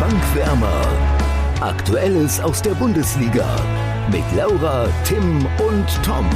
Bankwärmer. 0.00 0.86
Aktuelles 1.60 2.40
aus 2.40 2.60
der 2.60 2.72
Bundesliga 2.72 3.46
mit 4.10 4.24
Laura, 4.36 4.88
Tim 5.04 5.46
und 5.58 5.86
Tom. 6.04 6.28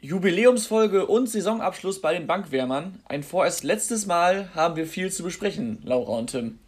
Jubiläumsfolge 0.00 1.06
und 1.06 1.28
Saisonabschluss 1.28 2.00
bei 2.00 2.14
den 2.14 2.26
Bankwärmern. 2.26 3.00
Ein 3.06 3.22
vorerst 3.22 3.64
letztes 3.64 4.06
Mal 4.06 4.50
haben 4.54 4.76
wir 4.76 4.86
viel 4.86 5.10
zu 5.10 5.22
besprechen, 5.22 5.80
Laura 5.84 6.12
und 6.12 6.30
Tim. 6.30 6.58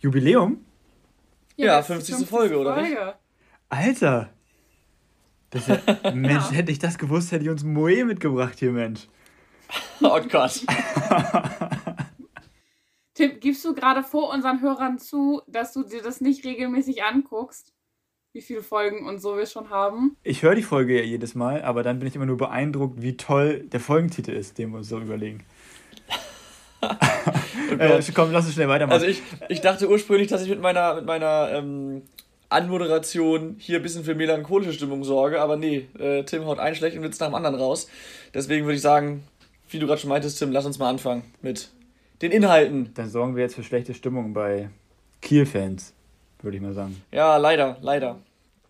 Jubiläum? 0.00 0.64
Ja, 1.56 1.82
50. 1.82 2.26
Folge, 2.26 2.58
oder 2.58 2.80
nicht? 2.82 2.96
Alter! 3.68 4.33
Das 5.54 5.68
ist 5.68 5.86
ja, 6.04 6.10
Mensch, 6.10 6.50
hätte 6.50 6.72
ich 6.72 6.78
das 6.80 6.98
gewusst, 6.98 7.32
hätte 7.32 7.44
ich 7.44 7.50
uns 7.50 7.64
Moe 7.64 8.04
mitgebracht 8.04 8.58
hier, 8.58 8.72
Mensch. 8.72 9.08
Oh 10.00 10.20
Gott. 10.30 10.60
Tim, 13.14 13.40
gibst 13.40 13.64
du 13.64 13.74
gerade 13.74 14.02
vor 14.02 14.32
unseren 14.32 14.60
Hörern 14.60 14.98
zu, 14.98 15.40
dass 15.48 15.72
du 15.72 15.84
dir 15.84 16.02
das 16.02 16.20
nicht 16.20 16.44
regelmäßig 16.44 17.02
anguckst? 17.02 17.72
Wie 18.32 18.42
viele 18.42 18.62
Folgen 18.62 19.08
und 19.08 19.20
so 19.20 19.36
wir 19.36 19.46
schon 19.46 19.70
haben? 19.70 20.16
Ich 20.22 20.42
höre 20.42 20.54
die 20.54 20.62
Folge 20.62 20.98
ja 20.98 21.04
jedes 21.04 21.34
Mal, 21.34 21.62
aber 21.62 21.82
dann 21.82 21.98
bin 21.98 22.08
ich 22.08 22.16
immer 22.16 22.26
nur 22.26 22.36
beeindruckt, 22.36 23.00
wie 23.00 23.16
toll 23.16 23.60
der 23.60 23.80
Folgentitel 23.80 24.32
ist, 24.32 24.58
den 24.58 24.70
wir 24.70 24.78
uns 24.78 24.88
so 24.88 25.00
überlegen. 25.00 25.44
äh, 27.78 28.02
komm, 28.14 28.32
lass 28.32 28.44
uns 28.44 28.54
schnell 28.54 28.68
weitermachen. 28.68 28.94
Also 28.94 29.06
ich, 29.06 29.22
ich 29.48 29.60
dachte 29.60 29.88
ursprünglich, 29.88 30.28
dass 30.28 30.42
ich 30.42 30.50
mit 30.50 30.60
meiner, 30.60 30.96
mit 30.96 31.06
meiner 31.06 31.52
ähm, 31.52 32.02
Anmoderation 32.54 33.56
hier 33.58 33.76
ein 33.76 33.82
bisschen 33.82 34.04
für 34.04 34.14
melancholische 34.14 34.72
Stimmung 34.72 35.04
sorge, 35.04 35.40
aber 35.40 35.56
nee, 35.56 35.88
äh, 35.98 36.22
Tim 36.24 36.46
haut 36.46 36.58
einen 36.58 36.76
schlechten 36.76 37.02
Witz 37.02 37.18
nach 37.20 37.28
dem 37.28 37.34
anderen 37.34 37.56
raus. 37.56 37.88
Deswegen 38.32 38.64
würde 38.64 38.76
ich 38.76 38.82
sagen, 38.82 39.24
wie 39.68 39.78
du 39.78 39.86
gerade 39.86 40.00
schon 40.00 40.10
meintest, 40.10 40.38
Tim, 40.38 40.52
lass 40.52 40.64
uns 40.64 40.78
mal 40.78 40.88
anfangen 40.88 41.24
mit 41.42 41.70
den 42.22 42.32
Inhalten. 42.32 42.92
Dann 42.94 43.10
sorgen 43.10 43.36
wir 43.36 43.42
jetzt 43.42 43.56
für 43.56 43.62
schlechte 43.62 43.92
Stimmung 43.92 44.32
bei 44.32 44.70
Kiel-Fans, 45.20 45.94
würde 46.42 46.56
ich 46.56 46.62
mal 46.62 46.72
sagen. 46.72 47.02
Ja, 47.10 47.36
leider, 47.36 47.76
leider. 47.80 48.20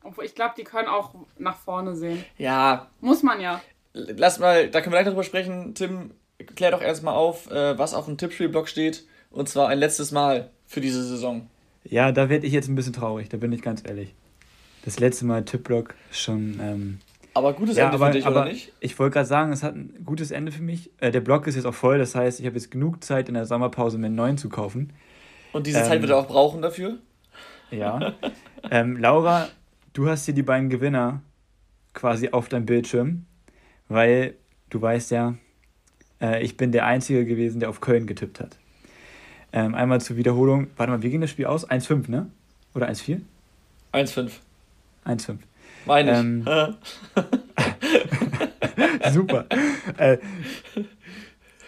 Obwohl, 0.03 0.25
ich 0.25 0.35
glaube, 0.35 0.55
die 0.57 0.65
können 0.65 0.89
auch 0.89 1.15
nach 1.39 1.59
vorne 1.59 1.95
sehen. 1.95 2.25
Ja. 2.37 2.91
Muss 3.01 3.23
man 3.23 3.41
ja. 3.41 3.61
Lass 3.93 4.39
mal, 4.39 4.69
da 4.69 4.81
können 4.81 4.93
wir 4.93 4.99
gleich 4.99 5.09
drüber 5.09 5.25
sprechen. 5.25 5.75
Tim, 5.75 6.13
klär 6.57 6.71
doch 6.71 6.83
erstmal 6.83 7.15
auf, 7.15 7.51
äh, 7.51 7.79
was 7.79 7.95
auf 7.95 8.07
dem 8.07 8.19
Tippspielblock 8.19 8.69
steht. 8.69 9.07
Und 9.31 9.49
zwar 9.49 9.69
ein 9.69 9.79
letztes 9.79 10.13
Mal 10.13 10.51
für 10.67 10.81
diese 10.81 11.03
Saison. 11.03 11.49
Ja, 11.85 12.13
da 12.13 12.29
werde 12.29 12.47
ich 12.47 12.53
jetzt 12.53 12.69
ein 12.69 12.75
bisschen 12.75 12.93
traurig, 12.93 13.29
da 13.29 13.37
bin 13.37 13.53
ich 13.53 13.63
ganz 13.63 13.83
ehrlich. 13.87 14.15
Das 14.85 14.99
letzte 14.99 15.25
Mal 15.25 15.45
Tippblock 15.45 15.95
schon. 16.11 16.59
Ähm, 16.61 16.99
aber 17.35 17.53
gutes 17.53 17.77
ja, 17.77 17.87
Ende 17.87 17.97
aber, 17.97 18.07
für 18.07 18.13
dich, 18.13 18.27
aber 18.27 18.43
oder 18.43 18.51
nicht? 18.51 18.73
Ich 18.81 18.99
wollte 18.99 19.15
gerade 19.15 19.27
sagen, 19.27 19.53
es 19.53 19.63
hat 19.63 19.75
ein 19.75 20.05
gutes 20.05 20.31
Ende 20.31 20.53
für 20.53 20.63
mich. 20.63 20.91
Äh, 21.01 21.11
der 21.11 21.21
Block 21.21 21.47
ist 21.47 21.57
jetzt 21.57 21.65
auch 21.65 21.75
voll, 21.75 21.99
das 21.99 22.15
heißt, 22.15 22.41
ich 22.41 22.47
habe 22.47 22.57
jetzt 22.57 22.71
genug 22.71 23.03
Zeit 23.03 23.29
in 23.29 23.35
der 23.35 23.45
Sommerpause, 23.45 23.99
mir 23.99 24.07
einen 24.07 24.15
neuen 24.15 24.39
zu 24.39 24.49
kaufen. 24.49 24.93
Und 25.53 25.67
diese 25.67 25.81
ähm, 25.81 25.85
Zeit 25.85 26.01
wird 26.01 26.11
er 26.11 26.19
auch 26.19 26.29
brauchen 26.29 26.63
dafür? 26.63 26.99
Ja. 27.71 28.15
ähm, 28.71 28.97
Laura, 28.97 29.49
du 29.93 30.09
hast 30.09 30.27
hier 30.27 30.35
die 30.35 30.43
beiden 30.43 30.69
Gewinner 30.69 31.23
quasi 31.93 32.31
auf 32.31 32.49
deinem 32.49 32.67
Bildschirm, 32.67 33.27
weil 33.89 34.35
du 34.71 34.81
weißt 34.81 35.11
ja, 35.11 35.35
äh, 36.21 36.43
ich 36.43 36.57
bin 36.57 36.73
der 36.73 36.87
Einzige 36.87 37.25
gewesen, 37.25 37.61
der 37.61 37.69
auf 37.69 37.81
Köln 37.81 38.07
getippt 38.07 38.41
hat. 38.41 38.59
Ähm, 39.57 39.77
einmal 39.77 40.01
zur 40.01 40.17
Wiederholung. 40.17 40.67
Warte 40.77 40.91
mal, 40.91 41.03
wie 41.03 41.11
ging 41.11 41.21
das 41.21 41.31
Spiel 41.31 41.47
aus? 41.47 41.71
1-5, 41.71 42.11
ne? 42.11 42.29
Oder 42.75 42.89
1-4? 42.89 43.21
1-5. 43.93 44.31
1-5. 45.07 45.39
Meine 45.87 46.11
ich. 46.11 46.19
Ähm, 46.19 46.45
super. 49.13 49.47
Äh, 49.97 50.19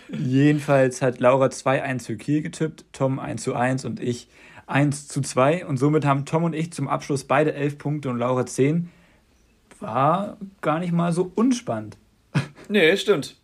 jedenfalls 0.08 1.00
hat 1.00 1.20
Laura 1.20 1.46
2-1 1.46 2.06
für 2.06 2.16
Kiel 2.16 2.42
getippt, 2.42 2.86
Tom 2.92 3.20
1 3.20 3.48
1 3.48 3.84
und 3.84 4.00
ich 4.00 4.26
1 4.66 5.06
zu 5.06 5.20
2. 5.20 5.64
Und 5.64 5.76
somit 5.76 6.04
haben 6.04 6.24
Tom 6.24 6.42
und 6.42 6.54
ich 6.54 6.72
zum 6.72 6.88
Abschluss 6.88 7.22
beide 7.22 7.54
11 7.54 7.78
Punkte 7.78 8.08
und 8.10 8.18
Laura 8.18 8.46
10. 8.46 8.90
War 9.78 10.38
gar 10.60 10.80
nicht 10.80 10.92
mal 10.92 11.12
so 11.12 11.30
unspannend. 11.36 11.98
Nee, 12.68 12.96
stimmt. 12.96 13.36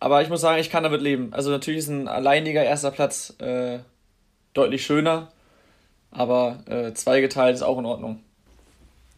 Aber 0.00 0.22
ich 0.22 0.30
muss 0.30 0.40
sagen, 0.40 0.58
ich 0.58 0.70
kann 0.70 0.82
damit 0.82 1.02
leben. 1.02 1.32
Also 1.32 1.50
natürlich 1.50 1.80
ist 1.80 1.88
ein 1.88 2.08
alleiniger 2.08 2.64
erster 2.64 2.90
Platz 2.90 3.36
äh, 3.38 3.80
deutlich 4.54 4.84
schöner, 4.84 5.28
aber 6.10 6.60
äh, 6.66 6.94
zweigeteilt 6.94 7.54
ist 7.54 7.62
auch 7.62 7.78
in 7.78 7.84
Ordnung. 7.84 8.20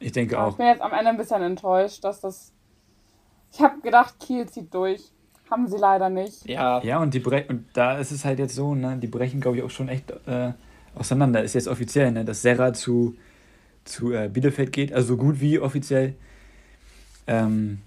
Ich 0.00 0.10
denke 0.10 0.40
auch. 0.40 0.50
Ich 0.50 0.56
bin 0.56 0.66
jetzt 0.66 0.82
am 0.82 0.92
Ende 0.92 1.10
ein 1.10 1.16
bisschen 1.16 1.40
enttäuscht, 1.40 2.02
dass 2.02 2.20
das. 2.20 2.52
Ich 3.52 3.60
habe 3.60 3.80
gedacht, 3.80 4.18
Kiel 4.18 4.48
zieht 4.48 4.74
durch. 4.74 5.02
Haben 5.48 5.68
sie 5.68 5.76
leider 5.76 6.08
nicht. 6.08 6.48
Ja. 6.48 6.82
Ja, 6.82 6.98
und 6.98 7.14
die 7.14 7.20
Bre 7.20 7.44
und 7.46 7.66
da 7.74 7.98
ist 7.98 8.10
es 8.10 8.24
halt 8.24 8.38
jetzt 8.38 8.54
so, 8.54 8.74
ne, 8.74 8.96
die 9.00 9.06
brechen, 9.06 9.40
glaube 9.40 9.58
ich, 9.58 9.62
auch 9.62 9.70
schon 9.70 9.88
echt 9.88 10.10
äh, 10.26 10.52
auseinander. 10.96 11.44
Ist 11.44 11.54
jetzt 11.54 11.68
offiziell, 11.68 12.10
ne, 12.10 12.24
dass 12.24 12.42
Serra 12.42 12.72
zu, 12.72 13.14
zu 13.84 14.12
äh, 14.12 14.28
Bielefeld 14.28 14.72
geht, 14.72 14.92
also 14.92 15.08
so 15.08 15.16
gut 15.16 15.40
wie 15.40 15.60
offiziell. 15.60 16.14
Ähm, 17.26 17.82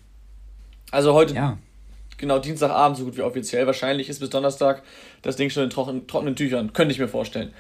also 0.92 1.14
heute, 1.14 1.34
ja 1.34 1.58
genau 2.18 2.40
Dienstagabend 2.40 2.98
so 2.98 3.06
gut 3.06 3.18
wie 3.18 3.22
offiziell. 3.22 3.66
Wahrscheinlich 3.68 4.10
ist 4.10 4.20
bis 4.20 4.30
Donnerstag 4.30 4.84
das 5.22 5.36
Ding 5.36 5.50
schon 5.50 5.64
in 5.64 5.70
trocken, 5.70 6.08
trockenen 6.08 6.36
Tüchern. 6.36 6.74
Könnte 6.74 6.94
ich 6.94 7.00
mir 7.00 7.08
vorstellen. 7.08 7.54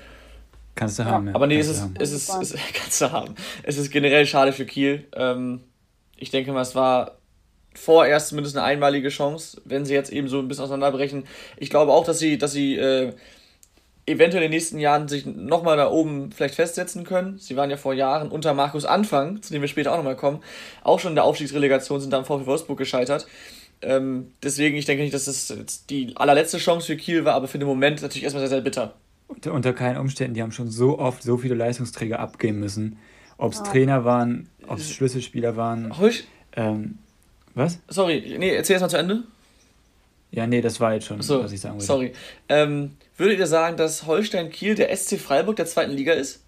Kannst 0.75 0.99
du 0.99 1.05
haben, 1.05 1.27
ja. 1.27 1.35
Aber 1.35 1.47
nee, 1.47 1.57
es 1.57 1.69
ist, 1.69 1.87
es, 1.99 2.11
ist, 2.11 2.29
es, 2.29 2.51
ist, 2.51 2.59
kannst 2.73 3.01
du 3.01 3.11
haben. 3.11 3.35
Es 3.63 3.77
ist 3.77 3.91
generell 3.91 4.25
schade 4.25 4.51
für 4.51 4.65
Kiel. 4.65 5.05
Ähm, 5.15 5.61
ich 6.17 6.31
denke 6.31 6.51
mal, 6.51 6.61
es 6.61 6.75
war 6.75 7.17
vorerst 7.73 8.29
zumindest 8.29 8.57
eine 8.57 8.65
einmalige 8.65 9.09
Chance, 9.09 9.61
wenn 9.65 9.85
sie 9.85 9.93
jetzt 9.93 10.11
eben 10.11 10.27
so 10.27 10.39
ein 10.39 10.47
bisschen 10.47 10.65
auseinanderbrechen. 10.65 11.25
Ich 11.57 11.69
glaube 11.69 11.91
auch, 11.91 12.05
dass 12.05 12.19
sie, 12.19 12.37
dass 12.37 12.51
sie 12.51 12.77
äh, 12.77 13.13
eventuell 14.05 14.43
in 14.43 14.51
den 14.51 14.55
nächsten 14.55 14.79
Jahren 14.79 15.07
sich 15.07 15.25
nochmal 15.25 15.77
da 15.77 15.89
oben 15.89 16.31
vielleicht 16.31 16.55
festsetzen 16.55 17.03
können. 17.03 17.37
Sie 17.37 17.55
waren 17.55 17.69
ja 17.69 17.77
vor 17.77 17.93
Jahren 17.93 18.29
unter 18.29 18.53
Markus 18.53 18.85
Anfang, 18.85 19.41
zu 19.41 19.51
dem 19.51 19.61
wir 19.61 19.67
später 19.67 19.91
auch 19.91 19.97
nochmal 19.97 20.15
kommen, 20.15 20.41
auch 20.83 20.99
schon 20.99 21.11
in 21.11 21.15
der 21.15 21.23
Aufstiegsrelegation, 21.23 21.99
sind 21.99 22.11
da 22.11 22.19
im 22.19 22.25
VfL 22.25 22.45
Wolfsburg 22.45 22.77
gescheitert. 22.77 23.27
Ähm, 23.81 24.31
deswegen, 24.41 24.77
ich 24.77 24.85
denke 24.85 25.03
nicht, 25.03 25.13
dass 25.13 25.25
das 25.25 25.49
jetzt 25.49 25.89
die 25.89 26.15
allerletzte 26.15 26.57
Chance 26.57 26.87
für 26.87 26.97
Kiel 26.97 27.25
war, 27.25 27.33
aber 27.33 27.47
für 27.47 27.59
den 27.59 27.67
Moment 27.67 28.01
natürlich 28.01 28.23
erstmal 28.23 28.41
sehr, 28.41 28.49
sehr 28.49 28.61
bitter. 28.61 28.95
Unter, 29.27 29.53
unter 29.53 29.73
keinen 29.73 29.97
Umständen, 29.97 30.33
die 30.33 30.41
haben 30.41 30.51
schon 30.51 30.69
so 30.69 30.99
oft 30.99 31.23
so 31.23 31.37
viele 31.37 31.55
Leistungsträger 31.55 32.19
abgeben 32.19 32.59
müssen. 32.59 32.97
Ob 33.37 33.53
es 33.53 33.61
ah. 33.61 33.63
Trainer 33.63 34.05
waren, 34.05 34.49
ob 34.67 34.77
es 34.77 34.91
Schlüsselspieler 34.91 35.55
waren. 35.55 35.97
Holsch 35.97 36.23
ähm, 36.55 36.99
was? 37.53 37.79
Sorry, 37.87 38.35
nee, 38.37 38.55
erzähl 38.55 38.73
erst 38.73 38.83
mal 38.83 38.89
zu 38.89 38.97
Ende. 38.97 39.23
Ja, 40.31 40.47
nee, 40.47 40.61
das 40.61 40.79
war 40.79 40.93
jetzt 40.93 41.05
schon, 41.05 41.21
so, 41.21 41.43
was 41.43 41.51
ich 41.51 41.61
sagen 41.61 41.75
wollte. 41.75 41.85
Sorry. 41.85 42.13
Ähm, 42.49 42.97
würdet 43.15 43.39
ihr 43.39 43.47
sagen, 43.47 43.77
dass 43.77 44.05
Holstein 44.05 44.49
Kiel 44.49 44.75
der 44.75 44.95
SC 44.95 45.17
Freiburg 45.17 45.55
der 45.55 45.65
zweiten 45.65 45.91
Liga 45.91 46.13
ist? 46.13 46.43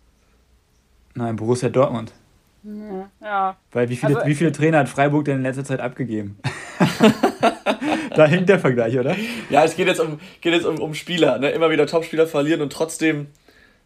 Nein, 1.13 1.37
Borussia 1.37 1.69
Dortmund. 1.69 2.11
Ja. 3.21 3.55
Weil 3.71 3.89
wie 3.89 3.95
viele, 3.95 4.17
also, 4.17 4.27
wie 4.27 4.35
viele 4.35 4.51
Trainer 4.51 4.79
hat 4.79 4.89
Freiburg 4.89 5.25
denn 5.25 5.37
in 5.37 5.43
letzter 5.43 5.63
Zeit 5.63 5.79
abgegeben? 5.79 6.37
da 8.15 8.25
hängt 8.25 8.49
der 8.49 8.59
Vergleich, 8.59 8.97
oder? 8.97 9.15
Ja, 9.49 9.63
es 9.63 9.75
geht 9.75 9.87
jetzt 9.87 9.99
um, 9.99 10.19
geht 10.41 10.53
jetzt 10.53 10.65
um, 10.65 10.79
um 10.79 10.93
Spieler. 10.93 11.39
Ne? 11.39 11.49
Immer 11.51 11.69
wieder 11.69 11.87
Topspieler 11.87 12.27
verlieren 12.27 12.61
und 12.61 12.73
trotzdem 12.73 13.27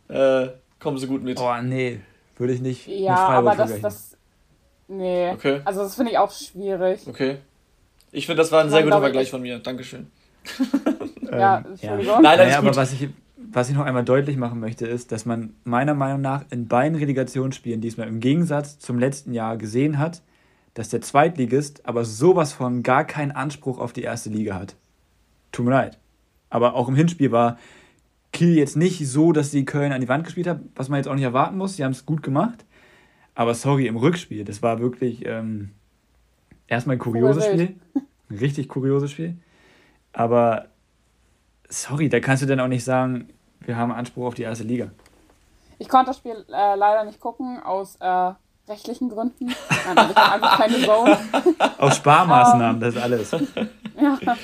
äh, 0.08 0.48
kommen 0.80 0.98
sie 0.98 1.08
gut 1.08 1.24
mit. 1.24 1.40
Oh, 1.40 1.54
nee. 1.62 2.00
Würde 2.38 2.54
ich 2.54 2.62
nicht 2.62 2.88
ja, 2.88 3.12
mit 3.12 3.20
Freiburg 3.20 3.54
aber 3.54 3.68
das, 3.68 3.82
das. 3.82 4.18
Nee. 4.88 5.30
Okay. 5.32 5.62
Also, 5.64 5.84
das 5.84 5.96
finde 5.96 6.12
ich 6.12 6.18
auch 6.18 6.32
schwierig. 6.32 7.02
Okay. 7.08 7.38
Ich 8.12 8.26
finde, 8.26 8.42
das 8.42 8.52
war 8.52 8.64
ein 8.64 8.70
sehr 8.70 8.84
guter 8.84 9.00
Vergleich 9.00 9.30
von 9.30 9.42
mir. 9.42 9.60
Dankeschön. 9.60 10.08
ja, 11.32 11.60
ähm, 11.60 11.66
Entschuldigung. 11.72 12.06
Ja. 12.16 12.22
Nein, 12.22 12.38
naja, 12.40 12.58
aber 12.58 12.76
was 12.76 12.94
ich, 12.94 13.10
was 13.54 13.70
ich 13.70 13.76
noch 13.76 13.86
einmal 13.86 14.06
deutlich 14.06 14.38
machen 14.38 14.60
möchte, 14.60 14.88
ist, 14.88 15.12
dass 15.12 15.26
man 15.26 15.54
meiner 15.64 15.94
Meinung 15.94 16.22
nach 16.22 16.46
in 16.52 16.68
beiden 16.68 16.98
Relegationsspielen 16.98 17.82
diesmal 17.82 18.08
im 18.08 18.20
Gegensatz 18.20 18.80
zum 18.80 18.98
letzten 18.98 19.34
Jahr 19.34 19.58
gesehen 19.58 19.98
hat, 19.98 20.22
dass 20.74 20.90
der 20.90 21.02
Zweitligist 21.02 21.86
aber 21.86 22.06
sowas 22.06 22.54
von 22.54 22.82
gar 22.82 23.04
keinen 23.04 23.32
Anspruch 23.32 23.78
auf 23.78 23.92
die 23.94 24.04
erste 24.04 24.30
Liga 24.30 24.56
hat. 24.56 24.76
Tut 25.52 25.66
mir 25.66 25.72
leid. 25.72 26.00
Aber 26.50 26.76
auch 26.76 26.88
im 26.88 26.96
Hinspiel 26.96 27.32
war 27.32 27.58
Kiel 28.32 28.56
jetzt 28.56 28.78
nicht 28.78 29.06
so, 29.08 29.34
dass 29.34 29.52
sie 29.52 29.66
Köln 29.66 29.92
an 29.92 30.02
die 30.02 30.08
Wand 30.08 30.24
gespielt 30.24 30.48
haben, 30.48 30.72
was 30.76 30.88
man 30.88 30.98
jetzt 30.98 31.08
auch 31.08 31.16
nicht 31.16 31.24
erwarten 31.24 31.58
muss. 31.58 31.76
Sie 31.76 31.84
haben 31.84 31.92
es 31.92 32.06
gut 32.06 32.24
gemacht. 32.24 32.66
Aber 33.36 33.54
sorry, 33.54 33.88
im 33.88 33.98
Rückspiel, 33.98 34.46
das 34.46 34.62
war 34.62 34.80
wirklich 34.80 35.26
ähm, 35.26 35.72
erstmal 36.68 36.96
ein 36.96 37.00
kurioses 37.00 37.46
Spiel. 37.46 37.76
Ein 38.30 38.38
richtig 38.38 38.70
kurioses 38.70 39.12
Spiel. 39.12 39.36
Aber 40.14 40.68
sorry, 41.68 42.08
da 42.08 42.20
kannst 42.22 42.44
du 42.44 42.48
dann 42.48 42.60
auch 42.62 42.68
nicht 42.68 42.84
sagen, 42.84 43.28
wir 43.62 43.78
haben 43.78 43.92
Anspruch 43.92 44.28
auf 44.28 44.34
die 44.34 44.44
erste 44.44 44.64
Liga. 44.64 44.92
Ich 45.80 45.90
konnte 45.90 46.08
das 46.08 46.18
Spiel 46.18 46.46
äh, 46.50 46.76
leider 46.76 47.04
nicht 47.04 47.20
gucken, 47.20 47.62
aus 47.64 47.96
äh, 47.98 48.34
rechtlichen 48.68 49.10
Gründen. 49.10 49.48
Nein, 49.48 50.10
ich 50.12 50.16
habe 50.16 50.32
einfach 50.34 50.58
keine 50.58 50.82
Zone. 50.82 51.18
Aus 51.80 51.96
Sparmaßnahmen, 51.98 52.80
das 52.80 52.96
ist 52.96 53.02
alles. 53.02 53.32
ja. 54.00 54.38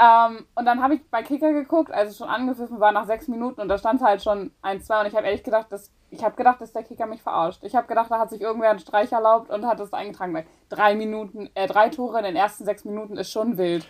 Ähm, 0.00 0.46
und 0.54 0.64
dann 0.64 0.82
habe 0.82 0.94
ich 0.94 1.10
bei 1.10 1.22
Kicker 1.22 1.52
geguckt, 1.52 1.90
als 1.90 2.10
es 2.10 2.18
schon 2.18 2.28
angepfiffen 2.28 2.78
war 2.78 2.92
nach 2.92 3.06
sechs 3.06 3.26
Minuten 3.26 3.60
und 3.60 3.68
da 3.68 3.78
stand 3.78 4.00
halt 4.00 4.22
schon 4.22 4.52
1-2 4.62 5.00
und 5.00 5.06
ich 5.06 5.16
habe 5.16 5.26
ehrlich 5.26 5.42
gedacht, 5.42 5.72
dass 5.72 5.90
ich 6.10 6.24
habe 6.24 6.36
gedacht, 6.36 6.60
dass 6.60 6.72
der 6.72 6.84
Kicker 6.84 7.06
mich 7.06 7.22
verarscht. 7.22 7.62
Ich 7.64 7.74
habe 7.74 7.86
gedacht, 7.86 8.10
da 8.10 8.18
hat 8.18 8.30
sich 8.30 8.40
irgendwer 8.40 8.70
einen 8.70 8.78
Streich 8.78 9.12
erlaubt 9.12 9.50
und 9.50 9.66
hat 9.66 9.80
das 9.80 9.92
eingetragen. 9.92 10.32
Weil 10.32 10.46
drei 10.68 10.94
Minuten, 10.94 11.50
äh, 11.54 11.66
drei 11.66 11.90
Tore 11.90 12.18
in 12.18 12.24
den 12.24 12.36
ersten 12.36 12.64
sechs 12.64 12.84
Minuten 12.84 13.16
ist 13.16 13.30
schon 13.30 13.58
wild. 13.58 13.86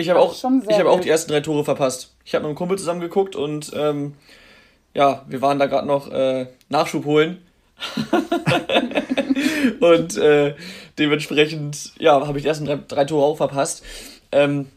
Ich 0.00 0.08
habe 0.08 0.20
auch, 0.20 0.32
ich 0.32 0.78
habe 0.78 0.90
auch 0.90 1.00
die 1.00 1.08
ersten 1.08 1.32
drei 1.32 1.40
Tore 1.40 1.64
verpasst. 1.64 2.14
Ich 2.24 2.32
habe 2.34 2.42
mit 2.44 2.50
einem 2.50 2.56
Kumpel 2.56 2.78
zusammen 2.78 3.00
geguckt 3.00 3.34
und 3.34 3.72
ähm, 3.74 4.14
ja, 4.94 5.24
wir 5.26 5.42
waren 5.42 5.58
da 5.58 5.66
gerade 5.66 5.88
noch 5.88 6.08
äh, 6.12 6.46
Nachschub 6.68 7.04
holen. 7.04 7.44
und 9.80 10.16
äh, 10.16 10.54
dementsprechend, 11.00 11.94
ja, 11.98 12.24
habe 12.24 12.38
ich 12.38 12.42
die 12.42 12.48
ersten 12.48 12.64
drei, 12.64 12.78
drei 12.86 13.04
Tore 13.06 13.26
auch 13.26 13.36
verpasst. 13.36 13.84
Ähm, 14.30 14.68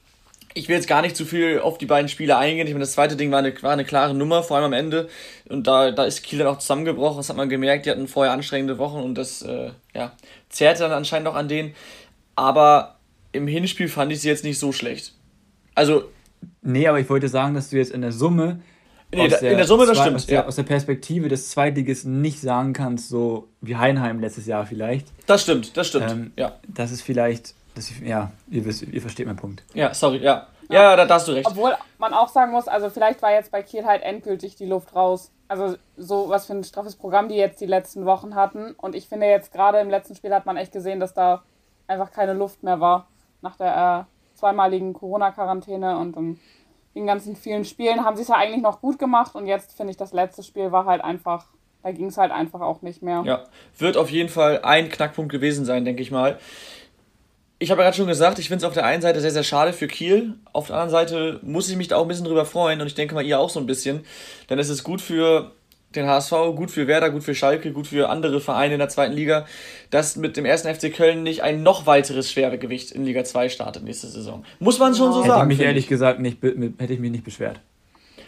ich 0.56 0.68
will 0.68 0.76
jetzt 0.76 0.88
gar 0.88 1.04
nicht 1.04 1.16
zu 1.16 1.26
viel 1.26 1.60
auf 1.60 1.78
die 1.78 1.86
beiden 1.86 2.10
Spiele 2.10 2.36
eingehen. 2.38 2.66
Ich 2.66 2.74
meine, 2.74 2.84
das 2.84 2.94
zweite 2.94 3.16
Ding 3.16 3.32
war 3.32 3.40
eine, 3.40 3.54
war 3.62 3.74
eine 3.74 3.86
klare 3.86 4.16
Nummer, 4.16 4.42
vor 4.42 4.58
allem 4.58 4.66
am 4.66 4.74
Ende. 4.74 5.08
Und 5.48 5.68
da, 5.68 5.92
da 5.92 6.04
ist 6.04 6.24
Kiel 6.24 6.40
dann 6.40 6.48
auch 6.48 6.58
zusammengebrochen. 6.58 7.18
Das 7.18 7.30
hat 7.30 7.38
man 7.38 7.48
gemerkt. 7.48 7.86
Die 7.86 7.92
hatten 7.92 8.08
vorher 8.08 8.34
anstrengende 8.34 8.80
Wochen 8.80 8.98
und 8.98 9.16
das 9.16 9.44
äh, 9.44 9.70
ja, 9.94 10.14
zehrte 10.50 10.80
dann 10.82 10.92
anscheinend 10.92 11.28
auch 11.28 11.36
an 11.36 11.48
denen. 11.48 11.76
Aber 12.36 12.96
im 13.32 13.48
Hinspiel 13.48 13.88
fand 13.88 14.12
ich 14.12 14.22
sie 14.22 14.30
jetzt 14.30 14.44
nicht 14.44 14.60
so 14.60 14.72
schlecht. 14.72 15.14
Also. 15.76 16.06
Nee, 16.64 16.88
aber 16.88 17.00
ich 17.00 17.10
wollte 17.10 17.28
sagen, 17.28 17.54
dass 17.54 17.70
du 17.70 17.78
jetzt 17.78 17.92
in 17.92 18.02
der 18.02 18.12
Summe. 18.12 18.62
Nee, 19.14 19.28
der, 19.28 19.42
in 19.42 19.58
der 19.58 19.68
Summe, 19.68 19.86
das 19.86 19.98
zwei, 19.98 20.04
stimmt. 20.04 20.16
Aus 20.16 20.26
der, 20.26 20.36
ja. 20.36 20.46
aus 20.46 20.56
der 20.56 20.64
Perspektive 20.64 21.28
des 21.28 21.50
Zweitligisten 21.50 22.22
nicht 22.22 22.40
sagen 22.40 22.74
kannst, 22.74 23.10
so 23.10 23.50
wie 23.60 23.76
Heinheim 23.76 24.20
letztes 24.20 24.48
Jahr 24.48 24.66
vielleicht. 24.66 25.08
Das 25.28 25.44
stimmt, 25.44 25.76
das 25.76 25.88
stimmt. 25.88 26.10
Ähm, 26.10 26.32
ja. 26.38 26.58
Das 26.68 26.92
ist 26.92 27.02
vielleicht 27.02 27.54
das, 27.76 27.92
ja, 28.04 28.32
ihr, 28.50 28.66
wisst, 28.66 28.84
ihr 28.84 29.02
versteht 29.02 29.28
meinen 29.28 29.38
Punkt. 29.38 29.64
Ja, 29.74 29.94
sorry, 29.94 30.18
ja. 30.18 30.48
Ja, 30.70 30.84
ja 30.84 30.96
da, 30.96 31.06
da 31.06 31.16
hast 31.16 31.28
du 31.28 31.34
recht. 31.34 31.48
Obwohl 31.48 31.74
man 31.98 32.14
auch 32.14 32.30
sagen 32.30 32.52
muss, 32.52 32.68
also 32.68 32.90
vielleicht 32.90 33.22
war 33.22 33.32
jetzt 33.32 33.52
bei 33.52 33.62
Kiel 33.62 33.86
halt 33.86 34.04
endgültig 34.04 34.56
die 34.56 34.66
Luft 34.66 34.96
raus. 34.96 35.32
Also 35.48 35.76
so 35.98 36.30
was 36.30 36.46
für 36.46 36.54
ein 36.54 36.64
straffes 36.64 36.96
Programm 36.96 37.28
die 37.28 37.36
jetzt 37.36 37.60
die 37.60 37.66
letzten 37.66 38.06
Wochen 38.06 38.36
hatten. 38.36 38.74
Und 38.74 38.96
ich 38.96 39.08
finde 39.08 39.28
jetzt 39.28 39.52
gerade 39.52 39.80
im 39.80 39.90
letzten 39.90 40.16
Spiel 40.16 40.34
hat 40.34 40.46
man 40.46 40.58
echt 40.58 40.72
gesehen, 40.72 41.00
dass 41.00 41.14
da 41.14 41.44
einfach 41.88 42.12
keine 42.12 42.34
Luft 42.34 42.64
mehr 42.64 42.80
war. 42.80 43.08
Nach 43.42 43.56
der 43.56 44.08
äh, 44.08 44.38
zweimaligen 44.38 44.94
Corona-Quarantäne 44.94 45.98
und 45.98 46.16
um, 46.16 46.40
den 46.96 47.06
ganzen 47.06 47.36
vielen 47.36 47.66
Spielen 47.66 48.04
haben 48.04 48.16
sie 48.16 48.24
es 48.24 48.28
ja 48.28 48.36
eigentlich 48.36 48.62
noch 48.62 48.82
gut 48.82 49.00
gemacht. 49.00 49.36
Und 49.36 49.48
jetzt 49.48 49.76
finde 49.78 49.92
ich, 49.92 49.98
das 49.98 50.14
letzte 50.14 50.44
Spiel 50.44 50.72
war 50.72 50.86
halt 50.86 51.04
einfach, 51.04 51.46
da 51.84 51.92
ging 51.92 52.08
es 52.08 52.18
halt 52.18 52.32
einfach 52.32 52.62
auch 52.62 52.82
nicht 52.82 53.02
mehr. 53.02 53.24
Ja, 53.26 53.44
wird 53.78 53.98
auf 53.98 54.10
jeden 54.10 54.30
Fall 54.30 54.62
ein 54.64 54.90
Knackpunkt 54.90 55.32
gewesen 55.32 55.66
sein, 55.66 55.86
denke 55.86 56.02
ich 56.02 56.12
mal 56.12 56.38
ich 57.62 57.70
habe 57.70 57.82
ja 57.82 57.86
gerade 57.86 57.98
schon 57.98 58.08
gesagt, 58.08 58.40
ich 58.40 58.48
finde 58.48 58.66
es 58.66 58.68
auf 58.68 58.74
der 58.74 58.86
einen 58.86 59.04
Seite 59.04 59.22
sehr, 59.22 59.30
sehr 59.30 59.44
schade 59.44 59.72
für 59.72 59.88
Kiel. 59.88 60.34
Auf 60.52 60.68
der 60.68 60.78
anderen 60.78 60.90
Seite 60.90 61.40
muss 61.44 61.70
ich 61.70 61.76
mich 61.78 61.88
da 61.88 61.98
auch 61.98 62.02
ein 62.02 62.08
bisschen 62.08 62.26
drüber 62.26 62.44
freuen 62.44 62.82
und 62.82 62.88
ich 62.88 62.96
denke 62.96 63.14
mal, 63.14 63.24
ihr 63.24 63.40
auch 63.40 63.52
so 63.52 63.60
ein 63.60 63.68
bisschen. 63.68 64.04
Denn 64.50 64.58
es 64.58 64.70
ist 64.70 64.84
gut 64.84 65.00
für 65.00 65.52
den 65.96 66.08
HSV, 66.08 66.32
gut 66.56 66.72
für 66.72 66.88
Werder, 66.88 67.10
gut 67.10 67.24
für 67.24 67.36
Schalke, 67.36 67.72
gut 67.72 67.88
für 67.88 68.10
andere 68.10 68.42
Vereine 68.42 68.74
in 68.74 68.80
der 68.80 68.90
zweiten 68.90 69.14
Liga, 69.14 69.46
dass 69.90 70.16
mit 70.16 70.38
dem 70.38 70.46
ersten 70.46 70.74
FC 70.74 70.94
Köln 70.94 71.24
nicht 71.24 71.44
ein 71.44 71.64
noch 71.64 71.86
weiteres 71.86 72.32
Schwergewicht 72.32 72.92
in 72.92 73.06
Liga 73.06 73.24
2 73.24 73.50
startet 73.50 73.84
nächste 73.84 74.08
Saison. 74.08 74.46
Muss 74.60 74.80
man 74.80 74.96
schon 74.96 75.12
so 75.12 75.20
hätte 75.20 75.30
sagen. 75.30 75.42
Hätte 75.42 75.54
ich 75.54 75.58
mich 75.60 75.68
ehrlich 75.68 75.88
gesagt 75.88 76.20
nicht, 76.20 76.42
hätte 76.42 76.94
ich 76.94 77.00
mich 77.00 77.12
nicht 77.12 77.24
beschwert. 77.24 77.60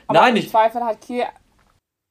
Aber 0.07 0.19
Nein, 0.19 0.33
nicht. 0.33 0.45
Im 0.45 0.51
Zweifel 0.51 0.83
hat 0.83 1.01
Kiel 1.01 1.23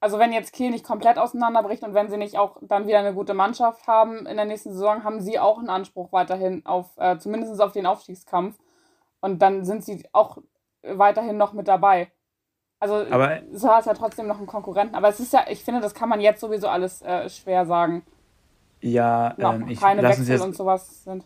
also 0.02 0.18
wenn 0.18 0.32
jetzt 0.32 0.52
Kiel 0.52 0.70
nicht 0.70 0.84
komplett 0.84 1.16
auseinanderbricht 1.16 1.84
und 1.84 1.94
wenn 1.94 2.10
sie 2.10 2.16
nicht 2.16 2.36
auch 2.36 2.56
dann 2.60 2.88
wieder 2.88 2.98
eine 2.98 3.14
gute 3.14 3.34
Mannschaft 3.34 3.86
haben 3.86 4.26
in 4.26 4.36
der 4.36 4.46
nächsten 4.46 4.72
Saison, 4.72 5.04
haben 5.04 5.20
sie 5.20 5.38
auch 5.38 5.58
einen 5.58 5.70
Anspruch 5.70 6.12
weiterhin 6.12 6.66
auf, 6.66 6.90
äh, 6.96 7.18
zumindest 7.18 7.60
auf 7.60 7.70
den 7.70 7.86
Aufstiegskampf. 7.86 8.58
Und 9.20 9.40
dann 9.40 9.64
sind 9.64 9.84
sie 9.84 10.04
auch 10.12 10.38
weiterhin 10.82 11.36
noch 11.36 11.52
mit 11.52 11.68
dabei. 11.68 12.10
Also 12.82 13.06
aber, 13.10 13.38
so 13.54 13.68
hat 13.68 13.80
es 13.80 13.86
ja 13.86 13.94
trotzdem 13.94 14.26
noch 14.26 14.38
einen 14.38 14.48
Konkurrenten. 14.48 14.96
Aber 14.96 15.08
es 15.08 15.20
ist 15.20 15.32
ja, 15.32 15.44
ich 15.48 15.62
finde, 15.62 15.80
das 15.80 15.94
kann 15.94 16.08
man 16.08 16.20
jetzt 16.20 16.40
sowieso 16.40 16.66
alles 16.66 17.00
äh, 17.02 17.28
schwer 17.28 17.64
sagen. 17.64 18.02
Ja, 18.80 19.36
ähm, 19.38 19.68
ich, 19.68 19.78
keine 19.78 20.02
Wechsel 20.02 20.26
jetzt, 20.26 20.42
und 20.42 20.56
sowas 20.56 21.04
sind. 21.04 21.22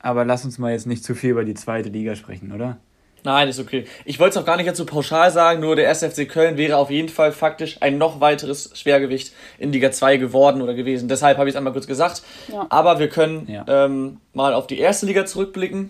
Aber 0.00 0.26
lass 0.26 0.44
uns 0.44 0.58
mal 0.58 0.72
jetzt 0.72 0.86
nicht 0.86 1.02
zu 1.02 1.14
viel 1.14 1.30
über 1.30 1.46
die 1.46 1.54
zweite 1.54 1.88
Liga 1.88 2.14
sprechen, 2.14 2.52
oder? 2.52 2.76
Nein, 3.24 3.48
ist 3.48 3.58
okay. 3.58 3.86
Ich 4.04 4.20
wollte 4.20 4.38
es 4.38 4.42
auch 4.42 4.46
gar 4.46 4.58
nicht 4.58 4.66
jetzt 4.66 4.76
so 4.76 4.84
pauschal 4.84 5.30
sagen, 5.30 5.60
nur 5.60 5.76
der 5.76 5.88
1. 5.88 6.04
FC 6.04 6.28
Köln 6.28 6.58
wäre 6.58 6.76
auf 6.76 6.90
jeden 6.90 7.08
Fall 7.08 7.32
faktisch 7.32 7.78
ein 7.80 7.96
noch 7.96 8.20
weiteres 8.20 8.78
Schwergewicht 8.78 9.32
in 9.56 9.72
Liga 9.72 9.90
2 9.90 10.18
geworden 10.18 10.60
oder 10.60 10.74
gewesen. 10.74 11.08
Deshalb 11.08 11.38
habe 11.38 11.48
ich 11.48 11.54
es 11.54 11.56
einmal 11.56 11.72
kurz 11.72 11.86
gesagt. 11.86 12.22
Ja. 12.52 12.66
Aber 12.68 12.98
wir 12.98 13.08
können 13.08 13.48
ja. 13.48 13.64
ähm, 13.66 14.18
mal 14.34 14.52
auf 14.52 14.66
die 14.66 14.78
erste 14.78 15.06
Liga 15.06 15.24
zurückblicken. 15.24 15.88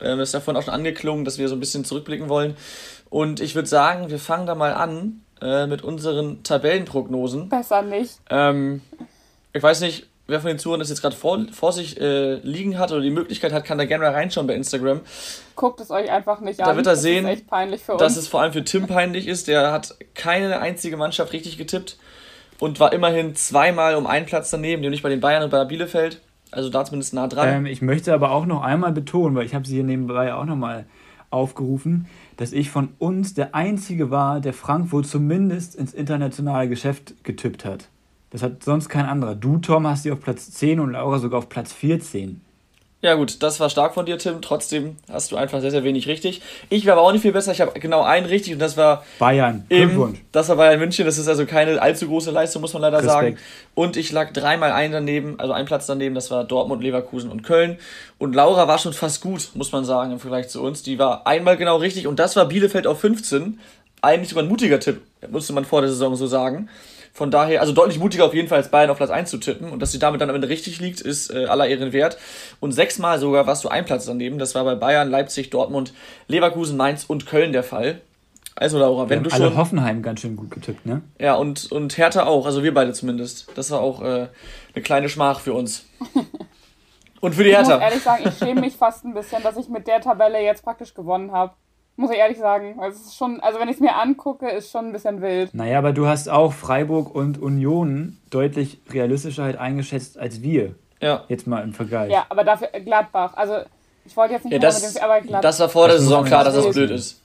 Ähm, 0.00 0.20
ist 0.20 0.34
ja 0.34 0.40
vorhin 0.40 0.60
auch 0.60 0.64
schon 0.64 0.74
angeklungen, 0.74 1.24
dass 1.24 1.38
wir 1.38 1.48
so 1.48 1.54
ein 1.54 1.60
bisschen 1.60 1.84
zurückblicken 1.84 2.28
wollen. 2.28 2.56
Und 3.10 3.40
ich 3.40 3.54
würde 3.54 3.68
sagen, 3.68 4.10
wir 4.10 4.18
fangen 4.18 4.46
da 4.46 4.54
mal 4.54 4.74
an 4.74 5.22
äh, 5.40 5.66
mit 5.66 5.82
unseren 5.82 6.42
Tabellenprognosen. 6.42 7.48
Besser 7.48 7.82
nicht. 7.82 8.18
Ähm, 8.30 8.82
ich 9.52 9.62
weiß 9.62 9.80
nicht, 9.80 10.06
wer 10.26 10.40
von 10.40 10.48
den 10.48 10.58
Zuhörern 10.58 10.80
das 10.80 10.88
jetzt 10.88 11.02
gerade 11.02 11.16
vor, 11.16 11.46
vor 11.52 11.72
sich 11.72 12.00
äh, 12.00 12.34
liegen 12.36 12.78
hat 12.78 12.92
oder 12.92 13.00
die 13.00 13.10
Möglichkeit 13.10 13.52
hat, 13.52 13.64
kann 13.64 13.78
da 13.78 13.84
gerne 13.84 14.04
mal 14.04 14.12
reinschauen 14.12 14.46
bei 14.46 14.54
Instagram. 14.54 15.00
Guckt 15.54 15.80
es 15.80 15.90
euch 15.90 16.10
einfach 16.10 16.40
nicht 16.40 16.60
da 16.60 16.64
an. 16.64 16.70
Da 16.70 16.76
wird 16.76 16.86
er 16.86 16.96
sehen, 16.96 17.24
das 17.24 17.34
ist 17.34 17.38
echt 17.40 17.50
peinlich 17.50 17.82
für 17.82 17.92
uns. 17.92 18.00
dass 18.00 18.16
es 18.16 18.28
vor 18.28 18.40
allem 18.42 18.52
für 18.52 18.64
Tim 18.64 18.86
peinlich 18.86 19.28
ist. 19.28 19.48
Der 19.48 19.72
hat 19.72 19.94
keine 20.14 20.60
einzige 20.60 20.96
Mannschaft 20.96 21.32
richtig 21.32 21.58
getippt 21.58 21.98
und 22.58 22.80
war 22.80 22.92
immerhin 22.92 23.34
zweimal 23.34 23.94
um 23.94 24.06
einen 24.06 24.26
Platz 24.26 24.50
daneben, 24.50 24.82
nämlich 24.82 25.02
bei 25.02 25.08
den 25.08 25.20
Bayern 25.20 25.42
und 25.42 25.50
bei 25.50 25.64
Bielefeld. 25.64 26.20
Also 26.50 26.70
da 26.70 26.84
zumindest 26.84 27.12
nah 27.12 27.26
dran. 27.28 27.48
Ähm, 27.48 27.66
ich 27.66 27.82
möchte 27.82 28.14
aber 28.14 28.30
auch 28.30 28.46
noch 28.46 28.62
einmal 28.62 28.92
betonen, 28.92 29.34
weil 29.36 29.46
ich 29.46 29.54
habe 29.54 29.66
sie 29.66 29.74
hier 29.74 29.84
nebenbei 29.84 30.32
auch 30.32 30.44
nochmal 30.44 30.86
aufgerufen, 31.30 32.06
dass 32.36 32.52
ich 32.52 32.70
von 32.70 32.90
uns 32.98 33.34
der 33.34 33.54
Einzige 33.54 34.10
war, 34.10 34.40
der 34.40 34.52
Frankfurt 34.52 35.06
zumindest 35.06 35.74
ins 35.74 35.94
internationale 35.94 36.68
Geschäft 36.68 37.24
getippt 37.24 37.64
hat. 37.64 37.88
Das 38.30 38.42
hat 38.42 38.62
sonst 38.62 38.88
kein 38.88 39.06
anderer. 39.06 39.34
Du, 39.34 39.58
Tom, 39.58 39.86
hast 39.86 40.02
sie 40.02 40.12
auf 40.12 40.20
Platz 40.20 40.50
10 40.50 40.80
und 40.80 40.92
Laura 40.92 41.18
sogar 41.18 41.38
auf 41.38 41.48
Platz 41.48 41.72
14. 41.72 42.40
Ja 43.06 43.14
gut, 43.14 43.40
das 43.40 43.60
war 43.60 43.70
stark 43.70 43.94
von 43.94 44.04
dir, 44.04 44.18
Tim. 44.18 44.42
Trotzdem 44.42 44.96
hast 45.08 45.30
du 45.30 45.36
einfach 45.36 45.60
sehr, 45.60 45.70
sehr 45.70 45.84
wenig 45.84 46.08
richtig. 46.08 46.42
Ich 46.70 46.86
war 46.86 46.94
aber 46.94 47.02
auch 47.02 47.12
nicht 47.12 47.22
viel 47.22 47.30
besser. 47.30 47.52
Ich 47.52 47.60
habe 47.60 47.78
genau 47.78 48.02
einen 48.02 48.26
richtig 48.26 48.52
und 48.54 48.58
das 48.58 48.76
war 48.76 49.04
Bayern. 49.20 49.64
Glückwunsch. 49.68 50.18
Das 50.32 50.48
war 50.48 50.56
Bayern 50.56 50.80
München. 50.80 51.06
Das 51.06 51.16
ist 51.16 51.28
also 51.28 51.46
keine 51.46 51.80
allzu 51.80 52.08
große 52.08 52.32
Leistung, 52.32 52.62
muss 52.62 52.72
man 52.72 52.82
leider 52.82 52.96
Respekt. 52.96 53.12
sagen. 53.12 53.36
Und 53.76 53.96
ich 53.96 54.10
lag 54.10 54.32
dreimal 54.32 54.72
ein 54.72 54.90
daneben, 54.90 55.38
also 55.38 55.52
ein 55.52 55.66
Platz 55.66 55.86
daneben. 55.86 56.16
Das 56.16 56.32
war 56.32 56.42
Dortmund, 56.42 56.82
Leverkusen 56.82 57.30
und 57.30 57.44
Köln. 57.44 57.78
Und 58.18 58.34
Laura 58.34 58.66
war 58.66 58.78
schon 58.78 58.92
fast 58.92 59.20
gut, 59.20 59.50
muss 59.54 59.70
man 59.70 59.84
sagen, 59.84 60.10
im 60.10 60.18
Vergleich 60.18 60.48
zu 60.48 60.60
uns. 60.60 60.82
Die 60.82 60.98
war 60.98 61.28
einmal 61.28 61.56
genau 61.56 61.76
richtig 61.76 62.08
und 62.08 62.18
das 62.18 62.34
war 62.34 62.46
Bielefeld 62.46 62.88
auf 62.88 62.98
15. 62.98 63.60
Eigentlich 64.02 64.30
sogar 64.30 64.42
ein 64.42 64.48
mutiger 64.48 64.80
Tipp, 64.80 65.00
musste 65.30 65.52
man 65.52 65.64
vor 65.64 65.80
der 65.80 65.90
Saison 65.90 66.16
so 66.16 66.26
sagen. 66.26 66.68
Von 67.16 67.30
daher, 67.30 67.62
also 67.62 67.72
deutlich 67.72 67.98
mutiger 67.98 68.26
auf 68.26 68.34
jeden 68.34 68.46
Fall 68.46 68.58
als 68.58 68.70
Bayern 68.70 68.90
auf 68.90 68.98
Platz 68.98 69.08
1 69.08 69.30
zu 69.30 69.38
tippen. 69.38 69.70
Und 69.70 69.80
dass 69.80 69.90
sie 69.90 69.98
damit 69.98 70.20
dann 70.20 70.28
am 70.28 70.34
Ende 70.34 70.50
richtig 70.50 70.80
liegt, 70.80 71.00
ist 71.00 71.32
äh, 71.32 71.46
aller 71.46 71.66
Ehren 71.66 71.94
wert. 71.94 72.18
Und 72.60 72.72
sechsmal 72.72 73.18
sogar 73.18 73.46
warst 73.46 73.64
du 73.64 73.70
ein 73.70 73.86
Platz 73.86 74.04
daneben. 74.04 74.38
Das 74.38 74.54
war 74.54 74.64
bei 74.64 74.74
Bayern, 74.74 75.08
Leipzig, 75.08 75.48
Dortmund, 75.48 75.94
Leverkusen, 76.28 76.76
Mainz 76.76 77.04
und 77.04 77.24
Köln 77.24 77.52
der 77.52 77.62
Fall. 77.62 78.02
Also 78.54 78.78
Laura, 78.78 79.08
wenn 79.08 79.22
du 79.22 79.30
alle 79.30 79.46
schon. 79.46 79.56
Hoffenheim 79.56 80.02
ganz 80.02 80.20
schön 80.20 80.36
gut 80.36 80.50
getippt, 80.50 80.84
ne? 80.84 81.00
Ja, 81.18 81.36
und, 81.36 81.72
und 81.72 81.96
Hertha 81.96 82.26
auch, 82.26 82.44
also 82.44 82.62
wir 82.62 82.74
beide 82.74 82.92
zumindest. 82.92 83.46
Das 83.54 83.70
war 83.70 83.80
auch 83.80 84.02
äh, 84.02 84.28
eine 84.74 84.82
kleine 84.82 85.08
Schmach 85.08 85.40
für 85.40 85.54
uns. 85.54 85.86
Und 87.22 87.34
für 87.34 87.44
die 87.44 87.50
Hertha. 87.50 87.76
Ich 87.76 87.80
muss 87.80 87.82
ehrlich 87.82 88.02
sagen, 88.02 88.24
ich 88.28 88.38
schäme 88.38 88.60
mich 88.60 88.76
fast 88.76 89.04
ein 89.04 89.14
bisschen, 89.14 89.42
dass 89.42 89.56
ich 89.56 89.70
mit 89.70 89.86
der 89.86 90.02
Tabelle 90.02 90.40
jetzt 90.42 90.62
praktisch 90.62 90.92
gewonnen 90.92 91.32
habe. 91.32 91.54
Muss 91.96 92.10
ich 92.10 92.18
ehrlich 92.18 92.38
sagen. 92.38 92.78
Also, 92.78 92.98
es 92.98 93.06
ist 93.06 93.16
schon, 93.16 93.40
also 93.40 93.58
wenn 93.58 93.68
ich 93.68 93.76
es 93.76 93.80
mir 93.80 93.96
angucke, 93.96 94.48
ist 94.48 94.70
schon 94.70 94.86
ein 94.86 94.92
bisschen 94.92 95.22
wild. 95.22 95.54
Naja, 95.54 95.78
aber 95.78 95.92
du 95.92 96.06
hast 96.06 96.28
auch 96.28 96.52
Freiburg 96.52 97.14
und 97.14 97.40
Union 97.40 98.18
deutlich 98.30 98.80
realistischer 98.90 99.44
halt 99.44 99.56
eingeschätzt 99.56 100.18
als 100.18 100.42
wir. 100.42 100.74
Ja. 101.00 101.24
Jetzt 101.28 101.46
mal 101.46 101.62
im 101.62 101.72
Vergleich. 101.72 102.12
Ja, 102.12 102.26
aber 102.28 102.44
dafür 102.44 102.68
Gladbach. 102.68 103.34
Also 103.36 103.58
ich 104.04 104.16
wollte 104.16 104.34
jetzt 104.34 104.44
nicht 104.44 104.52
ja, 104.52 104.58
das, 104.58 104.82
mit 104.82 104.96
dem, 104.96 105.02
aber 105.02 105.20
Gladbach. 105.20 105.40
Das 105.40 105.60
war 105.60 105.68
vor 105.68 105.88
der 105.88 105.98
Saison 105.98 106.24
klar, 106.24 106.44
dass 106.44 106.54
das 106.54 106.70
blöd 106.70 106.90
ist. 106.90 107.22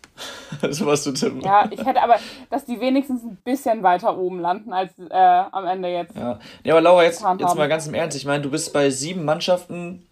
so 0.69 0.85
was 0.85 1.03
zu 1.03 1.13
tippen. 1.13 1.41
Ja, 1.41 1.67
ich 1.69 1.83
hätte 1.83 2.01
aber, 2.01 2.17
dass 2.49 2.65
die 2.65 2.79
wenigstens 2.79 3.23
ein 3.23 3.37
bisschen 3.43 3.83
weiter 3.83 4.17
oben 4.17 4.39
landen 4.39 4.73
als 4.73 4.91
äh, 4.99 5.13
am 5.13 5.65
Ende 5.65 5.89
jetzt. 5.89 6.15
Ja, 6.15 6.39
ja 6.63 6.73
aber 6.73 6.81
Laura, 6.81 7.03
jetzt, 7.03 7.23
jetzt 7.39 7.55
mal 7.55 7.69
ganz 7.69 7.87
im 7.87 7.93
Ernst. 7.93 8.17
Ich 8.17 8.25
meine, 8.25 8.43
du 8.43 8.51
bist 8.51 8.73
bei 8.73 8.89
sieben 8.89 9.25
Mannschaften 9.25 10.05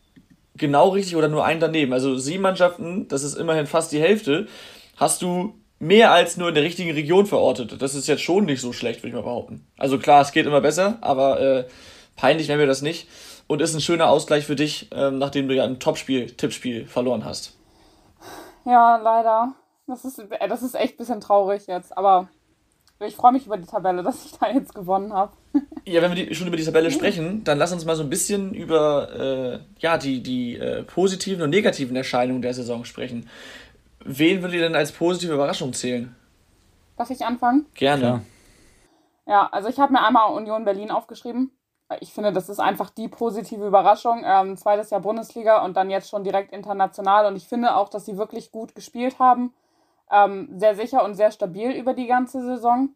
genau 0.59 0.89
richtig 0.89 1.15
oder 1.15 1.27
nur 1.27 1.45
ein 1.45 1.59
daneben. 1.59 1.93
Also 1.93 2.17
sieben 2.17 2.43
Mannschaften, 2.43 3.07
das 3.07 3.23
ist 3.23 3.35
immerhin 3.35 3.67
fast 3.67 3.91
die 3.91 4.01
Hälfte, 4.01 4.47
hast 4.97 5.21
du 5.21 5.55
mehr 5.79 6.11
als 6.11 6.37
nur 6.37 6.49
in 6.49 6.55
der 6.55 6.63
richtigen 6.63 6.91
Region 6.91 7.25
verortet. 7.25 7.81
Das 7.81 7.95
ist 7.95 8.07
jetzt 8.07 8.21
schon 8.21 8.45
nicht 8.45 8.61
so 8.61 8.73
schlecht, 8.73 9.01
würde 9.01 9.09
ich 9.09 9.15
mal 9.15 9.23
behaupten. 9.23 9.65
Also 9.77 9.97
klar, 9.97 10.21
es 10.21 10.31
geht 10.31 10.45
immer 10.45 10.61
besser, 10.61 10.97
aber 11.01 11.39
äh, 11.39 11.67
peinlich 12.15 12.47
nennen 12.47 12.59
wir 12.59 12.67
das 12.67 12.81
nicht. 12.81 13.07
Und 13.47 13.61
ist 13.61 13.73
ein 13.73 13.81
schöner 13.81 14.09
Ausgleich 14.09 14.45
für 14.45 14.55
dich, 14.55 14.89
ähm, 14.93 15.17
nachdem 15.17 15.47
du 15.47 15.55
ja 15.55 15.63
ein 15.63 15.79
Topspiel, 15.79 16.27
Tippspiel 16.27 16.85
verloren 16.85 17.25
hast. 17.25 17.57
Ja, 18.65 18.97
leider. 18.97 19.53
Das 19.87 20.05
ist, 20.05 20.19
äh, 20.19 20.47
das 20.47 20.61
ist 20.61 20.75
echt 20.75 20.95
ein 20.95 20.97
bisschen 20.97 21.21
traurig 21.21 21.65
jetzt, 21.67 21.97
aber 21.97 22.27
ich 22.99 23.15
freue 23.15 23.31
mich 23.31 23.45
über 23.45 23.57
die 23.57 23.65
Tabelle, 23.65 24.03
dass 24.03 24.25
ich 24.25 24.37
da 24.37 24.49
jetzt 24.49 24.75
gewonnen 24.75 25.13
habe. 25.13 25.31
Ja, 25.89 26.01
wenn 26.01 26.15
wir 26.15 26.25
die, 26.25 26.35
schon 26.35 26.47
über 26.47 26.57
die 26.57 26.63
Tabelle 26.63 26.91
sprechen, 26.91 27.43
dann 27.43 27.57
lass 27.57 27.71
uns 27.71 27.83
mal 27.83 27.95
so 27.95 28.03
ein 28.03 28.09
bisschen 28.09 28.53
über 28.53 29.09
äh, 29.15 29.59
ja, 29.79 29.97
die, 29.97 30.21
die 30.21 30.55
äh, 30.55 30.83
positiven 30.83 31.41
und 31.41 31.49
negativen 31.49 31.95
Erscheinungen 31.95 32.41
der 32.41 32.53
Saison 32.53 32.85
sprechen. 32.85 33.27
wen 34.05 34.41
würdet 34.41 34.55
ihr 34.55 34.61
denn 34.61 34.75
als 34.75 34.91
positive 34.91 35.33
Überraschung 35.33 35.73
zählen? 35.73 36.15
Darf 36.95 37.09
ich 37.09 37.25
anfangen? 37.25 37.65
Gerne. 37.73 38.21
Ja, 39.25 39.33
ja 39.33 39.49
also 39.51 39.69
ich 39.69 39.79
habe 39.79 39.93
mir 39.93 40.05
einmal 40.05 40.31
Union 40.33 40.63
Berlin 40.63 40.91
aufgeschrieben. 40.91 41.51
Ich 42.01 42.13
finde, 42.13 42.31
das 42.31 42.49
ist 42.49 42.59
einfach 42.59 42.91
die 42.91 43.07
positive 43.07 43.65
Überraschung. 43.65 44.21
Ähm, 44.23 44.57
zweites 44.57 44.91
Jahr 44.91 45.01
Bundesliga 45.01 45.63
und 45.63 45.75
dann 45.75 45.89
jetzt 45.89 46.09
schon 46.09 46.23
direkt 46.23 46.53
international. 46.53 47.25
Und 47.25 47.35
ich 47.35 47.47
finde 47.47 47.75
auch, 47.75 47.89
dass 47.89 48.05
sie 48.05 48.17
wirklich 48.17 48.51
gut 48.51 48.75
gespielt 48.75 49.17
haben. 49.17 49.53
Ähm, 50.11 50.49
sehr 50.59 50.75
sicher 50.75 51.03
und 51.03 51.15
sehr 51.15 51.31
stabil 51.31 51.71
über 51.71 51.93
die 51.93 52.07
ganze 52.07 52.43
Saison. 52.43 52.89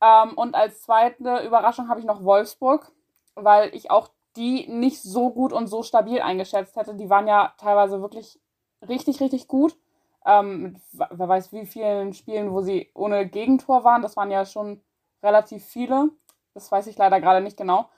Ähm, 0.00 0.32
und 0.36 0.54
als 0.54 0.82
zweite 0.82 1.44
Überraschung 1.44 1.88
habe 1.88 2.00
ich 2.00 2.06
noch 2.06 2.24
Wolfsburg, 2.24 2.90
weil 3.34 3.74
ich 3.74 3.90
auch 3.90 4.08
die 4.36 4.68
nicht 4.68 5.02
so 5.02 5.30
gut 5.30 5.52
und 5.52 5.66
so 5.66 5.82
stabil 5.82 6.20
eingeschätzt 6.20 6.76
hätte. 6.76 6.94
Die 6.94 7.10
waren 7.10 7.26
ja 7.26 7.52
teilweise 7.58 8.00
wirklich 8.00 8.40
richtig, 8.88 9.20
richtig 9.20 9.48
gut. 9.48 9.76
Ähm, 10.24 10.62
mit 10.62 10.76
wer 10.92 11.28
weiß 11.28 11.52
wie 11.52 11.66
vielen 11.66 12.12
Spielen, 12.12 12.52
wo 12.52 12.60
sie 12.60 12.90
ohne 12.94 13.26
Gegentor 13.26 13.84
waren. 13.84 14.02
Das 14.02 14.16
waren 14.16 14.30
ja 14.30 14.44
schon 14.44 14.82
relativ 15.22 15.64
viele. 15.64 16.10
Das 16.54 16.70
weiß 16.70 16.86
ich 16.86 16.96
leider 16.96 17.20
gerade 17.20 17.40
nicht 17.40 17.56
genau. 17.56 17.88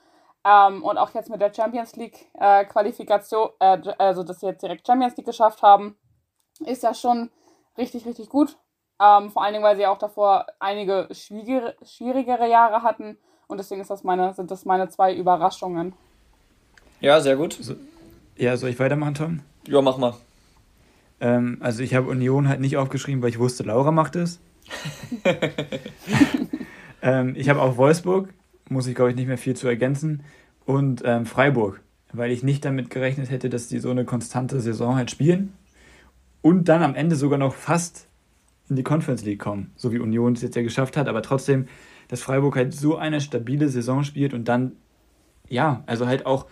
Ähm, 0.45 0.83
und 0.83 0.97
auch 0.97 1.13
jetzt 1.13 1.29
mit 1.29 1.41
der 1.41 1.53
Champions 1.53 1.95
League 1.95 2.29
äh, 2.33 2.65
Qualifikation, 2.65 3.49
äh, 3.59 3.81
also 3.97 4.23
dass 4.23 4.41
sie 4.41 4.47
jetzt 4.47 4.61
direkt 4.61 4.85
Champions 4.85 5.15
League 5.15 5.25
geschafft 5.25 5.61
haben, 5.61 5.97
ist 6.65 6.83
ja 6.83 6.93
schon 6.93 7.31
richtig, 7.77 8.05
richtig 8.05 8.29
gut. 8.29 8.57
Ähm, 8.99 9.31
vor 9.31 9.43
allen 9.43 9.53
Dingen, 9.53 9.63
weil 9.63 9.75
sie 9.75 9.85
auch 9.85 9.97
davor 9.97 10.45
einige 10.59 11.07
schwierigere, 11.11 11.75
schwierigere 11.83 12.49
Jahre 12.49 12.83
hatten. 12.83 13.17
Und 13.47 13.57
deswegen 13.57 13.81
ist 13.81 13.89
das 13.89 14.03
meine, 14.03 14.33
sind 14.33 14.51
das 14.51 14.65
meine 14.65 14.89
zwei 14.89 15.15
Überraschungen. 15.15 15.93
Ja, 17.01 17.19
sehr 17.19 17.35
gut. 17.35 17.53
So, 17.53 17.75
ja, 18.37 18.55
soll 18.57 18.69
ich 18.69 18.79
weitermachen, 18.79 19.15
Tom? 19.15 19.39
Ja, 19.67 19.81
mach 19.81 19.97
mal. 19.97 20.13
Ähm, 21.19 21.57
also 21.59 21.83
ich 21.83 21.95
habe 21.95 22.09
Union 22.09 22.47
halt 22.47 22.59
nicht 22.59 22.77
aufgeschrieben, 22.77 23.21
weil 23.21 23.29
ich 23.29 23.39
wusste, 23.39 23.63
Laura 23.63 23.91
macht 23.91 24.15
es. 24.15 24.39
ähm, 27.01 27.33
ich 27.35 27.49
habe 27.49 27.61
auch 27.61 27.77
Wolfsburg, 27.77 28.29
muss 28.69 28.87
ich 28.87 28.95
glaube 28.95 29.11
ich 29.11 29.15
nicht 29.15 29.27
mehr 29.27 29.37
viel 29.37 29.55
zu 29.55 29.67
ergänzen. 29.67 30.23
Und 30.65 31.01
ähm, 31.05 31.25
Freiburg, 31.25 31.81
weil 32.13 32.31
ich 32.31 32.43
nicht 32.43 32.63
damit 32.63 32.89
gerechnet 32.89 33.29
hätte, 33.29 33.49
dass 33.49 33.67
die 33.67 33.79
so 33.79 33.89
eine 33.89 34.05
konstante 34.05 34.61
Saison 34.61 34.95
halt 34.95 35.11
spielen. 35.11 35.53
Und 36.41 36.69
dann 36.69 36.83
am 36.83 36.95
Ende 36.95 37.15
sogar 37.15 37.39
noch 37.39 37.53
fast 37.53 38.07
in 38.69 38.75
die 38.75 38.83
Conference 38.83 39.23
League 39.23 39.39
kommen, 39.39 39.71
so 39.75 39.91
wie 39.91 39.99
Union 39.99 40.33
es 40.33 40.41
jetzt 40.41 40.55
ja 40.55 40.61
geschafft 40.61 40.97
hat. 40.97 41.07
Aber 41.07 41.21
trotzdem, 41.21 41.67
dass 42.07 42.21
Freiburg 42.21 42.55
halt 42.55 42.73
so 42.73 42.95
eine 42.95 43.21
stabile 43.21 43.69
Saison 43.69 44.03
spielt 44.03 44.33
und 44.33 44.47
dann, 44.47 44.73
ja, 45.49 45.83
also 45.85 46.07
halt 46.07 46.25
auch 46.25 46.45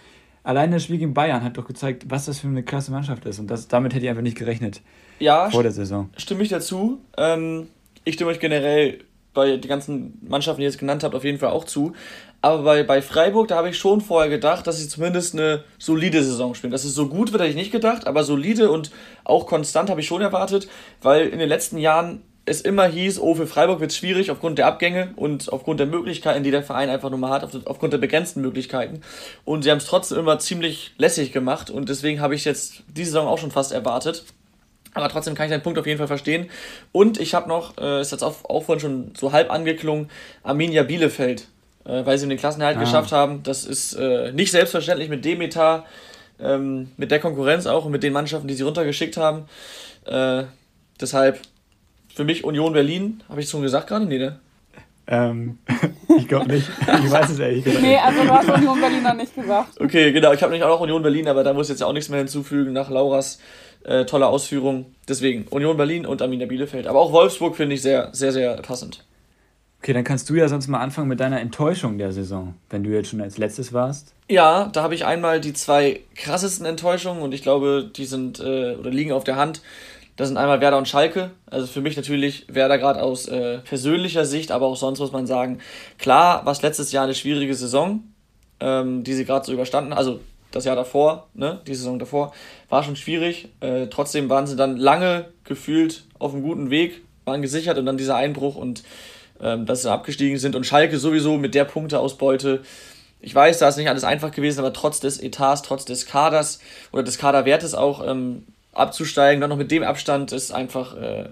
alleine 0.44 0.76
das 0.76 0.84
Spiel 0.84 0.98
gegen 0.98 1.14
Bayern 1.14 1.44
hat 1.44 1.58
doch 1.58 1.68
gezeigt, 1.68 2.06
was 2.10 2.26
das 2.26 2.40
für 2.40 2.48
eine 2.48 2.64
klasse 2.64 2.92
Mannschaft 2.92 3.26
ist. 3.26 3.40
Und 3.40 3.48
das, 3.48 3.68
damit 3.68 3.94
hätte 3.94 4.06
ich 4.06 4.10
einfach 4.10 4.24
nicht 4.24 4.38
gerechnet. 4.38 4.82
Ja, 5.20 5.50
vor 5.50 5.64
der 5.64 5.72
Saison. 5.72 6.10
Stimme 6.18 6.44
ich 6.44 6.50
dazu. 6.50 7.00
Ähm, 7.18 7.68
ich 8.04 8.16
stimme 8.16 8.32
euch 8.32 8.40
generell 8.40 9.00
bei 9.34 9.58
den 9.58 9.70
ganzen 9.70 10.20
Mannschaften, 10.28 10.60
die 10.60 10.66
ihr 10.66 10.70
jetzt 10.70 10.80
genannt 10.80 11.04
habt, 11.04 11.16
auf 11.16 11.24
jeden 11.24 11.38
Fall 11.38 11.52
auch 11.52 11.64
zu. 11.64 11.94
Aber 12.42 12.64
bei, 12.64 12.84
bei 12.84 13.02
Freiburg, 13.02 13.48
da 13.48 13.58
habe 13.58 13.70
ich 13.70 13.78
schon 13.78 14.02
vorher 14.02 14.30
gedacht, 14.30 14.66
dass 14.66 14.80
sie 14.80 14.88
zumindest 14.88 15.36
eine 15.36 15.64
solide 15.78 16.24
Saison 16.24 16.56
spielen. 16.56 16.72
Dass 16.72 16.84
es 16.84 16.96
so 16.96 17.08
gut 17.08 17.32
wird, 17.32 17.42
hätte 17.42 17.52
ich 17.52 17.56
nicht 17.56 17.72
gedacht, 17.72 18.08
aber 18.08 18.24
solide 18.24 18.72
und 18.72 18.92
auch 19.24 19.46
konstant 19.46 19.90
habe 19.90 20.02
ich 20.02 20.08
schon 20.08 20.22
erwartet, 20.22 20.68
weil 21.02 21.28
in 21.28 21.38
den 21.38 21.50
letzten 21.50 21.78
Jahren 21.78 22.24
es 22.46 22.62
immer 22.62 22.88
hieß, 22.88 23.20
oh, 23.20 23.36
für 23.36 23.46
Freiburg 23.46 23.80
wird 23.80 23.92
es 23.92 23.98
schwierig 23.98 24.32
aufgrund 24.32 24.58
der 24.58 24.66
Abgänge 24.66 25.14
und 25.16 25.54
aufgrund 25.54 25.80
der 25.80 25.88
Möglichkeiten, 25.88 26.44
die 26.44 26.50
der 26.50 26.64
Verein 26.64 26.90
einfach 26.90 27.12
nur 27.12 27.20
mal 27.20 27.30
hat, 27.30 27.48
aufgrund 27.66 27.94
der 27.94 28.00
begrenzten 28.00 28.42
Möglichkeiten. 28.42 29.02
Und 29.46 29.62
sie 29.64 29.70
haben 29.70 29.78
es 29.78 29.86
trotzdem 29.86 30.18
immer 30.18 30.40
ziemlich 30.40 30.94
lässig 30.98 31.32
gemacht 31.32 31.70
und 31.70 31.90
deswegen 31.90 32.20
habe 32.20 32.34
ich 32.34 32.44
jetzt 32.46 32.82
diese 32.88 33.12
Saison 33.12 33.28
auch 33.28 33.38
schon 33.38 33.52
fast 33.52 33.72
erwartet. 33.72 34.26
Aber 34.94 35.08
trotzdem 35.08 35.36
kann 35.36 35.46
ich 35.46 35.52
deinen 35.52 35.64
Punkt 35.64 35.80
auf 35.80 35.86
jeden 35.86 36.00
Fall 36.00 36.08
verstehen. 36.08 36.50
Und 36.92 37.20
ich 37.20 37.34
habe 37.34 37.48
noch, 37.48 37.78
äh, 37.78 38.02
ist 38.02 38.12
jetzt 38.12 38.24
auch, 38.24 38.44
auch 38.44 38.64
vorhin 38.64 38.82
schon 38.82 39.14
so 39.18 39.32
halb 39.32 39.50
angeklungen, 39.50 40.10
Arminia 40.44 40.84
Bielefeld, 40.84 41.48
äh, 41.86 42.06
weil 42.06 42.18
sie 42.18 42.28
den 42.28 42.38
Klassenerhalt 42.38 42.78
ah. 42.78 42.82
geschafft 42.82 43.12
haben. 43.12 43.44
Das 43.44 43.66
ist 43.66 43.94
äh, 43.94 44.32
nicht 44.32 44.52
selbstverständlich 44.52 45.10
mit 45.10 45.26
dem 45.26 45.42
Etat, 45.42 45.86
ähm, 46.40 46.92
mit 46.98 47.12
der 47.12 47.20
Konkurrenz 47.20 47.68
auch 47.68 47.86
und 47.86 47.92
mit 47.92 48.04
den 48.04 48.14
Mannschaften, 48.14 48.48
die 48.48 48.54
sie 48.54 48.64
runtergeschickt 48.64 49.18
haben. 49.18 49.46
Äh, 50.06 50.44
deshalb 51.00 51.40
für 52.14 52.24
mich 52.24 52.44
Union 52.44 52.74
Berlin, 52.74 53.24
habe 53.30 53.42
ich 53.42 53.50
schon 53.50 53.62
gesagt 53.62 53.88
gerade? 53.88 54.06
Nee, 54.06 54.20
ne? 54.20 54.40
Ähm, 55.08 55.58
ich 56.18 56.28
glaube 56.28 56.48
nicht. 56.48 56.70
Ich 56.82 57.12
weiß 57.12 57.30
es 57.30 57.40
ehrlich 57.40 57.64
gesagt. 57.64 57.84
Nee, 57.84 57.98
also 57.98 58.24
du 58.24 58.30
hast 58.30 58.50
Union 58.50 58.80
Berlin 58.80 59.04
noch 59.04 59.14
nicht 59.14 59.36
gesagt. 59.36 59.80
Okay, 59.80 60.12
genau. 60.12 60.32
Ich 60.34 60.42
habe 60.42 60.52
nämlich 60.52 60.64
auch 60.64 60.76
noch 60.76 60.82
Union 60.82 61.02
Berlin, 61.02 61.28
aber 61.28 61.44
da 61.44 61.54
muss 61.54 61.68
ich 61.68 61.72
jetzt 61.72 61.84
auch 61.84 61.94
nichts 61.94 62.10
mehr 62.10 62.20
hinzufügen 62.20 62.74
nach 62.74 62.90
Lauras 62.90 63.40
äh, 63.84 64.06
toller 64.06 64.30
Ausführung. 64.30 64.86
Deswegen 65.08 65.48
Union 65.48 65.78
Berlin 65.78 66.06
und 66.06 66.22
Arminia 66.22 66.48
Bielefeld. 66.48 66.88
Aber 66.88 67.00
auch 67.00 67.12
Wolfsburg 67.12 67.56
finde 67.56 67.76
ich 67.76 67.82
sehr, 67.82 68.10
sehr, 68.14 68.32
sehr 68.32 68.56
passend. 68.58 69.04
Okay, 69.82 69.94
dann 69.94 70.04
kannst 70.04 70.30
du 70.30 70.36
ja 70.36 70.48
sonst 70.48 70.68
mal 70.68 70.80
anfangen 70.80 71.08
mit 71.08 71.20
deiner 71.20 71.42
Enttäuschung 71.42 71.98
der 71.98 72.12
Saison, 72.12 72.54
wenn 72.70 72.84
du 72.84 72.92
jetzt 72.92 73.10
schon 73.10 73.20
als 73.20 73.40
letztes 73.40 73.74
warst. 73.74 74.14
Ja, 74.30 74.70
da 74.72 74.84
habe 74.84 74.94
ich 74.94 75.06
einmal 75.06 75.42
die 75.42 75.54
zwei 75.54 76.02
krassesten 76.16 76.68
Enttäuschungen 76.68 77.24
und 77.24 77.34
ich 77.34 77.42
glaube, 77.42 77.90
die 77.96 78.06
sind 78.06 78.40
äh, 78.40 78.76
oder 78.76 78.92
liegen 78.92 79.12
auf 79.12 79.24
der 79.24 79.38
Hand. 79.38 79.64
Das 80.18 80.28
sind 80.28 80.38
einmal 80.38 80.62
Werder 80.62 80.78
und 80.78 80.88
Schalke. 80.88 81.32
Also 81.48 81.66
für 81.66 81.82
mich 81.82 81.96
natürlich 81.96 82.46
Werder 82.48 82.78
gerade 82.78 83.02
aus 83.02 83.28
äh, 83.28 83.58
persönlicher 83.58 84.24
Sicht, 84.24 84.52
aber 84.52 84.68
auch 84.68 84.76
sonst 84.76 85.00
muss 85.00 85.14
man 85.14 85.26
sagen, 85.26 85.58
klar, 85.98 86.46
war 86.46 86.52
es 86.52 86.62
letztes 86.62 86.92
Jahr 86.92 87.06
eine 87.06 87.16
schwierige 87.16 87.56
Saison, 87.56 88.04
ähm, 88.60 89.04
die 89.04 89.16
sie 89.16 89.26
gerade 89.26 89.48
so 89.48 89.52
überstanden, 89.52 89.94
also 89.94 90.20
das 90.52 90.64
Jahr 90.64 90.76
davor, 90.76 91.28
ne, 91.34 91.60
die 91.66 91.74
Saison 91.74 91.98
davor, 91.98 92.34
war 92.70 92.84
schon 92.84 92.96
schwierig. 92.96 93.50
Äh, 93.62 93.88
trotzdem 93.88 94.30
waren 94.30 94.46
sie 94.46 94.56
dann 94.56 94.78
lange 94.78 95.30
gefühlt 95.44 96.04
auf 96.20 96.36
einem 96.36 96.44
guten 96.44 96.70
Weg, 96.70 97.02
waren 97.26 97.42
gesichert 97.42 97.80
und 97.80 97.88
dann 97.88 97.98
dieser 97.98 98.16
Einbruch 98.16 98.56
und 98.56 98.84
ähm, 99.42 99.66
dass 99.66 99.84
sie 99.84 99.92
abgestiegen 99.92 100.38
sind 100.38 100.56
und 100.56 100.66
Schalke 100.66 100.98
sowieso 100.98 101.38
mit 101.38 101.56
der 101.56 101.66
Punkteausbeute. 101.66 102.62
Ich 103.20 103.36
weiß, 103.36 103.60
da 103.60 103.70
ist 103.70 103.78
nicht 103.78 103.90
alles 103.90 104.04
einfach 104.04 104.32
gewesen, 104.32 104.60
aber 104.60 104.74
trotz 104.74 105.00
des 105.00 105.20
Etats, 105.20 105.62
trotz 105.62 105.86
des 105.86 106.06
Kaders 106.06 106.60
oder 106.92 107.04
des 107.04 107.18
Kaderwertes 107.18 107.76
auch 107.76 108.08
ähm, 108.08 108.48
abzusteigen, 108.74 109.42
dann 109.42 109.50
noch 109.50 109.58
mit 109.58 109.72
dem 109.72 109.84
Abstand 109.84 110.32
ist 110.32 110.52
einfach 110.52 110.96
äh, 110.98 111.30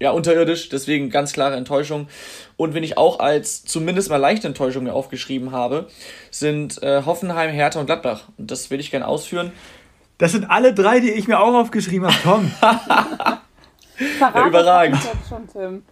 ja 0.00 0.10
unterirdisch. 0.10 0.68
Deswegen 0.68 1.10
ganz 1.10 1.32
klare 1.32 1.56
Enttäuschung. 1.56 2.08
Und 2.56 2.74
wenn 2.74 2.82
ich 2.82 2.98
auch 2.98 3.20
als 3.20 3.64
zumindest 3.64 4.10
mal 4.10 4.16
leichte 4.16 4.48
Enttäuschung 4.48 4.84
mir 4.84 4.94
aufgeschrieben 4.94 5.52
habe, 5.52 5.88
sind 6.30 6.82
äh, 6.82 7.02
Hoffenheim, 7.04 7.50
Hertha 7.50 7.80
und 7.80 7.86
Gladbach. 7.86 8.24
Und 8.36 8.50
das 8.50 8.70
will 8.70 8.80
ich 8.80 8.90
gerne 8.90 9.06
ausführen. 9.06 9.52
Das 10.18 10.32
sind 10.32 10.50
alle 10.50 10.74
drei, 10.74 11.00
die 11.00 11.10
ich 11.10 11.28
mir 11.28 11.40
auch 11.40 11.54
aufgeschrieben 11.54 12.06
habe, 12.06 12.22
Tom. 12.22 12.52
ja, 14.20 14.46
überragend. 14.46 15.00
Schon, 15.26 15.48
Tim. 15.48 15.82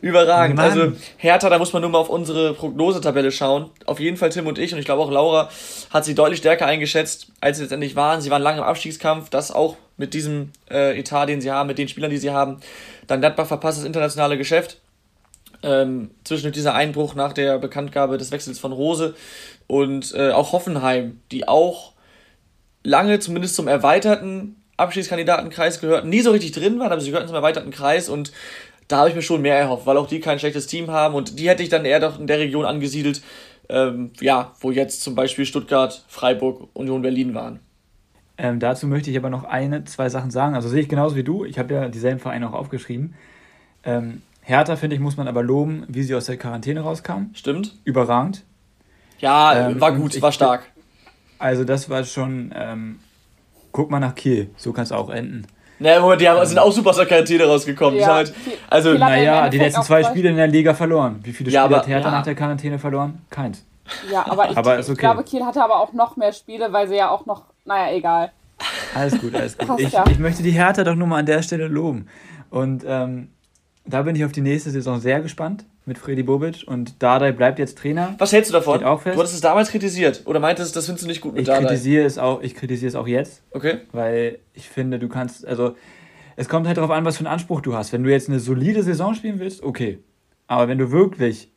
Überragend. 0.00 0.56
Mann. 0.56 0.70
Also 0.70 0.92
Hertha, 1.16 1.48
da 1.48 1.58
muss 1.58 1.72
man 1.72 1.82
nur 1.82 1.90
mal 1.90 1.98
auf 1.98 2.08
unsere 2.08 2.54
Prognosetabelle 2.54 3.32
schauen. 3.32 3.70
Auf 3.86 4.00
jeden 4.00 4.16
Fall 4.16 4.30
Tim 4.30 4.46
und 4.46 4.58
ich 4.58 4.72
und 4.72 4.78
ich 4.78 4.84
glaube 4.84 5.02
auch 5.02 5.10
Laura 5.10 5.48
hat 5.90 6.04
sie 6.04 6.14
deutlich 6.14 6.38
stärker 6.38 6.66
eingeschätzt, 6.66 7.28
als 7.40 7.56
sie 7.56 7.64
letztendlich 7.64 7.96
waren. 7.96 8.20
Sie 8.20 8.30
waren 8.30 8.42
lange 8.42 8.58
im 8.58 8.64
Abstiegskampf, 8.64 9.30
das 9.30 9.50
auch 9.50 9.76
mit 9.96 10.14
diesem 10.14 10.50
äh, 10.70 10.98
Etat, 10.98 11.26
den 11.26 11.40
sie 11.40 11.50
haben, 11.50 11.66
mit 11.66 11.78
den 11.78 11.88
Spielern, 11.88 12.10
die 12.10 12.18
sie 12.18 12.30
haben. 12.30 12.58
Dann 13.06 13.20
Gladbach 13.20 13.46
verpasst 13.46 13.78
das 13.78 13.84
internationale 13.84 14.36
Geschäft. 14.38 14.80
Ähm, 15.62 16.10
zwischen 16.24 16.52
dieser 16.52 16.74
Einbruch 16.74 17.14
nach 17.14 17.32
der 17.32 17.58
Bekanntgabe 17.58 18.18
des 18.18 18.30
Wechsels 18.32 18.58
von 18.58 18.72
Rose 18.72 19.14
und 19.66 20.12
äh, 20.14 20.30
auch 20.30 20.52
Hoffenheim, 20.52 21.20
die 21.32 21.48
auch 21.48 21.92
lange 22.82 23.18
zumindest 23.18 23.54
zum 23.54 23.66
erweiterten 23.66 24.56
Abschiedskandidatenkreis 24.76 25.80
gehörten, 25.80 26.08
nie 26.08 26.20
so 26.20 26.32
richtig 26.32 26.52
drin 26.52 26.78
waren, 26.80 26.92
aber 26.92 27.00
sie 27.00 27.10
gehörten 27.10 27.28
zum 27.28 27.36
erweiterten 27.36 27.70
Kreis 27.70 28.08
und 28.08 28.32
da 28.88 28.98
habe 28.98 29.08
ich 29.08 29.14
mir 29.14 29.22
schon 29.22 29.42
mehr 29.42 29.58
erhofft, 29.58 29.86
weil 29.86 29.96
auch 29.96 30.06
die 30.06 30.20
kein 30.20 30.38
schlechtes 30.38 30.66
Team 30.66 30.90
haben 30.90 31.14
und 31.14 31.38
die 31.38 31.48
hätte 31.48 31.62
ich 31.62 31.68
dann 31.68 31.84
eher 31.84 32.00
doch 32.00 32.18
in 32.18 32.26
der 32.26 32.38
Region 32.38 32.64
angesiedelt, 32.64 33.22
ähm, 33.68 34.12
ja, 34.20 34.52
wo 34.60 34.70
jetzt 34.70 35.02
zum 35.02 35.14
Beispiel 35.14 35.46
Stuttgart, 35.46 36.04
Freiburg, 36.08 36.68
Union 36.74 37.02
Berlin 37.02 37.34
waren. 37.34 37.60
Ähm, 38.36 38.58
dazu 38.58 38.86
möchte 38.86 39.10
ich 39.10 39.16
aber 39.16 39.30
noch 39.30 39.44
eine, 39.44 39.84
zwei 39.84 40.08
Sachen 40.08 40.30
sagen. 40.30 40.54
Also 40.54 40.68
sehe 40.68 40.80
ich 40.82 40.88
genauso 40.88 41.16
wie 41.16 41.22
du. 41.22 41.44
Ich 41.44 41.58
habe 41.58 41.72
ja 41.72 41.88
dieselben 41.88 42.18
Vereine 42.18 42.48
auch 42.48 42.52
aufgeschrieben. 42.52 43.14
Ähm, 43.84 44.22
Hertha, 44.42 44.76
finde 44.76 44.96
ich, 44.96 45.00
muss 45.00 45.16
man 45.16 45.28
aber 45.28 45.42
loben, 45.42 45.84
wie 45.88 46.02
sie 46.02 46.14
aus 46.14 46.26
der 46.26 46.36
Quarantäne 46.36 46.80
rauskam. 46.80 47.30
Stimmt. 47.32 47.76
Überragend. 47.84 48.44
Ja, 49.18 49.70
ähm, 49.70 49.80
war 49.80 49.92
gut, 49.92 50.20
war 50.20 50.32
stark. 50.32 50.64
Also 51.38 51.64
das 51.64 51.88
war 51.88 52.04
schon, 52.04 52.52
ähm, 52.54 52.98
guck 53.72 53.90
mal 53.90 54.00
nach 54.00 54.14
Kiel, 54.14 54.50
so 54.56 54.72
kann 54.72 54.84
es 54.84 54.92
auch 54.92 55.10
enden. 55.10 55.46
Naja, 55.84 56.16
die 56.16 56.28
haben, 56.28 56.46
sind 56.46 56.58
auch 56.58 56.72
super 56.72 56.90
aus 56.90 56.96
der 56.96 57.04
Quarantäne 57.04 57.44
rausgekommen. 57.44 58.00
Ja. 58.00 58.14
Halt, 58.14 58.34
also, 58.70 58.94
naja, 58.94 59.50
die 59.50 59.58
letzten 59.58 59.82
zwei 59.82 60.02
Spiele 60.02 60.30
in 60.30 60.36
der 60.36 60.46
Liga 60.46 60.72
verloren. 60.72 61.20
Wie 61.22 61.32
viele 61.32 61.50
Spiele 61.50 61.56
ja, 61.56 61.64
aber, 61.64 61.76
hat 61.76 61.86
Hertha 61.86 62.08
ja. 62.08 62.14
nach 62.14 62.24
der 62.24 62.34
Quarantäne 62.34 62.78
verloren? 62.78 63.20
Keins. 63.28 63.66
Ja, 64.10 64.26
aber 64.26 64.50
ich, 64.50 64.56
aber 64.56 64.78
okay. 64.78 64.92
ich 64.92 64.98
glaube, 64.98 65.24
Kiel 65.24 65.44
hatte 65.44 65.62
aber 65.62 65.78
auch 65.78 65.92
noch 65.92 66.16
mehr 66.16 66.32
Spiele, 66.32 66.72
weil 66.72 66.88
sie 66.88 66.96
ja 66.96 67.10
auch 67.10 67.26
noch, 67.26 67.42
naja, 67.66 67.94
egal. 67.94 68.32
Alles 68.94 69.20
gut, 69.20 69.34
alles 69.34 69.58
gut. 69.58 69.78
Ich, 69.78 69.94
ich 70.10 70.18
möchte 70.18 70.42
die 70.42 70.52
Hertha 70.52 70.84
doch 70.84 70.94
nur 70.94 71.06
mal 71.06 71.18
an 71.18 71.26
der 71.26 71.42
Stelle 71.42 71.68
loben. 71.68 72.08
Und 72.48 72.82
ähm, 72.86 73.28
da 73.84 74.00
bin 74.02 74.16
ich 74.16 74.24
auf 74.24 74.32
die 74.32 74.40
nächste 74.40 74.70
Saison 74.70 75.00
sehr 75.00 75.20
gespannt 75.20 75.66
mit 75.86 75.98
Freddy 75.98 76.22
Bobic 76.22 76.64
und 76.66 77.02
Dardai 77.02 77.32
bleibt 77.32 77.58
jetzt 77.58 77.78
Trainer. 77.78 78.14
Was 78.18 78.32
hältst 78.32 78.50
du 78.50 78.54
davon? 78.54 78.82
Auch 78.84 79.02
fest. 79.02 79.16
Du 79.16 79.20
hattest 79.20 79.34
es 79.34 79.40
damals 79.40 79.70
kritisiert 79.70 80.22
oder 80.24 80.40
meintest, 80.40 80.74
das 80.74 80.86
findest 80.86 81.04
du 81.04 81.08
nicht 81.08 81.20
gut 81.20 81.34
mit 81.34 81.42
ich 81.42 81.46
Dardai? 81.46 81.66
Kritisiere 81.66 82.04
es 82.04 82.18
auch, 82.18 82.42
ich 82.42 82.54
kritisiere 82.54 82.88
es 82.88 82.94
auch 82.94 83.06
jetzt. 83.06 83.42
Okay. 83.50 83.80
Weil 83.92 84.38
ich 84.54 84.68
finde, 84.68 84.98
du 84.98 85.08
kannst, 85.08 85.46
also 85.46 85.76
es 86.36 86.48
kommt 86.48 86.66
halt 86.66 86.78
darauf 86.78 86.90
an, 86.90 87.04
was 87.04 87.18
für 87.18 87.20
einen 87.20 87.32
Anspruch 87.32 87.60
du 87.60 87.74
hast. 87.74 87.92
Wenn 87.92 88.02
du 88.02 88.10
jetzt 88.10 88.28
eine 88.28 88.40
solide 88.40 88.82
Saison 88.82 89.14
spielen 89.14 89.38
willst, 89.38 89.62
okay. 89.62 89.98
Aber 90.46 90.68
wenn 90.68 90.78
du 90.78 90.90
wirklich 90.90 91.52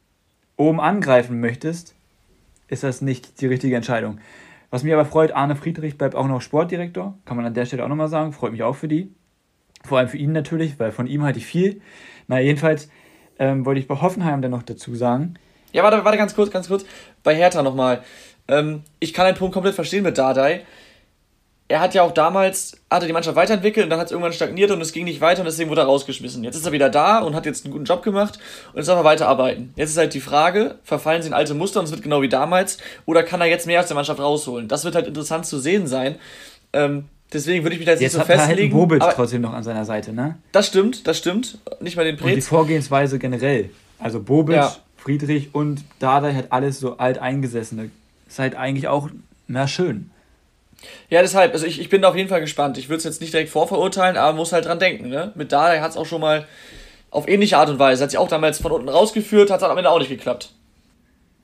oben 0.56 0.80
angreifen 0.80 1.40
möchtest, 1.40 1.96
ist 2.68 2.84
das 2.84 3.02
nicht 3.02 3.42
die 3.42 3.48
richtige 3.48 3.76
Entscheidung. 3.76 4.20
Was 4.70 4.84
mich 4.84 4.94
aber 4.94 5.06
freut, 5.06 5.32
Arne 5.32 5.56
Friedrich 5.56 5.98
bleibt 5.98 6.16
auch 6.16 6.28
noch 6.28 6.42
Sportdirektor. 6.42 7.18
Kann 7.24 7.38
man 7.38 7.46
an 7.46 7.54
der 7.54 7.66
Stelle 7.66 7.86
auch 7.86 7.88
nochmal 7.88 8.10
sagen. 8.10 8.34
Freut 8.34 8.52
mich 8.52 8.64
auch 8.64 8.76
für 8.76 8.90
die. 8.90 9.14
Vor 9.86 9.98
allem 9.98 10.10
für 10.10 10.18
ihn 10.18 10.34
natürlich, 10.34 10.78
weil 10.80 10.92
von 10.92 11.08
ihm 11.08 11.24
halte 11.24 11.40
ich 11.40 11.46
viel. 11.46 11.82
Na, 12.28 12.42
jedenfalls 12.42 12.90
ähm, 13.40 13.66
wollte 13.66 13.80
ich 13.80 13.88
bei 13.88 13.96
Hoffenheim 14.02 14.42
dann 14.42 14.52
noch 14.52 14.64
dazu 14.64 14.96
sagen. 14.96 15.36
Ja, 15.74 15.84
warte, 15.84 16.04
warte 16.04 16.18
ganz 16.18 16.36
kurz, 16.36 16.52
ganz 16.52 16.68
kurz. 16.68 16.86
Bei 17.24 17.36
Hertha 17.36 17.62
nochmal. 17.62 18.04
Ähm, 18.48 18.84
ich 19.00 19.14
kann 19.14 19.26
den 19.26 19.36
Punkt 19.36 19.54
komplett 19.54 19.76
verstehen 19.76 20.04
mit 20.04 20.18
Dardai 20.18 20.64
er 21.70 21.82
hat 21.82 21.94
ja 21.94 22.04
auch 22.04 22.12
damals, 22.12 22.78
hatte 22.90 23.08
die 23.08 23.14
Mannschaft 23.14 23.36
weiterentwickelt 23.36 23.84
und 23.84 23.90
dann 23.90 24.00
hat 24.00 24.08
es 24.08 24.12
irgendwann 24.12 24.32
stagniert 24.32 24.72
und 24.72 24.80
es 24.80 24.94
ging 24.94 25.04
nicht 25.04 25.20
weiter 25.20 25.42
und 25.42 25.46
deswegen 25.46 25.70
wurde 25.70 25.82
er 25.82 25.88
rausgeschmissen. 25.88 26.44
Jetzt 26.44 26.56
ist 26.56 26.66
er 26.66 26.72
wieder 26.72 26.90
da 26.90 27.20
und 27.20 27.36
hat 27.36 27.46
jetzt 27.46 27.66
einen 27.66 27.74
guten 27.74 27.84
Job 27.84 28.04
gemacht 28.04 28.40
und 28.72 28.78
jetzt 28.78 28.88
darf 28.88 28.98
er 28.98 29.04
weiterarbeiten. 29.04 29.74
Jetzt 29.76 29.92
ist 29.92 29.98
halt 29.98 30.14
die 30.14 30.22
Frage, 30.22 30.76
verfallen 30.84 31.22
sie 31.22 31.28
in 31.28 31.34
alte 31.34 31.54
Muster 31.54 31.80
und 31.80 31.86
es 31.86 31.92
wird 31.92 32.04
genau 32.04 32.22
wie 32.22 32.30
damals 32.30 32.78
oder 33.06 33.24
kann 33.24 33.42
er 33.42 33.48
jetzt 33.48 33.68
mehr 33.68 33.82
aus 33.82 33.88
der 33.88 33.96
Mannschaft 33.96 34.20
rausholen? 34.20 34.70
Das 34.70 34.86
wird 34.86 34.96
halt 34.96 35.08
interessant 35.08 35.46
zu 35.46 35.60
sehen 35.60 35.88
sein. 35.88 36.16
Ähm, 36.72 37.10
deswegen 37.34 37.64
würde 37.64 37.76
ich 37.76 37.80
mich 37.80 37.86
da 37.86 37.92
jetzt, 37.94 38.02
jetzt 38.02 38.14
nicht 38.14 38.22
so 38.22 38.26
festlegen. 38.26 38.62
Jetzt 38.62 38.74
hat 38.74 38.90
Bobic 38.90 39.04
trotzdem 39.16 39.42
noch 39.42 39.54
an 39.54 39.64
seiner 39.64 39.86
Seite, 39.86 40.14
ne? 40.14 40.38
Das 40.52 40.68
stimmt, 40.68 41.08
das 41.08 41.18
stimmt. 41.18 41.60
Nicht 41.80 41.96
mal 41.96 42.06
den 42.06 42.18
Prez. 42.18 42.28
Und 42.28 42.36
die 42.36 42.42
Vorgehensweise 42.42 43.20
generell. 43.20 43.70
Also 44.00 44.22
Bobic, 44.22 44.56
ja. 44.56 44.76
Friedrich 44.98 45.54
und 45.54 45.84
Dada 46.00 46.34
hat 46.34 46.52
alles 46.52 46.80
so 46.80 46.98
alteingesessene. 46.98 47.90
Ist 48.28 48.40
halt 48.40 48.56
eigentlich 48.56 48.88
auch, 48.88 49.10
na 49.48 49.68
schön. 49.68 50.12
Ja, 51.10 51.22
deshalb, 51.22 51.54
also 51.54 51.66
ich, 51.66 51.80
ich 51.80 51.90
bin 51.90 52.02
da 52.02 52.10
auf 52.10 52.16
jeden 52.16 52.30
Fall 52.30 52.42
gespannt. 52.42 52.78
Ich 52.78 52.90
würde 52.90 52.98
es 52.98 53.04
jetzt 53.04 53.22
nicht 53.22 53.34
direkt 53.34 53.50
vorverurteilen, 53.50 54.18
aber 54.18 54.28
man 54.28 54.38
muss 54.38 54.54
halt 54.54 54.66
dran 54.66 54.80
denken. 54.80 55.10
Ne? 55.10 55.32
Mit 55.36 55.52
Dada 55.52 55.82
hat 55.82 55.92
es 55.92 55.98
auch 55.98 56.06
schon 56.06 56.22
mal 56.22 56.46
auf 57.10 57.28
ähnliche 57.28 57.58
Art 57.58 57.70
und 57.70 57.80
Weise, 57.80 58.04
hat 58.04 58.12
sich 58.12 58.20
auch 58.20 58.28
damals 58.28 58.60
von 58.60 58.72
unten 58.72 58.90
rausgeführt, 58.90 59.50
hat 59.50 59.62
es 59.62 59.68
am 59.68 59.78
Ende 59.78 59.90
auch 59.90 60.00
nicht 60.00 60.10
geklappt. 60.10 60.52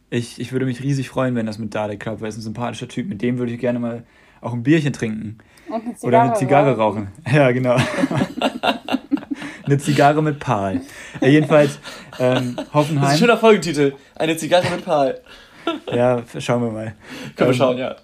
Ich, 0.09 0.39
ich 0.39 0.51
würde 0.51 0.65
mich 0.65 0.83
riesig 0.83 1.09
freuen, 1.09 1.35
wenn 1.35 1.45
das 1.45 1.57
mit 1.57 1.73
Dada 1.73 1.95
klappt, 1.95 2.21
weil 2.21 2.27
er 2.27 2.29
ist 2.29 2.37
ein 2.37 2.41
sympathischer 2.41 2.87
Typ. 2.87 3.07
Mit 3.07 3.21
dem 3.21 3.39
würde 3.39 3.53
ich 3.53 3.59
gerne 3.59 3.79
mal 3.79 4.03
auch 4.41 4.53
ein 4.53 4.61
Bierchen 4.61 4.93
trinken. 4.93 5.39
Und 5.69 5.81
eine 5.81 5.95
Oder 6.01 6.21
eine 6.21 6.33
Zigarre 6.33 6.77
rauchen. 6.77 7.09
rauchen. 7.25 7.33
Ja, 7.33 7.51
genau. 7.51 7.75
eine 9.65 9.77
Zigarre 9.77 10.21
mit 10.21 10.39
Pal. 10.39 10.81
Ja, 11.21 11.27
jedenfalls, 11.27 11.79
ähm, 12.19 12.57
Hoffenheim. 12.73 13.01
Das 13.01 13.13
ist 13.13 13.21
ein 13.21 13.27
schöner 13.27 13.37
Folgentitel. 13.37 13.93
Eine 14.15 14.37
Zigarre 14.37 14.69
mit 14.69 14.85
Pal. 14.85 15.21
ja, 15.93 16.21
schauen 16.39 16.63
wir 16.63 16.71
mal. 16.71 16.95
Können 17.35 17.37
wir 17.37 17.47
ähm, 17.47 17.53
schauen, 17.53 17.77
ja. 17.77 17.95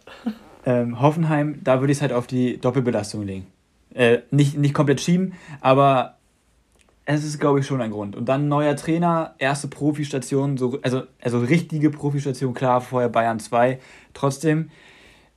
Ähm, 0.66 1.02
Hoffenheim, 1.02 1.60
da 1.64 1.80
würde 1.80 1.92
ich 1.92 1.98
es 1.98 2.02
halt 2.02 2.14
auf 2.14 2.28
die 2.28 2.60
Doppelbelastung 2.60 3.26
legen. 3.26 3.48
Äh, 3.94 4.20
nicht, 4.32 4.58
nicht 4.58 4.74
komplett 4.74 5.02
schieben, 5.02 5.34
aber 5.62 6.18
es 7.06 7.24
ist, 7.24 7.40
glaube 7.40 7.60
ich, 7.60 7.66
schon 7.66 7.82
ein 7.82 7.92
Grund. 7.92 8.16
Und 8.16 8.30
dann 8.30 8.48
neuer 8.48 8.76
Trainer, 8.76 9.34
erste 9.40 9.68
Profistation, 9.68 10.58
so, 10.58 10.78
also, 10.84 11.04
also 11.22 11.40
richtige 11.40 11.90
Profistation, 11.90 12.54
klar, 12.54 12.82
vorher 12.82 13.10
Bayern 13.10 13.40
2, 13.40 13.80
trotzdem. 14.14 14.70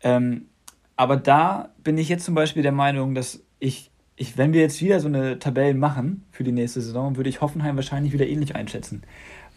Ähm, 0.02 0.48
aber 0.96 1.16
da 1.16 1.70
bin 1.82 1.98
ich 1.98 2.08
jetzt 2.08 2.24
zum 2.24 2.34
Beispiel 2.34 2.62
der 2.62 2.72
Meinung, 2.72 3.14
dass 3.14 3.40
ich, 3.58 3.90
ich, 4.16 4.36
wenn 4.36 4.52
wir 4.52 4.60
jetzt 4.60 4.80
wieder 4.80 5.00
so 5.00 5.08
eine 5.08 5.38
Tabelle 5.38 5.74
machen 5.74 6.24
für 6.30 6.44
die 6.44 6.52
nächste 6.52 6.80
Saison, 6.80 7.16
würde 7.16 7.30
ich 7.30 7.40
Hoffenheim 7.40 7.76
wahrscheinlich 7.76 8.12
wieder 8.12 8.26
ähnlich 8.26 8.54
einschätzen. 8.54 9.02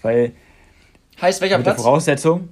Weil. 0.01 0.31
Heißt 1.21 1.41
welcher 1.41 1.57
mit 1.57 1.65
Platz? 1.65 1.77
Der 1.77 1.83
Voraussetzung. 1.83 2.49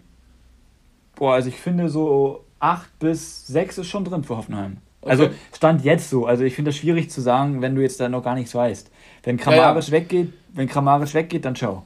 Boah, 1.16 1.34
also 1.34 1.50
ich 1.50 1.56
finde 1.56 1.90
so 1.90 2.46
8 2.60 3.00
bis 3.00 3.48
6 3.48 3.80
ist 3.80 3.88
schon 3.88 4.06
drin 4.06 4.24
für 4.24 4.38
Hoffenheim. 4.38 4.78
Okay. 5.02 5.12
Also 5.12 5.30
stand 5.56 5.84
jetzt 5.84 6.10
so. 6.10 6.25
Also 6.25 6.44
ich 6.44 6.56
finde 6.56 6.70
das 6.70 6.78
schwierig 6.78 7.10
zu 7.12 7.22
sagen, 7.22 7.62
wenn 7.62 7.75
du 7.75 7.82
jetzt 7.82 8.00
da 8.00 8.08
noch 8.08 8.24
gar 8.24 8.36
nichts 8.36 8.56
weißt. 8.56 8.90
Wenn 9.24 9.38
Kramaric 9.38 9.84
ja, 9.84 9.88
ja. 9.88 9.92
weggeht, 9.92 10.34
wenn 10.54 10.68
Kramaric 10.68 11.13
weggeht, 11.13 11.46
dann 11.46 11.56
schau. 11.56 11.84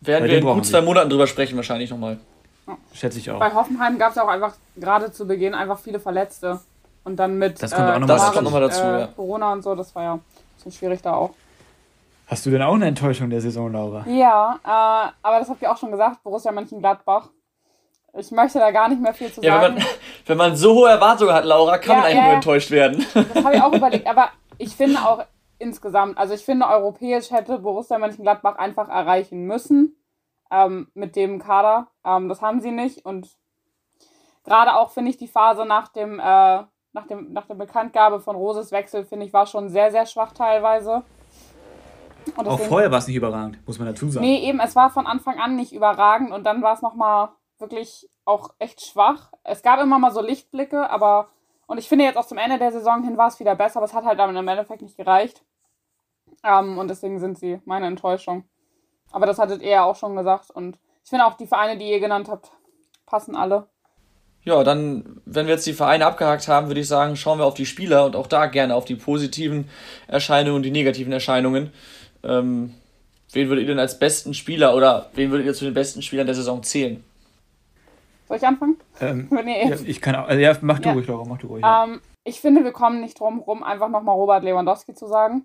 Werden 0.00 0.24
Bei 0.24 0.30
wir 0.30 0.38
in 0.38 0.44
gut 0.44 0.66
zwei 0.66 0.82
Monaten 0.82 1.10
drüber 1.10 1.26
sprechen 1.26 1.56
wahrscheinlich 1.56 1.90
nochmal. 1.90 2.18
Schätze 2.92 3.18
ich 3.18 3.30
auch. 3.30 3.38
Bei 3.38 3.52
Hoffenheim 3.52 3.98
gab 3.98 4.12
es 4.12 4.18
auch 4.18 4.28
einfach 4.28 4.54
gerade 4.76 5.12
zu 5.12 5.26
Beginn 5.26 5.54
einfach 5.54 5.78
viele 5.78 6.00
Verletzte. 6.00 6.60
Und 7.04 7.16
dann 7.16 7.38
mit 7.38 7.62
das 7.62 7.72
kommt, 7.72 7.88
äh, 7.88 7.92
auch 7.92 7.98
noch 8.00 8.06
das 8.06 8.32
kommt 8.32 8.44
nochmal 8.44 8.60
dazu, 8.60 8.82
äh, 8.82 9.00
ja. 9.00 9.06
Corona 9.06 9.52
und 9.52 9.62
so, 9.62 9.74
das 9.74 9.94
war 9.94 10.02
ja 10.02 10.14
ein 10.14 10.20
bisschen 10.56 10.72
schwierig 10.72 11.00
da 11.00 11.14
auch. 11.14 11.30
Hast 12.26 12.44
du 12.44 12.50
denn 12.50 12.60
auch 12.60 12.74
eine 12.74 12.86
Enttäuschung 12.86 13.30
der 13.30 13.40
Saison, 13.40 13.72
Laura? 13.72 14.04
Ja, 14.06 14.58
äh, 14.62 15.12
aber 15.22 15.38
das 15.38 15.48
habt 15.48 15.62
ihr 15.62 15.72
auch 15.72 15.78
schon 15.78 15.90
gesagt, 15.90 16.22
Borussia 16.22 16.52
Mönchengladbach. 16.52 17.30
Ich 18.18 18.30
möchte 18.30 18.58
da 18.58 18.70
gar 18.70 18.88
nicht 18.88 19.00
mehr 19.00 19.14
viel 19.14 19.32
zu 19.32 19.40
ja, 19.42 19.60
sagen. 19.60 19.76
Wenn 19.76 19.82
man, 19.82 19.86
wenn 20.26 20.36
man 20.36 20.56
so 20.56 20.74
hohe 20.74 20.90
Erwartungen 20.90 21.32
hat, 21.32 21.44
Laura, 21.44 21.78
kann 21.78 21.96
ja, 21.96 21.96
man 21.96 22.04
eigentlich 22.04 22.18
äh, 22.18 22.26
nur 22.26 22.34
enttäuscht 22.34 22.70
werden. 22.70 23.06
Das 23.14 23.44
habe 23.44 23.54
ich 23.54 23.62
auch 23.62 23.72
überlegt. 23.74 24.06
Aber 24.06 24.30
ich 24.58 24.76
finde 24.76 24.98
auch 24.98 25.24
insgesamt, 25.58 26.18
also 26.18 26.34
ich 26.34 26.44
finde, 26.44 26.66
europäisch 26.66 27.30
hätte 27.30 27.58
Borussia 27.58 27.98
Mönchengladbach 27.98 28.56
einfach 28.56 28.88
erreichen 28.88 29.46
müssen 29.46 29.97
ähm, 30.50 30.88
mit 30.94 31.16
dem 31.16 31.38
Kader. 31.38 31.88
Ähm, 32.04 32.28
das 32.28 32.42
haben 32.42 32.60
sie 32.60 32.70
nicht. 32.70 33.04
Und 33.04 33.28
gerade 34.44 34.76
auch, 34.76 34.90
finde 34.90 35.10
ich, 35.10 35.16
die 35.16 35.28
Phase 35.28 35.64
nach 35.64 35.88
dem, 35.88 36.18
äh, 36.18 36.22
nach 36.92 37.06
dem, 37.08 37.32
nach 37.32 37.46
der 37.46 37.54
Bekanntgabe 37.54 38.20
von 38.20 38.36
Roses 38.36 38.72
Wechsel, 38.72 39.04
finde 39.04 39.26
ich, 39.26 39.32
war 39.32 39.46
schon 39.46 39.68
sehr, 39.68 39.90
sehr 39.90 40.06
schwach 40.06 40.32
teilweise. 40.32 41.04
Deswegen, 42.26 42.48
auch 42.48 42.60
vorher 42.60 42.90
war 42.90 42.98
es 42.98 43.06
nicht 43.06 43.16
überragend, 43.16 43.58
muss 43.66 43.78
man 43.78 43.88
dazu 43.88 44.08
sagen. 44.08 44.26
Nee, 44.26 44.46
eben, 44.48 44.60
es 44.60 44.76
war 44.76 44.90
von 44.90 45.06
Anfang 45.06 45.38
an 45.38 45.56
nicht 45.56 45.72
überragend 45.72 46.32
und 46.32 46.44
dann 46.44 46.62
war 46.62 46.74
es 46.74 46.82
nochmal 46.82 47.30
wirklich 47.58 48.08
auch 48.24 48.50
echt 48.58 48.84
schwach. 48.84 49.32
Es 49.44 49.62
gab 49.62 49.80
immer 49.80 49.98
mal 49.98 50.12
so 50.12 50.20
Lichtblicke, 50.20 50.90
aber 50.90 51.28
und 51.66 51.78
ich 51.78 51.88
finde 51.88 52.04
jetzt 52.04 52.16
auch 52.16 52.26
zum 52.26 52.38
Ende 52.38 52.58
der 52.58 52.72
Saison 52.72 53.02
hin 53.02 53.16
war 53.16 53.28
es 53.28 53.40
wieder 53.40 53.54
besser, 53.54 53.78
aber 53.78 53.86
es 53.86 53.94
hat 53.94 54.04
halt 54.04 54.18
dann 54.18 54.34
im 54.34 54.48
Endeffekt 54.48 54.82
nicht 54.82 54.96
gereicht. 54.96 55.42
Ähm, 56.42 56.78
und 56.78 56.88
deswegen 56.88 57.18
sind 57.18 57.38
sie 57.38 57.60
meine 57.64 57.86
Enttäuschung. 57.86 58.44
Aber 59.12 59.26
das 59.26 59.38
hattet 59.38 59.62
ihr 59.62 59.70
ja 59.70 59.84
auch 59.84 59.96
schon 59.96 60.16
gesagt. 60.16 60.50
Und 60.50 60.78
ich 61.04 61.10
finde 61.10 61.26
auch 61.26 61.34
die 61.34 61.46
Vereine, 61.46 61.78
die 61.78 61.90
ihr 61.90 62.00
genannt 62.00 62.28
habt, 62.28 62.52
passen 63.06 63.36
alle. 63.36 63.66
Ja, 64.44 64.64
dann, 64.64 65.20
wenn 65.26 65.46
wir 65.46 65.54
jetzt 65.54 65.66
die 65.66 65.72
Vereine 65.72 66.06
abgehakt 66.06 66.48
haben, 66.48 66.68
würde 66.68 66.80
ich 66.80 66.88
sagen, 66.88 67.16
schauen 67.16 67.38
wir 67.38 67.44
auf 67.44 67.54
die 67.54 67.66
Spieler 67.66 68.04
und 68.06 68.16
auch 68.16 68.26
da 68.26 68.46
gerne 68.46 68.74
auf 68.74 68.84
die 68.84 68.94
positiven 68.94 69.68
Erscheinungen 70.06 70.56
und 70.56 70.62
die 70.62 70.70
negativen 70.70 71.12
Erscheinungen. 71.12 71.72
Ähm, 72.22 72.74
wen 73.32 73.48
würdet 73.48 73.64
ihr 73.64 73.68
denn 73.68 73.78
als 73.78 73.98
besten 73.98 74.34
Spieler 74.34 74.74
oder 74.74 75.10
wen 75.14 75.30
würdet 75.30 75.46
ihr 75.46 75.54
zu 75.54 75.64
den 75.64 75.74
besten 75.74 76.02
Spielern 76.02 76.26
der 76.26 76.34
Saison 76.34 76.62
zählen? 76.62 77.04
Soll 78.26 78.36
ich 78.36 78.46
anfangen? 78.46 78.76
Ähm, 79.00 79.28
nee. 79.44 79.68
ja, 79.68 79.76
ich 79.84 80.00
kann 80.00 80.14
auch, 80.14 80.28
also 80.28 80.40
ja, 80.40 80.56
mach 80.60 80.78
du 80.78 80.88
ja. 80.88 80.94
ruhig, 80.94 81.06
Laura, 81.06 81.24
mach 81.26 81.38
du 81.38 81.48
ruhig. 81.48 81.64
Ähm, 81.66 82.00
ich 82.24 82.40
finde, 82.40 82.64
wir 82.64 82.72
kommen 82.72 83.00
nicht 83.00 83.18
drum 83.18 83.40
rum, 83.40 83.62
einfach 83.62 83.88
nochmal 83.88 84.14
Robert 84.14 84.44
Lewandowski 84.44 84.94
zu 84.94 85.06
sagen. 85.08 85.44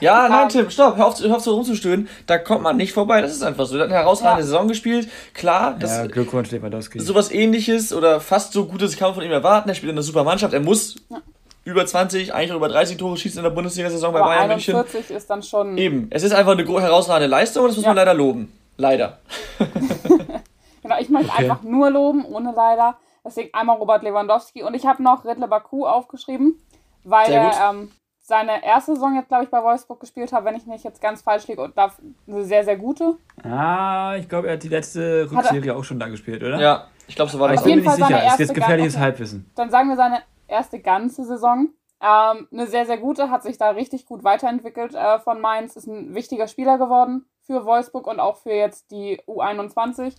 Ja, 0.00 0.26
ähm, 0.26 0.32
nein, 0.32 0.48
Tim, 0.48 0.70
stopp, 0.70 0.96
hör 0.96 1.06
auf, 1.06 1.20
hör 1.20 1.36
auf 1.36 1.42
so 1.42 1.54
rumzustöhnen. 1.54 2.08
Da 2.26 2.38
kommt 2.38 2.62
man 2.62 2.76
nicht 2.76 2.92
vorbei, 2.92 3.20
das 3.20 3.32
ist 3.32 3.42
einfach 3.42 3.66
so. 3.66 3.74
Der 3.74 3.84
hat 3.84 3.90
eine 3.90 4.00
herausragende 4.00 4.42
ja. 4.42 4.46
Saison 4.46 4.68
gespielt. 4.68 5.08
Klar, 5.34 5.76
das 5.78 5.96
ja, 5.96 6.06
Glückwunsch, 6.06 6.50
Lewandowski. 6.50 7.00
Sowas 7.00 7.30
ähnliches 7.30 7.92
oder 7.92 8.20
fast 8.20 8.52
so 8.52 8.66
Gutes 8.66 8.96
kann 8.96 9.08
man 9.08 9.14
von 9.16 9.24
ihm 9.24 9.32
erwarten. 9.32 9.68
Er 9.68 9.74
spielt 9.74 9.90
in 9.90 9.96
einer 9.96 10.02
super 10.02 10.24
Mannschaft. 10.24 10.54
Er 10.54 10.60
muss 10.60 10.96
ja. 11.10 11.18
über 11.64 11.84
20, 11.84 12.34
eigentlich 12.34 12.56
über 12.56 12.68
30 12.68 12.96
Tore 12.96 13.16
schießen 13.16 13.38
in 13.38 13.44
der 13.44 13.50
Bundesliga-Saison 13.50 14.12
bei 14.12 14.20
Bayern 14.20 14.50
41 14.50 14.74
München. 14.74 14.90
40 14.90 15.16
ist 15.16 15.30
dann 15.30 15.42
schon. 15.42 15.76
Eben, 15.78 16.08
es 16.10 16.22
ist 16.22 16.32
einfach 16.32 16.52
eine 16.52 16.64
herausragende 16.64 17.28
Leistung 17.28 17.64
und 17.64 17.70
das 17.70 17.76
muss 17.76 17.86
man 17.86 17.96
leider 17.96 18.14
loben. 18.14 18.52
Leider. 18.76 19.18
Genau, 20.88 21.00
ich 21.00 21.10
möchte 21.10 21.30
okay. 21.32 21.42
einfach 21.42 21.62
nur 21.62 21.90
loben, 21.90 22.24
ohne 22.24 22.52
leider. 22.56 22.96
Deswegen 23.22 23.52
einmal 23.52 23.76
Robert 23.76 24.02
Lewandowski. 24.02 24.62
Und 24.62 24.72
ich 24.72 24.86
habe 24.86 25.02
noch 25.02 25.26
Riddle 25.26 25.46
Baku 25.46 25.84
aufgeschrieben, 25.84 26.58
weil 27.04 27.30
er 27.30 27.70
ähm, 27.70 27.90
seine 28.28 28.62
erste 28.64 28.94
Saison 28.94 29.14
jetzt, 29.14 29.28
glaube 29.28 29.44
ich, 29.44 29.50
bei 29.50 29.62
Wolfsburg 29.62 30.00
gespielt 30.00 30.32
hat, 30.32 30.44
wenn 30.44 30.54
ich 30.54 30.66
nicht 30.66 30.84
jetzt 30.84 31.00
ganz 31.00 31.22
falsch 31.22 31.46
liege. 31.48 31.62
Und 31.62 31.76
da 31.78 31.92
eine 32.26 32.44
sehr, 32.44 32.62
sehr 32.62 32.76
gute. 32.76 33.16
Ah, 33.42 34.16
ich 34.18 34.28
glaube, 34.28 34.48
er 34.48 34.54
hat 34.54 34.62
die 34.62 34.68
letzte 34.68 35.28
Rückserie 35.30 35.74
auch 35.74 35.84
schon 35.84 35.98
da 35.98 36.08
gespielt, 36.08 36.42
oder? 36.42 36.60
Ja, 36.60 36.88
ich 37.06 37.16
glaube, 37.16 37.30
so 37.30 37.40
war 37.40 37.48
das. 37.48 37.60
Auf 37.60 37.66
jeden 37.66 37.82
Fall 37.82 37.96
sicher. 37.96 38.08
Seine 38.08 38.24
erste 38.24 38.42
ist 38.42 38.48
jetzt 38.50 38.54
gefährliches 38.54 38.94
okay. 38.94 39.02
Halbwissen. 39.02 39.50
Dann 39.54 39.70
sagen 39.70 39.88
wir 39.88 39.96
seine 39.96 40.18
erste 40.46 40.78
ganze 40.78 41.24
Saison. 41.24 41.68
Ähm, 42.00 42.46
eine 42.52 42.66
sehr, 42.66 42.86
sehr 42.86 42.98
gute, 42.98 43.30
hat 43.30 43.42
sich 43.42 43.58
da 43.58 43.70
richtig 43.70 44.06
gut 44.06 44.22
weiterentwickelt 44.22 44.94
äh, 44.94 45.18
von 45.18 45.40
Mainz, 45.40 45.74
ist 45.74 45.88
ein 45.88 46.14
wichtiger 46.14 46.46
Spieler 46.46 46.78
geworden 46.78 47.24
für 47.40 47.64
Wolfsburg 47.64 48.06
und 48.06 48.20
auch 48.20 48.36
für 48.36 48.52
jetzt 48.52 48.92
die 48.92 49.20
U21 49.26 50.14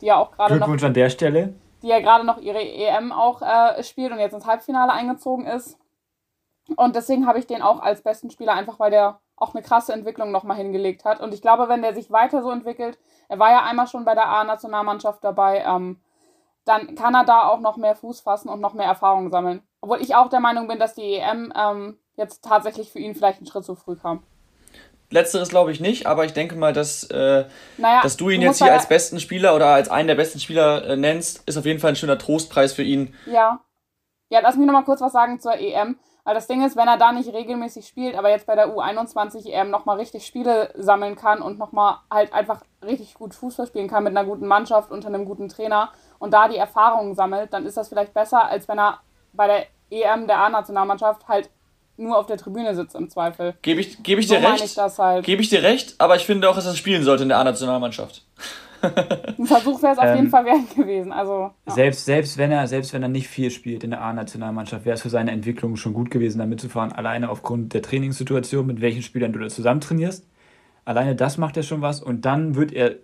die 0.00 0.06
ja 0.06 0.16
auch 0.16 0.32
gerade 0.32 0.56
Glückwunsch 0.56 0.82
noch, 0.82 0.88
an 0.88 0.94
der 0.94 1.10
Stelle. 1.10 1.54
Die 1.82 1.88
ja 1.88 2.00
gerade 2.00 2.24
noch 2.24 2.38
ihre 2.38 2.60
EM 2.60 3.12
auch 3.12 3.42
äh, 3.42 3.82
spielt 3.82 4.12
und 4.12 4.18
jetzt 4.18 4.34
ins 4.34 4.46
Halbfinale 4.46 4.92
eingezogen 4.92 5.46
ist. 5.46 5.78
Und 6.76 6.96
deswegen 6.96 7.26
habe 7.26 7.38
ich 7.38 7.46
den 7.46 7.62
auch 7.62 7.80
als 7.80 8.02
besten 8.02 8.30
Spieler, 8.30 8.54
einfach 8.54 8.78
weil 8.80 8.90
der 8.90 9.20
auch 9.36 9.54
eine 9.54 9.62
krasse 9.62 9.92
Entwicklung 9.92 10.30
nochmal 10.30 10.56
hingelegt 10.56 11.04
hat. 11.04 11.20
Und 11.20 11.34
ich 11.34 11.42
glaube, 11.42 11.68
wenn 11.68 11.82
der 11.82 11.94
sich 11.94 12.10
weiter 12.10 12.42
so 12.42 12.50
entwickelt, 12.50 12.98
er 13.28 13.38
war 13.38 13.50
ja 13.50 13.62
einmal 13.62 13.86
schon 13.86 14.04
bei 14.04 14.14
der 14.14 14.28
A-Nationalmannschaft 14.28 15.22
dabei, 15.22 15.64
ähm, 15.66 16.00
dann 16.64 16.94
kann 16.94 17.14
er 17.14 17.24
da 17.24 17.48
auch 17.48 17.60
noch 17.60 17.76
mehr 17.76 17.94
Fuß 17.94 18.20
fassen 18.20 18.48
und 18.48 18.60
noch 18.60 18.74
mehr 18.74 18.86
Erfahrung 18.86 19.30
sammeln. 19.30 19.62
Obwohl 19.80 20.00
ich 20.00 20.14
auch 20.14 20.28
der 20.28 20.40
Meinung 20.40 20.66
bin, 20.68 20.78
dass 20.78 20.94
die 20.94 21.16
EM 21.16 21.52
ähm, 21.54 21.98
jetzt 22.16 22.42
tatsächlich 22.44 22.90
für 22.90 23.00
ihn 23.00 23.14
vielleicht 23.14 23.38
einen 23.38 23.46
Schritt 23.46 23.64
zu 23.64 23.74
früh 23.74 23.96
kam. 23.96 24.22
Letzteres 25.10 25.50
glaube 25.50 25.70
ich 25.70 25.80
nicht, 25.80 26.06
aber 26.06 26.24
ich 26.24 26.32
denke 26.32 26.56
mal, 26.56 26.72
dass, 26.72 27.04
äh, 27.04 27.44
naja, 27.76 28.00
dass 28.02 28.16
du 28.16 28.30
ihn 28.30 28.40
du 28.40 28.46
jetzt 28.46 28.62
hier 28.62 28.72
als 28.72 28.88
besten 28.88 29.20
Spieler 29.20 29.54
oder 29.54 29.66
als 29.66 29.88
einen 29.90 30.08
der 30.08 30.14
besten 30.14 30.40
Spieler 30.40 30.84
äh, 30.86 30.96
nennst, 30.96 31.46
ist 31.46 31.56
auf 31.56 31.66
jeden 31.66 31.78
Fall 31.78 31.90
ein 31.90 31.96
schöner 31.96 32.18
Trostpreis 32.18 32.72
für 32.72 32.82
ihn. 32.82 33.14
Ja. 33.26 33.60
Ja, 34.30 34.40
lass 34.40 34.56
mich 34.56 34.66
nochmal 34.66 34.84
kurz 34.84 35.02
was 35.02 35.12
sagen 35.12 35.38
zur 35.38 35.54
EM. 35.54 35.98
Weil 36.24 36.34
das 36.34 36.46
Ding 36.46 36.64
ist, 36.64 36.74
wenn 36.74 36.88
er 36.88 36.96
da 36.96 37.12
nicht 37.12 37.32
regelmäßig 37.32 37.86
spielt, 37.86 38.16
aber 38.16 38.30
jetzt 38.30 38.46
bei 38.46 38.54
der 38.54 38.74
U21 38.74 39.46
EM 39.46 39.70
nochmal 39.70 39.98
richtig 39.98 40.26
Spiele 40.26 40.72
sammeln 40.74 41.16
kann 41.16 41.42
und 41.42 41.58
nochmal 41.58 41.98
halt 42.10 42.32
einfach 42.32 42.62
richtig 42.82 43.14
gut 43.14 43.34
Fußball 43.34 43.66
spielen 43.66 43.88
kann 43.88 44.04
mit 44.04 44.16
einer 44.16 44.26
guten 44.26 44.46
Mannschaft 44.46 44.90
unter 44.90 45.08
einem 45.08 45.26
guten 45.26 45.50
Trainer 45.50 45.90
und 46.18 46.32
da 46.32 46.48
die 46.48 46.56
Erfahrungen 46.56 47.14
sammelt, 47.14 47.52
dann 47.52 47.66
ist 47.66 47.76
das 47.76 47.90
vielleicht 47.90 48.14
besser, 48.14 48.46
als 48.46 48.68
wenn 48.68 48.78
er 48.78 49.00
bei 49.34 49.46
der 49.46 49.66
EM 49.90 50.26
der 50.26 50.38
A-Nationalmannschaft 50.38 51.28
halt 51.28 51.50
nur 51.96 52.16
auf 52.16 52.26
der 52.26 52.38
Tribüne 52.38 52.74
sitzt 52.74 52.96
im 52.96 53.08
Zweifel. 53.10 53.54
Gebe 53.62 53.80
ich, 53.80 54.02
geb 54.02 54.18
ich 54.18 54.26
so 54.26 54.34
dir 54.34 54.48
recht. 54.48 54.64
Ich 54.64 54.98
halt. 54.98 55.24
Gebe 55.24 55.42
ich 55.42 55.48
dir 55.48 55.62
recht, 55.62 55.94
aber 55.98 56.16
ich 56.16 56.24
finde 56.24 56.48
auch, 56.48 56.54
dass 56.54 56.66
er 56.66 56.74
spielen 56.74 57.04
sollte 57.04 57.22
in 57.22 57.28
der 57.28 57.38
A-Nationalmannschaft. 57.38 58.22
Ein 59.38 59.46
Versuch 59.46 59.82
wäre 59.82 59.92
es 59.92 59.98
auf 59.98 60.06
ähm, 60.06 60.16
jeden 60.16 60.30
Fall 60.30 60.44
wert 60.44 60.74
gewesen. 60.74 61.12
Also, 61.12 61.50
ja. 61.66 61.72
selbst, 61.72 62.04
selbst, 62.04 62.38
wenn 62.38 62.50
er, 62.50 62.66
selbst 62.66 62.92
wenn 62.92 63.02
er 63.02 63.08
nicht 63.08 63.28
viel 63.28 63.50
spielt 63.50 63.84
in 63.84 63.90
der 63.90 64.02
A-Nationalmannschaft, 64.02 64.84
wäre 64.84 64.94
es 64.94 65.02
für 65.02 65.10
seine 65.10 65.30
Entwicklung 65.30 65.76
schon 65.76 65.94
gut 65.94 66.10
gewesen, 66.10 66.38
da 66.38 66.46
mitzufahren. 66.46 66.92
Alleine 66.92 67.30
aufgrund 67.30 67.74
der 67.74 67.82
Trainingssituation, 67.82 68.66
mit 68.66 68.80
welchen 68.80 69.02
Spielern 69.02 69.32
du 69.32 69.38
da 69.38 69.48
zusammen 69.48 69.80
trainierst. 69.80 70.26
Alleine 70.84 71.14
das 71.16 71.38
macht 71.38 71.56
er 71.56 71.62
schon 71.62 71.80
was 71.80 72.02
und 72.02 72.24
dann 72.24 72.56
wird 72.56 72.72
er 72.72 72.96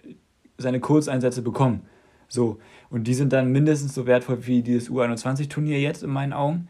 seine 0.58 0.80
Kurzeinsätze 0.80 1.42
bekommen. 1.42 1.82
So. 2.28 2.58
Und 2.90 3.04
die 3.04 3.14
sind 3.14 3.32
dann 3.32 3.52
mindestens 3.52 3.94
so 3.94 4.06
wertvoll 4.06 4.46
wie 4.46 4.62
dieses 4.62 4.90
U21-Turnier 4.90 5.80
jetzt 5.80 6.02
in 6.02 6.10
meinen 6.10 6.32
Augen. 6.32 6.68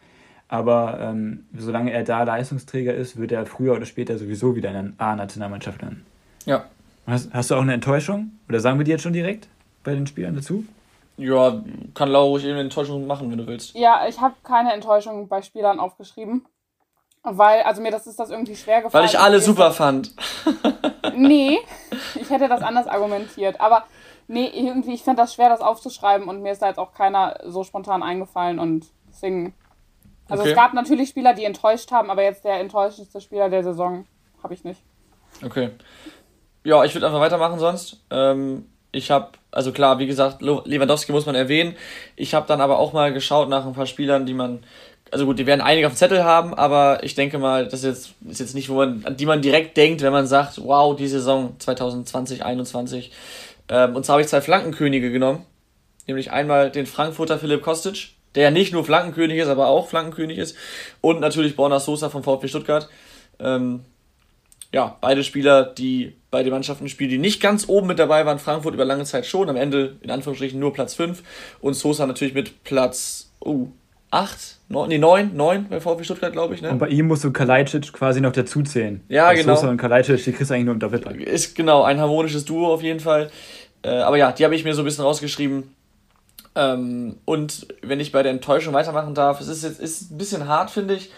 Aber 0.48 0.98
ähm, 1.00 1.44
solange 1.56 1.92
er 1.92 2.02
da 2.02 2.24
Leistungsträger 2.24 2.92
ist, 2.92 3.16
wird 3.16 3.30
er 3.30 3.46
früher 3.46 3.74
oder 3.74 3.86
später 3.86 4.18
sowieso 4.18 4.56
wieder 4.56 4.70
in 4.70 4.94
der 4.96 5.06
A-Nationalmannschaft 5.06 5.80
landen. 5.80 6.04
Ja. 6.44 6.64
Hast, 7.10 7.32
hast, 7.32 7.50
du 7.50 7.56
auch 7.56 7.62
eine 7.62 7.74
Enttäuschung? 7.74 8.32
Oder 8.48 8.60
sagen 8.60 8.78
wir 8.78 8.84
die 8.84 8.90
jetzt 8.90 9.02
schon 9.02 9.12
direkt 9.12 9.48
bei 9.84 9.94
den 9.94 10.06
Spielern 10.06 10.34
dazu? 10.34 10.64
Ja, 11.16 11.62
kann 11.94 12.08
Laura 12.08 12.26
ruhig 12.26 12.44
eben 12.44 12.52
eine 12.52 12.62
Enttäuschung 12.62 13.06
machen, 13.06 13.30
wenn 13.30 13.38
du 13.38 13.46
willst. 13.46 13.74
Ja, 13.74 14.06
ich 14.08 14.20
habe 14.20 14.34
keine 14.42 14.72
Enttäuschung 14.72 15.28
bei 15.28 15.42
Spielern 15.42 15.80
aufgeschrieben. 15.80 16.46
Weil, 17.22 17.62
also 17.62 17.82
mir 17.82 17.90
das 17.90 18.06
ist 18.06 18.18
das 18.18 18.30
irgendwie 18.30 18.56
schwer 18.56 18.80
gefallen. 18.80 19.02
Weil 19.02 19.10
ich 19.10 19.18
alle 19.18 19.40
super 19.40 19.72
fand. 19.72 20.14
nee, 21.14 21.58
ich 22.14 22.30
hätte 22.30 22.48
das 22.48 22.62
anders 22.62 22.86
argumentiert. 22.86 23.60
Aber 23.60 23.84
nee, 24.26 24.46
irgendwie, 24.46 24.94
ich 24.94 25.02
finde 25.02 25.20
das 25.20 25.34
schwer, 25.34 25.50
das 25.50 25.60
aufzuschreiben 25.60 26.28
und 26.28 26.40
mir 26.40 26.52
ist 26.52 26.62
da 26.62 26.68
jetzt 26.68 26.78
auch 26.78 26.94
keiner 26.94 27.38
so 27.44 27.62
spontan 27.62 28.02
eingefallen 28.02 28.58
und 28.58 28.86
deswegen 29.10 29.54
also 30.30 30.42
okay. 30.42 30.50
es 30.50 30.56
gab 30.56 30.74
natürlich 30.74 31.08
Spieler, 31.08 31.34
die 31.34 31.44
enttäuscht 31.44 31.90
haben, 31.90 32.08
aber 32.08 32.22
jetzt 32.22 32.44
der 32.44 32.60
enttäuschendste 32.60 33.20
Spieler 33.20 33.50
der 33.50 33.64
Saison 33.64 34.06
habe 34.42 34.54
ich 34.54 34.64
nicht. 34.64 34.80
Okay. 35.44 35.70
Ja, 36.64 36.84
ich 36.84 36.94
würde 36.94 37.06
einfach 37.06 37.20
weitermachen 37.20 37.58
sonst. 37.58 37.98
Ähm, 38.10 38.66
ich 38.92 39.10
habe, 39.10 39.30
also 39.50 39.72
klar, 39.72 39.98
wie 39.98 40.06
gesagt, 40.06 40.42
Lewandowski 40.42 41.12
muss 41.12 41.26
man 41.26 41.34
erwähnen. 41.34 41.76
Ich 42.16 42.34
habe 42.34 42.46
dann 42.46 42.60
aber 42.60 42.78
auch 42.78 42.92
mal 42.92 43.12
geschaut 43.12 43.48
nach 43.48 43.64
ein 43.66 43.72
paar 43.72 43.86
Spielern, 43.86 44.26
die 44.26 44.34
man, 44.34 44.62
also 45.10 45.26
gut, 45.26 45.38
die 45.38 45.46
werden 45.46 45.60
einige 45.60 45.86
auf 45.86 45.94
dem 45.94 45.96
Zettel 45.96 46.24
haben, 46.24 46.54
aber 46.54 47.02
ich 47.02 47.14
denke 47.14 47.38
mal, 47.38 47.64
das 47.64 47.84
ist 47.84 47.84
jetzt, 47.84 48.14
ist 48.28 48.40
jetzt 48.40 48.54
nicht, 48.54 48.68
wo 48.68 48.74
man, 48.74 49.04
an 49.04 49.16
die 49.16 49.26
man 49.26 49.42
direkt 49.42 49.76
denkt, 49.76 50.02
wenn 50.02 50.12
man 50.12 50.26
sagt, 50.26 50.60
wow, 50.62 50.94
die 50.96 51.08
Saison 51.08 51.54
2020, 51.58 52.38
2021. 52.38 53.12
Ähm, 53.68 53.96
und 53.96 54.04
zwar 54.04 54.14
habe 54.14 54.22
ich 54.22 54.28
zwei 54.28 54.40
Flankenkönige 54.40 55.10
genommen. 55.12 55.46
Nämlich 56.06 56.32
einmal 56.32 56.70
den 56.70 56.86
Frankfurter 56.86 57.38
Philipp 57.38 57.62
Kostic, 57.62 58.10
der 58.34 58.44
ja 58.44 58.50
nicht 58.50 58.72
nur 58.72 58.84
Flankenkönig 58.84 59.38
ist, 59.38 59.48
aber 59.48 59.68
auch 59.68 59.88
Flankenkönig 59.88 60.38
ist. 60.38 60.56
Und 61.00 61.20
natürlich 61.20 61.56
Borna 61.56 61.78
Sosa 61.78 62.10
vom 62.10 62.24
VfB 62.24 62.48
Stuttgart. 62.48 62.88
Ähm, 63.38 63.84
ja, 64.72 64.96
beide 65.00 65.24
Spieler, 65.24 65.64
die 65.64 66.14
bei 66.30 66.42
den 66.42 66.52
Mannschaften 66.52 66.88
spielen, 66.88 67.10
die 67.10 67.18
nicht 67.18 67.40
ganz 67.40 67.68
oben 67.68 67.88
mit 67.88 67.98
dabei 67.98 68.24
waren. 68.24 68.38
Frankfurt 68.38 68.74
über 68.74 68.84
lange 68.84 69.04
Zeit 69.04 69.26
schon, 69.26 69.48
am 69.48 69.56
Ende 69.56 69.96
in 70.00 70.10
Anführungsstrichen 70.10 70.60
nur 70.60 70.72
Platz 70.72 70.94
5. 70.94 71.22
Und 71.60 71.74
Sosa 71.74 72.06
natürlich 72.06 72.34
mit 72.34 72.62
Platz 72.62 73.30
uh, 73.44 73.68
8, 74.12 74.58
9, 74.68 74.88
nee, 74.88 74.98
9, 74.98 75.36
9 75.36 75.66
bei 75.68 75.80
VfB 75.80 76.04
Stuttgart, 76.04 76.32
glaube 76.32 76.54
ich. 76.54 76.62
Ne? 76.62 76.70
Und 76.70 76.78
bei 76.78 76.88
ihm 76.88 77.08
musst 77.08 77.24
du 77.24 77.32
Kalajdzic 77.32 77.92
quasi 77.92 78.20
noch 78.20 78.32
dazuzählen. 78.32 79.02
Ja, 79.08 79.26
Bei 79.26 79.36
genau. 79.36 79.54
Sosa 79.54 79.70
und 79.70 79.76
Kalajdzic, 79.76 80.24
die 80.24 80.32
kriegst 80.32 80.50
du 80.50 80.54
eigentlich 80.54 80.66
nur 80.66 80.74
im 80.74 80.80
Doppelpack. 80.80 81.16
Ist 81.16 81.54
genau, 81.54 81.82
ein 81.82 81.98
harmonisches 81.98 82.44
Duo 82.44 82.72
auf 82.72 82.82
jeden 82.82 83.00
Fall. 83.00 83.30
Äh, 83.82 83.90
aber 83.90 84.16
ja, 84.16 84.32
die 84.32 84.44
habe 84.44 84.54
ich 84.54 84.64
mir 84.64 84.74
so 84.74 84.82
ein 84.82 84.84
bisschen 84.84 85.04
rausgeschrieben. 85.04 85.74
Ähm, 86.56 87.16
und 87.24 87.68
wenn 87.82 88.00
ich 88.00 88.10
bei 88.10 88.22
der 88.22 88.32
Enttäuschung 88.32 88.74
weitermachen 88.74 89.14
darf, 89.14 89.40
es 89.40 89.48
ist 89.48 89.62
jetzt 89.62 89.80
ist 89.80 90.10
ein 90.10 90.18
bisschen 90.18 90.48
hart, 90.48 90.70
finde 90.70 90.94
ich. 90.94 91.10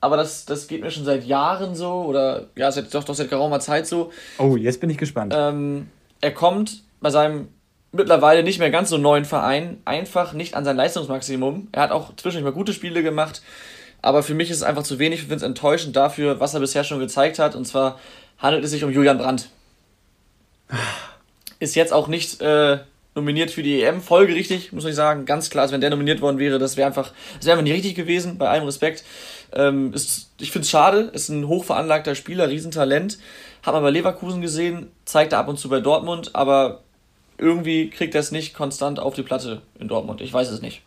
Aber 0.00 0.16
das, 0.16 0.46
das 0.46 0.66
geht 0.66 0.80
mir 0.80 0.90
schon 0.90 1.04
seit 1.04 1.24
Jahren 1.24 1.74
so, 1.74 2.02
oder 2.04 2.46
ja, 2.56 2.72
seit, 2.72 2.94
doch, 2.94 3.04
doch 3.04 3.14
seit 3.14 3.28
geraumer 3.28 3.60
Zeit 3.60 3.86
so. 3.86 4.10
Oh, 4.38 4.56
jetzt 4.56 4.80
bin 4.80 4.88
ich 4.88 4.96
gespannt. 4.96 5.34
Ähm, 5.36 5.88
er 6.20 6.32
kommt 6.32 6.82
bei 7.00 7.10
seinem 7.10 7.48
mittlerweile 7.92 8.42
nicht 8.42 8.58
mehr 8.58 8.70
ganz 8.70 8.90
so 8.90 8.98
neuen 8.98 9.24
Verein 9.24 9.80
einfach 9.84 10.32
nicht 10.32 10.54
an 10.54 10.64
sein 10.64 10.76
Leistungsmaximum. 10.76 11.68
Er 11.72 11.82
hat 11.82 11.90
auch 11.90 12.14
zwischendurch 12.16 12.52
mal 12.52 12.56
gute 12.56 12.72
Spiele 12.72 13.02
gemacht, 13.02 13.42
aber 14.02 14.22
für 14.22 14.34
mich 14.34 14.50
ist 14.50 14.58
es 14.58 14.62
einfach 14.62 14.84
zu 14.84 14.98
wenig. 14.98 15.20
Ich 15.20 15.26
finde 15.26 15.36
es 15.36 15.42
enttäuschend 15.42 15.96
dafür, 15.96 16.40
was 16.40 16.54
er 16.54 16.60
bisher 16.60 16.84
schon 16.84 17.00
gezeigt 17.00 17.38
hat. 17.38 17.54
Und 17.54 17.66
zwar 17.66 17.98
handelt 18.38 18.64
es 18.64 18.70
sich 18.70 18.84
um 18.84 18.90
Julian 18.90 19.18
Brandt. 19.18 19.48
Ist 21.58 21.74
jetzt 21.74 21.92
auch 21.92 22.08
nicht 22.08 22.40
äh, 22.40 22.78
nominiert 23.14 23.50
für 23.50 23.62
die 23.62 23.82
EM, 23.82 24.00
folgerichtig, 24.00 24.72
muss 24.72 24.84
ich 24.84 24.94
sagen. 24.94 25.26
Ganz 25.26 25.50
klar, 25.50 25.62
also 25.62 25.72
wenn 25.72 25.80
der 25.80 25.90
nominiert 25.90 26.20
worden 26.20 26.38
wäre, 26.38 26.58
das 26.58 26.76
wäre 26.76 26.86
einfach, 26.86 27.12
das 27.36 27.46
wäre 27.46 27.54
einfach 27.54 27.64
nicht 27.64 27.74
richtig 27.74 27.96
gewesen, 27.96 28.38
bei 28.38 28.48
allem 28.48 28.64
Respekt. 28.64 29.04
Ähm, 29.52 29.92
ist, 29.92 30.30
ich 30.40 30.50
finde 30.50 30.64
es 30.64 30.70
schade, 30.70 31.10
ist 31.12 31.28
ein 31.28 31.46
hochveranlagter 31.46 32.14
Spieler, 32.14 32.48
Riesentalent. 32.48 33.18
Hat 33.62 33.74
man 33.74 33.82
bei 33.82 33.90
Leverkusen 33.90 34.40
gesehen, 34.40 34.88
zeigt 35.04 35.32
er 35.32 35.38
ab 35.38 35.48
und 35.48 35.58
zu 35.58 35.68
bei 35.68 35.80
Dortmund, 35.80 36.34
aber 36.34 36.82
irgendwie 37.36 37.90
kriegt 37.90 38.14
er 38.14 38.20
es 38.20 38.32
nicht 38.32 38.54
konstant 38.54 39.00
auf 39.00 39.14
die 39.14 39.22
Platte 39.22 39.62
in 39.78 39.88
Dortmund. 39.88 40.20
Ich 40.20 40.32
weiß 40.32 40.50
es 40.50 40.62
nicht. 40.62 40.82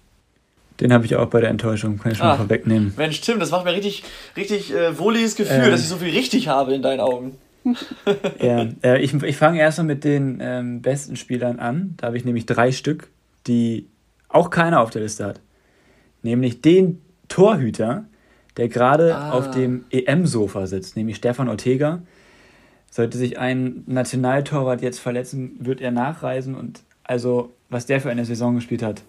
Den 0.80 0.92
habe 0.92 1.06
ich 1.06 1.16
auch 1.16 1.28
bei 1.28 1.40
der 1.40 1.50
Enttäuschung, 1.50 2.00
kann 2.00 2.14
ich 2.14 2.18
schon 2.18 2.28
ah, 2.28 2.32
mal 2.32 2.38
vorwegnehmen. 2.38 2.94
Mensch, 2.98 3.22
Tim, 3.22 3.40
das 3.40 3.52
macht 3.52 3.66
mir 3.66 3.74
richtig, 3.74 4.04
richtig 4.36 4.74
äh, 4.74 4.98
wohliges 4.98 5.36
Gefühl, 5.36 5.66
ähm, 5.66 5.72
dass 5.72 5.82
ich 5.82 5.88
so 5.88 5.98
viel 5.98 6.12
richtig 6.12 6.48
habe 6.48 6.74
in 6.74 6.82
deinen 6.82 7.00
Augen 7.00 7.38
ja, 8.42 8.68
äh, 8.84 9.02
ich, 9.02 9.14
ich 9.14 9.38
fange 9.38 9.60
erstmal 9.60 9.88
mit 9.88 10.04
den 10.04 10.40
ähm, 10.42 10.82
besten 10.82 11.16
Spielern 11.16 11.60
an. 11.60 11.96
Da 11.98 12.08
habe 12.08 12.18
ich 12.18 12.26
nämlich 12.26 12.46
drei 12.46 12.72
Stück, 12.72 13.10
die 13.48 13.88
auch 14.30 14.50
keiner 14.50 14.82
auf 14.82 14.90
der 14.90 15.02
Liste 15.02 15.26
hat. 15.26 15.40
Nämlich 16.22 16.62
den 16.62 17.02
Torhüter, 17.28 18.06
der 18.58 18.68
gerade 18.68 19.16
ah. 19.16 19.32
auf 19.32 19.52
dem 19.52 19.86
EM-Sofa 19.90 20.68
sitzt, 20.68 20.96
nämlich 20.96 21.18
Stefan 21.18 21.50
Ortega. 21.50 22.02
Sollte 22.92 23.18
sich 23.18 23.40
ein 23.40 23.84
Nationaltorwart 23.88 24.82
jetzt 24.82 25.00
verletzen, 25.00 25.58
wird 25.60 25.82
er 25.82 25.92
nachreisen 25.92 26.56
und 26.56 26.82
also, 27.04 27.52
was 27.70 27.86
der 27.86 28.00
für 28.00 28.10
eine 28.10 28.24
Saison 28.26 28.56
gespielt 28.56 28.84
hat, 28.84 29.04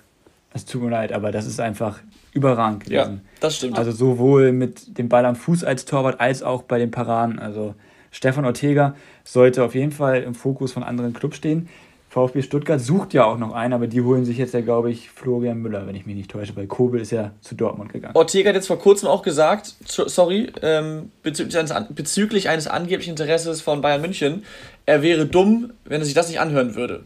es 0.52 0.64
tut 0.64 0.82
mir 0.82 0.90
leid, 0.90 1.12
aber 1.12 1.32
das 1.32 1.46
ist 1.46 1.60
einfach 1.60 2.00
überragend 2.32 2.84
gewesen. 2.84 3.20
Ja, 3.24 3.30
das 3.40 3.56
stimmt. 3.56 3.76
Also 3.76 3.90
sowohl 3.90 4.52
mit 4.52 4.98
dem 4.98 5.08
Ball 5.08 5.26
am 5.26 5.36
Fuß 5.36 5.64
als 5.64 5.84
Torwart 5.84 6.20
als 6.20 6.42
auch 6.42 6.62
bei 6.62 6.78
den 6.78 6.90
Paraden. 6.92 7.38
Also 7.40 7.74
Stefan 8.12 8.44
Ortega 8.44 8.94
sollte 9.24 9.64
auf 9.64 9.74
jeden 9.74 9.90
Fall 9.90 10.22
im 10.22 10.34
Fokus 10.34 10.72
von 10.72 10.84
anderen 10.84 11.12
Clubs 11.12 11.36
stehen. 11.36 11.68
VfB 12.14 12.42
Stuttgart 12.42 12.80
sucht 12.80 13.12
ja 13.12 13.24
auch 13.24 13.38
noch 13.38 13.52
einen, 13.52 13.72
aber 13.72 13.88
die 13.88 14.00
holen 14.00 14.24
sich 14.24 14.38
jetzt 14.38 14.54
ja, 14.54 14.60
glaube 14.60 14.88
ich, 14.88 15.10
Florian 15.10 15.58
Müller, 15.58 15.84
wenn 15.88 15.96
ich 15.96 16.06
mich 16.06 16.14
nicht 16.14 16.30
täusche, 16.30 16.54
weil 16.54 16.68
Kobel 16.68 17.00
ist 17.00 17.10
ja 17.10 17.32
zu 17.40 17.56
Dortmund 17.56 17.92
gegangen. 17.92 18.14
Ortega 18.14 18.50
hat 18.50 18.54
jetzt 18.54 18.68
vor 18.68 18.78
kurzem 18.78 19.08
auch 19.08 19.22
gesagt, 19.22 19.74
sorry, 19.84 20.52
ähm, 20.62 21.10
bezüglich, 21.24 21.58
eines, 21.58 21.74
bezüglich 21.90 22.48
eines 22.48 22.68
angeblichen 22.68 23.10
Interesses 23.10 23.62
von 23.62 23.80
Bayern 23.80 24.00
München, 24.00 24.44
er 24.86 25.02
wäre 25.02 25.26
dumm, 25.26 25.72
wenn 25.86 26.02
er 26.02 26.04
sich 26.04 26.14
das 26.14 26.28
nicht 26.28 26.38
anhören 26.38 26.76
würde. 26.76 27.02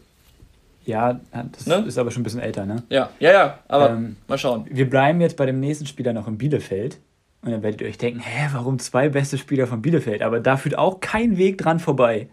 Ja, 0.85 1.19
das 1.53 1.65
ne? 1.65 1.83
ist 1.87 1.97
aber 1.97 2.11
schon 2.11 2.21
ein 2.21 2.25
bisschen 2.25 2.41
älter, 2.41 2.67
ne? 2.67 2.83
Ja, 2.89 3.09
ja, 3.19 3.31
ja, 3.31 3.59
aber 3.67 3.89
ähm, 3.89 4.15
mal 4.27 4.37
schauen. 4.37 4.67
Wir 4.69 4.87
bleiben 4.87 5.21
jetzt 5.21 5.37
bei 5.37 5.47
dem 5.47 5.59
nächsten 5.59 5.87
Spieler 5.87 6.13
noch 6.13 6.27
in 6.27 6.37
Bielefeld. 6.37 6.99
Und 7.41 7.51
dann 7.51 7.63
werdet 7.63 7.81
ihr 7.81 7.87
euch 7.87 7.97
denken, 7.97 8.19
hä, 8.19 8.49
warum 8.53 8.77
zwei 8.77 9.09
beste 9.09 9.39
Spieler 9.39 9.65
von 9.65 9.81
Bielefeld? 9.81 10.21
Aber 10.21 10.39
da 10.39 10.57
führt 10.57 10.77
auch 10.77 10.99
kein 10.99 11.37
Weg 11.37 11.57
dran 11.57 11.79
vorbei. 11.79 12.27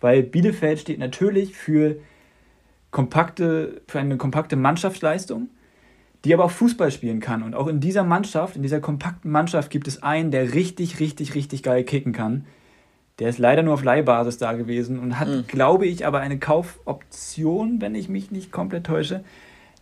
Weil 0.00 0.24
Bielefeld 0.24 0.80
steht 0.80 0.98
natürlich 0.98 1.54
für 1.54 1.96
kompakte, 2.96 3.82
für 3.86 3.98
eine 3.98 4.16
kompakte 4.16 4.56
Mannschaftsleistung, 4.56 5.50
die 6.24 6.32
aber 6.32 6.46
auch 6.46 6.50
Fußball 6.50 6.90
spielen 6.90 7.20
kann. 7.20 7.42
Und 7.42 7.54
auch 7.54 7.66
in 7.66 7.78
dieser 7.78 8.04
Mannschaft, 8.04 8.56
in 8.56 8.62
dieser 8.62 8.80
kompakten 8.80 9.30
Mannschaft 9.30 9.68
gibt 9.68 9.86
es 9.86 10.02
einen, 10.02 10.30
der 10.30 10.54
richtig, 10.54 10.98
richtig, 10.98 11.34
richtig 11.34 11.62
geil 11.62 11.84
kicken 11.84 12.14
kann. 12.14 12.46
Der 13.18 13.28
ist 13.28 13.38
leider 13.38 13.62
nur 13.62 13.74
auf 13.74 13.84
Leihbasis 13.84 14.38
da 14.38 14.54
gewesen 14.54 14.98
und 14.98 15.20
hat, 15.20 15.28
mhm. 15.28 15.46
glaube 15.46 15.86
ich, 15.86 16.06
aber 16.06 16.20
eine 16.20 16.38
Kaufoption, 16.38 17.82
wenn 17.82 17.94
ich 17.94 18.08
mich 18.08 18.30
nicht 18.30 18.50
komplett 18.50 18.86
täusche. 18.86 19.22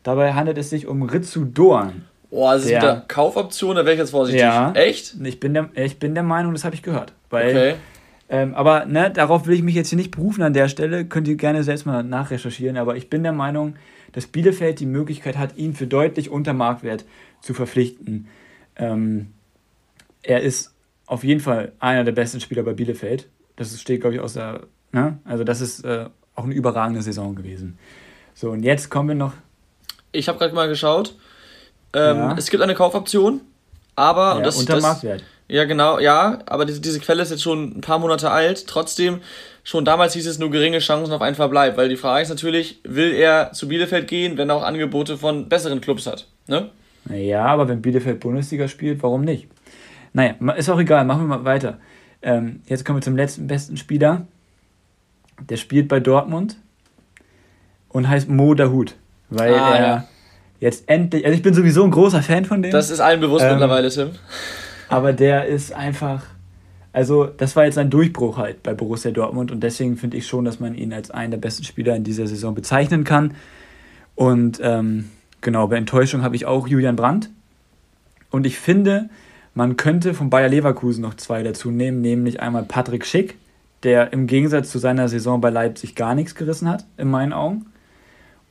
Dabei 0.03 0.33
handelt 0.33 0.59
es 0.59 0.71
sich 0.71 0.89
um 0.89 1.05
Ritsu 1.05 1.45
Dorn. 1.45 2.07
Boah, 2.31 2.51
also 2.51 2.69
der, 2.69 2.81
mit 2.81 2.83
der 2.83 3.05
Kaufoption, 3.07 3.77
da 3.77 3.85
wäre 3.85 3.95
ich 3.95 4.01
jetzt 4.01 4.11
vorsichtig. 4.11 4.43
Ja, 4.43 4.73
Echt? 4.73 5.15
Ich 5.23 5.39
bin 5.39 5.55
der, 5.55 5.69
ich 5.77 6.01
bin 6.01 6.15
der 6.15 6.25
Meinung, 6.25 6.53
das 6.53 6.65
habe 6.65 6.75
ich 6.75 6.83
gehört. 6.83 7.13
Weil, 7.31 7.51
okay. 7.51 7.75
Ähm, 8.29 8.55
aber 8.55 8.87
ne, 8.87 9.11
darauf 9.11 9.47
will 9.47 9.55
ich 9.55 9.63
mich 9.63 9.75
jetzt 9.75 9.91
hier 9.91 9.99
nicht 9.99 10.11
berufen 10.11 10.43
an 10.43 10.55
der 10.55 10.69
Stelle. 10.69 11.05
Könnt 11.05 11.29
ihr 11.29 11.37
gerne 11.37 11.63
selbst 11.63 11.87
mal 11.87 12.03
nachrecherchieren. 12.03 12.77
Aber 12.77 12.97
ich 12.97 13.11
bin 13.11 13.23
der 13.23 13.33
Meinung, 13.33 13.77
dass 14.13 14.27
Bielefeld 14.27 14.81
die 14.81 14.87
Möglichkeit 14.87 15.37
hat, 15.37 15.57
ihn 15.57 15.75
für 15.75 15.87
deutlich 15.87 16.31
unter 16.31 16.53
Marktwert 16.53 17.05
zu 17.41 17.53
verpflichten. 17.53 18.29
Ähm, 18.77 19.33
er 20.23 20.41
ist 20.41 20.73
auf 21.07 21.23
jeden 21.23 21.41
Fall 21.41 21.73
einer 21.81 22.05
der 22.05 22.13
besten 22.13 22.41
Spieler 22.41 22.63
bei 22.63 22.73
Bielefeld. 22.73 23.29
Das 23.57 23.79
steht, 23.79 24.01
glaube 24.01 24.17
ich, 24.17 24.21
aus 24.21 24.35
der. 24.35 24.63
Ne? 24.93 25.19
Also, 25.25 25.45
das 25.45 25.61
ist 25.61 25.85
äh, 25.85 26.07
auch 26.35 26.45
eine 26.45 26.55
überragende 26.55 27.03
Saison 27.03 27.35
gewesen. 27.35 27.79
So, 28.35 28.51
und 28.51 28.63
jetzt 28.63 28.91
kommen 28.91 29.11
wir 29.11 29.15
noch. 29.15 29.35
Ich 30.13 30.29
habe 30.29 30.39
gerade 30.39 30.55
mal 30.55 30.69
geschaut. 30.69 31.17
Ähm, 31.93 32.17
ja. 32.17 32.37
Es 32.37 32.51
gibt 32.51 32.63
eine 32.63 32.75
Kaufoption, 32.75 33.41
Aber 33.95 34.37
ja, 34.37 34.43
das, 34.43 34.57
unter 34.57 34.75
das, 34.75 34.83
Marktwert. 34.83 35.23
Ja, 35.47 35.65
genau, 35.65 35.99
ja, 35.99 36.39
aber 36.47 36.65
diese, 36.65 36.81
diese 36.81 37.01
Quelle 37.01 37.23
ist 37.23 37.31
jetzt 37.31 37.43
schon 37.43 37.77
ein 37.77 37.81
paar 37.81 37.99
Monate 37.99 38.31
alt. 38.31 38.67
Trotzdem, 38.67 39.21
schon 39.63 39.85
damals 39.85 40.15
hieß 40.15 40.27
es 40.27 40.39
nur 40.39 40.51
geringe 40.51 40.79
Chancen 40.79 41.13
auf 41.13 41.21
einen 41.21 41.37
Verbleib, 41.37 41.77
weil 41.77 41.89
die 41.89 41.97
Frage 41.97 42.23
ist 42.23 42.31
natürlich, 42.31 42.81
will 42.85 43.13
er 43.13 43.53
zu 43.53 43.69
Bielefeld 43.69 44.09
gehen, 44.09 44.39
wenn 44.39 44.49
er 44.49 44.57
auch 44.57 44.63
Angebote 44.63 45.19
von 45.19 45.49
besseren 45.49 45.81
Clubs 45.81 46.07
hat, 46.07 46.27
ne? 46.47 46.71
Ja, 47.11 47.45
aber 47.45 47.69
wenn 47.69 47.83
Bielefeld 47.83 48.21
Bundesliga 48.21 48.67
spielt, 48.69 49.03
warum 49.03 49.23
nicht? 49.23 49.49
Naja, 50.15 50.37
ist 50.57 50.71
auch 50.71 50.79
egal, 50.79 51.05
machen 51.05 51.29
wir 51.29 51.37
mal 51.37 51.45
weiter. 51.45 51.79
Ähm, 52.23 52.63
jetzt 52.67 52.87
kommen 52.87 52.99
wir 52.99 53.03
zum 53.03 53.17
letzten 53.17 53.47
besten 53.47 53.77
Spieler. 53.77 54.27
Der 55.51 55.57
spielt 55.57 55.89
bei 55.89 56.01
Dortmund 56.01 56.57
und 57.91 58.09
heißt 58.09 58.31
Mo 58.31 58.55
Dahut, 58.55 58.95
weil 59.29 59.53
ah, 59.55 59.75
er 59.75 59.87
ja. 59.87 60.09
jetzt 60.61 60.89
endlich, 60.89 61.27
also 61.27 61.37
ich 61.37 61.43
bin 61.43 61.53
sowieso 61.53 61.85
ein 61.85 61.91
großer 61.91 62.23
Fan 62.23 62.47
von 62.47 62.63
dem. 62.63 62.71
Das 62.71 62.91
ist 62.91 63.01
allen 63.01 63.21
bewusst 63.21 63.45
ähm, 63.45 63.53
mittlerweile, 63.53 63.91
Tim. 63.91 64.13
Aber 64.89 65.13
der 65.13 65.47
ist 65.47 65.73
einfach, 65.73 66.25
also 66.93 67.25
das 67.27 67.57
war 67.57 67.65
jetzt 67.65 67.79
ein 67.79 67.91
Durchbruch 67.91 68.37
halt 68.39 68.63
bei 68.63 68.75
Borussia 68.75 69.11
Dortmund 69.11 69.51
und 69.51 69.61
deswegen 69.61 69.97
finde 69.97 70.17
ich 70.17 70.27
schon, 70.27 70.45
dass 70.45 70.61
man 70.61 70.75
ihn 70.75 70.93
als 70.93 71.11
einen 71.11 71.31
der 71.31 71.39
besten 71.39 71.65
Spieler 71.65 71.97
in 71.97 72.05
dieser 72.05 72.27
Saison 72.27 72.55
bezeichnen 72.55 73.05
kann. 73.05 73.35
Und 74.15 74.61
ähm, 74.63 75.11
genau, 75.41 75.67
bei 75.67 75.77
Enttäuschung 75.77 76.23
habe 76.23 76.37
ich 76.37 76.47
auch 76.47 76.69
Julian 76.69 76.97
Brandt. 76.97 77.31
Und 78.31 78.47
ich 78.47 78.59
finde, 78.59 79.09
man 79.55 79.77
könnte 79.77 80.15
von 80.15 80.31
Bayer 80.31 80.49
Leverkusen 80.49 81.03
noch 81.03 81.15
zwei 81.15 81.43
dazu 81.43 81.71
nehmen, 81.71 82.01
nämlich 82.01 82.41
einmal 82.41 82.65
Patrick 82.65 83.07
Schick, 83.07 83.37
der 83.85 84.13
im 84.13 84.27
Gegensatz 84.27 84.71
zu 84.71 84.79
seiner 84.79 85.09
Saison 85.09 85.41
bei 85.41 85.51
Leipzig 85.51 85.95
gar 85.95 86.15
nichts 86.15 86.35
gerissen 86.35 86.69
hat, 86.69 86.85
in 86.97 87.09
meinen 87.09 87.33
Augen. 87.33 87.67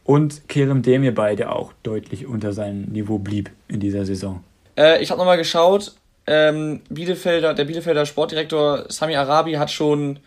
Und 0.06 0.48
Kerem 0.48 0.82
Demirbay, 0.82 1.36
der 1.36 1.56
auch 1.56 1.74
deutlich 1.84 2.28
unter 2.28 2.54
seinem 2.54 2.84
Niveau 2.84 3.20
blieb 3.20 3.52
in 3.68 3.80
dieser 3.80 4.06
Saison. 4.06 4.44
Äh, 4.78 5.02
ich 5.02 5.12
habe 5.12 5.20
nochmal 5.20 5.38
geschaut, 5.38 5.94
ähm, 6.28 6.82
Bielefelder, 6.90 7.54
der 7.54 7.66
Bielefelder 7.66 8.06
Sportdirektor 8.06 8.86
Sami 8.90 9.16
Arabi 9.16 9.54
hat 9.54 9.72
schon 9.72 10.20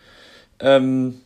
ähm, 0.59 1.21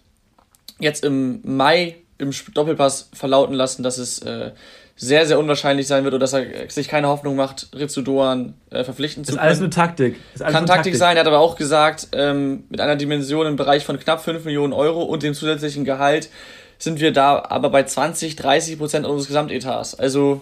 jetzt 0.80 1.04
im 1.04 1.42
Mai 1.44 1.96
im 2.18 2.32
Doppelpass 2.54 3.10
verlauten 3.14 3.56
lassen, 3.56 3.84
dass 3.84 3.98
es 3.98 4.20
äh, 4.20 4.52
sehr, 4.96 5.26
sehr 5.26 5.40
unwahrscheinlich 5.40 5.88
sein 5.88 6.04
wird 6.04 6.14
oder 6.14 6.22
dass 6.22 6.34
er 6.34 6.70
sich 6.70 6.88
keine 6.88 7.08
Hoffnung 7.08 7.36
macht, 7.36 7.70
Ritsu 7.76 8.04
Doan 8.04 8.54
äh, 8.70 8.84
verpflichten 8.84 9.24
zu 9.26 9.32
können. 9.32 9.40
Ist 9.40 9.46
alles 9.46 9.60
nur 9.60 9.72
Taktik. 9.72 10.18
Alles 10.40 10.54
Kann 10.54 10.54
Taktik, 10.54 10.68
Taktik 10.68 10.96
sein, 10.96 11.18
er 11.18 11.22
hat 11.22 11.28
aber 11.28 11.40
auch 11.40 11.56
gesagt, 11.56 12.10
ähm, 12.12 12.66
mit 12.70 12.80
einer 12.80 12.96
Dimension 12.96 13.48
im 13.48 13.56
Bereich 13.56 13.84
von 13.84 14.00
knapp 14.00 14.24
5 14.24 14.46
Millionen 14.46 14.74
Euro 14.74 15.02
und 15.02 15.24
dem 15.24 15.34
zusätzlichen 15.34 15.86
Gehalt 15.86 16.30
sind 16.78 17.00
wir 17.00 17.12
da 17.12 17.44
aber 17.50 17.72
bei 17.72 17.84
20, 17.84 18.36
30 18.36 18.78
Prozent 18.78 19.06
unseres 19.06 19.28
Gesamtetats. 19.28 19.96
Also 19.96 20.42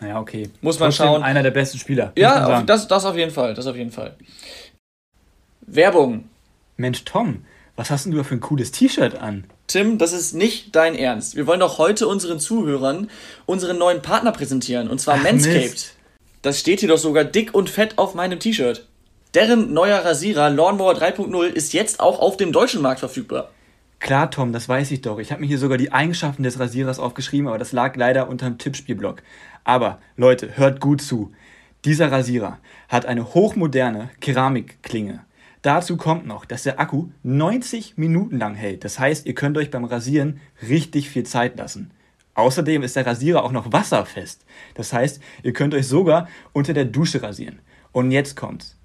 naja, 0.00 0.20
okay. 0.20 0.50
Muss 0.60 0.78
man 0.78 0.90
Trotzdem 0.90 1.06
schauen. 1.06 1.22
Einer 1.22 1.42
der 1.42 1.50
besten 1.50 1.78
Spieler. 1.78 2.12
Ja, 2.16 2.62
das, 2.62 2.86
das 2.88 3.04
auf 3.04 3.16
jeden 3.16 3.30
Fall. 3.30 3.54
Das 3.54 3.66
auf 3.66 3.76
jeden 3.76 3.92
Fall. 3.92 4.14
Werbung. 5.62 6.28
Mensch, 6.76 7.04
Tom, 7.04 7.44
was 7.76 7.90
hast 7.90 8.04
denn 8.04 8.12
du 8.12 8.22
für 8.22 8.34
ein 8.34 8.40
cooles 8.40 8.72
T-Shirt 8.72 9.16
an? 9.16 9.44
Tim, 9.66 9.98
das 9.98 10.12
ist 10.12 10.34
nicht 10.34 10.76
dein 10.76 10.94
Ernst. 10.94 11.34
Wir 11.34 11.46
wollen 11.46 11.60
doch 11.60 11.78
heute 11.78 12.06
unseren 12.06 12.38
Zuhörern 12.38 13.10
unseren 13.46 13.78
neuen 13.78 14.02
Partner 14.02 14.32
präsentieren, 14.32 14.88
und 14.88 15.00
zwar 15.00 15.16
Ach, 15.16 15.22
Manscaped. 15.22 15.70
Mist. 15.70 15.94
Das 16.42 16.60
steht 16.60 16.80
hier 16.80 16.88
doch 16.88 16.98
sogar 16.98 17.24
dick 17.24 17.54
und 17.54 17.70
fett 17.70 17.98
auf 17.98 18.14
meinem 18.14 18.38
T-Shirt. 18.38 18.86
Deren 19.34 19.72
neuer 19.72 20.04
Rasierer 20.04 20.50
Lawnmower 20.50 20.94
3.0 20.94 21.46
ist 21.46 21.72
jetzt 21.72 22.00
auch 22.00 22.20
auf 22.20 22.36
dem 22.36 22.52
deutschen 22.52 22.80
Markt 22.80 23.00
verfügbar. 23.00 23.50
Klar, 23.98 24.30
Tom, 24.30 24.52
das 24.52 24.68
weiß 24.68 24.90
ich 24.90 25.00
doch. 25.00 25.18
Ich 25.18 25.32
habe 25.32 25.40
mir 25.40 25.46
hier 25.46 25.58
sogar 25.58 25.78
die 25.78 25.92
Eigenschaften 25.92 26.42
des 26.42 26.60
Rasierers 26.60 26.98
aufgeschrieben, 26.98 27.48
aber 27.48 27.58
das 27.58 27.72
lag 27.72 27.96
leider 27.96 28.28
unterm 28.28 28.58
Tippspielblock. 28.58 29.22
Aber 29.64 30.00
Leute, 30.16 30.56
hört 30.56 30.80
gut 30.80 31.00
zu. 31.00 31.32
Dieser 31.84 32.12
Rasierer 32.12 32.58
hat 32.88 33.06
eine 33.06 33.34
hochmoderne 33.34 34.10
Keramikklinge. 34.20 35.24
Dazu 35.62 35.96
kommt 35.96 36.26
noch, 36.26 36.44
dass 36.44 36.62
der 36.62 36.78
Akku 36.78 37.08
90 37.22 37.96
Minuten 37.96 38.38
lang 38.38 38.54
hält. 38.54 38.84
Das 38.84 38.98
heißt, 38.98 39.26
ihr 39.26 39.34
könnt 39.34 39.58
euch 39.58 39.70
beim 39.70 39.84
Rasieren 39.84 40.40
richtig 40.68 41.10
viel 41.10 41.24
Zeit 41.24 41.56
lassen. 41.58 41.90
Außerdem 42.34 42.82
ist 42.82 42.96
der 42.96 43.06
Rasierer 43.06 43.42
auch 43.42 43.50
noch 43.50 43.72
wasserfest. 43.72 44.44
Das 44.74 44.92
heißt, 44.92 45.20
ihr 45.42 45.52
könnt 45.52 45.74
euch 45.74 45.88
sogar 45.88 46.28
unter 46.52 46.74
der 46.74 46.84
Dusche 46.84 47.22
rasieren. 47.22 47.60
Und 47.92 48.10
jetzt 48.10 48.36
kommt's. 48.36 48.75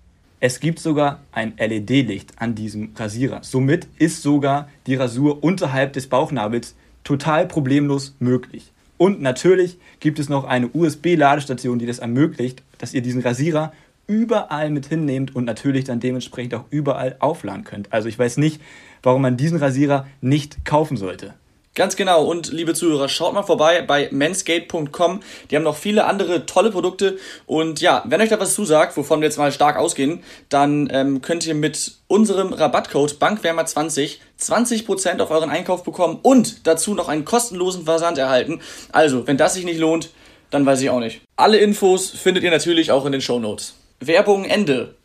Es 0.43 0.59
gibt 0.59 0.79
sogar 0.79 1.19
ein 1.31 1.53
LED-Licht 1.59 2.33
an 2.37 2.55
diesem 2.55 2.93
Rasierer. 2.95 3.43
Somit 3.43 3.87
ist 3.99 4.23
sogar 4.23 4.69
die 4.87 4.95
Rasur 4.95 5.43
unterhalb 5.43 5.93
des 5.93 6.07
Bauchnabels 6.07 6.73
total 7.03 7.45
problemlos 7.45 8.15
möglich. 8.17 8.71
Und 8.97 9.21
natürlich 9.21 9.77
gibt 9.99 10.17
es 10.17 10.29
noch 10.29 10.45
eine 10.45 10.67
USB-Ladestation, 10.73 11.77
die 11.77 11.85
das 11.85 11.99
ermöglicht, 11.99 12.63
dass 12.79 12.95
ihr 12.95 13.03
diesen 13.03 13.21
Rasierer 13.21 13.71
überall 14.07 14.71
mit 14.71 14.87
hinnehmt 14.87 15.35
und 15.35 15.45
natürlich 15.45 15.83
dann 15.83 15.99
dementsprechend 15.99 16.55
auch 16.55 16.65
überall 16.71 17.17
aufladen 17.19 17.63
könnt. 17.63 17.93
Also 17.93 18.09
ich 18.09 18.17
weiß 18.17 18.37
nicht, 18.37 18.59
warum 19.03 19.21
man 19.21 19.37
diesen 19.37 19.59
Rasierer 19.59 20.07
nicht 20.21 20.65
kaufen 20.65 20.97
sollte. 20.97 21.35
Ganz 21.73 21.95
genau. 21.95 22.25
Und 22.25 22.51
liebe 22.51 22.73
Zuhörer, 22.73 23.07
schaut 23.07 23.33
mal 23.33 23.43
vorbei 23.43 23.81
bei 23.81 24.09
manscape.com. 24.11 25.21
Die 25.49 25.55
haben 25.55 25.63
noch 25.63 25.77
viele 25.77 26.03
andere 26.05 26.45
tolle 26.45 26.69
Produkte. 26.69 27.17
Und 27.45 27.79
ja, 27.79 28.03
wenn 28.05 28.19
euch 28.19 28.29
da 28.29 28.39
was 28.39 28.55
zusagt, 28.55 28.97
wovon 28.97 29.21
wir 29.21 29.27
jetzt 29.27 29.37
mal 29.37 29.53
stark 29.53 29.77
ausgehen, 29.77 30.21
dann 30.49 30.89
ähm, 30.91 31.21
könnt 31.21 31.47
ihr 31.47 31.55
mit 31.55 31.93
unserem 32.07 32.51
Rabattcode 32.51 33.13
Bankwärmer20 33.13 34.17
20% 34.37 35.21
auf 35.21 35.31
euren 35.31 35.49
Einkauf 35.49 35.83
bekommen 35.83 36.19
und 36.23 36.67
dazu 36.67 36.93
noch 36.93 37.07
einen 37.07 37.25
kostenlosen 37.25 37.85
Versand 37.85 38.17
erhalten. 38.17 38.59
Also, 38.91 39.27
wenn 39.27 39.37
das 39.37 39.53
sich 39.53 39.63
nicht 39.63 39.79
lohnt, 39.79 40.09
dann 40.49 40.65
weiß 40.65 40.81
ich 40.81 40.89
auch 40.89 40.99
nicht. 40.99 41.21
Alle 41.37 41.57
Infos 41.59 42.09
findet 42.09 42.43
ihr 42.43 42.51
natürlich 42.51 42.91
auch 42.91 43.05
in 43.05 43.11
den 43.11 43.21
Show 43.21 43.39
Notes. 43.39 43.75
Werbung 43.99 44.45
Ende. 44.45 44.95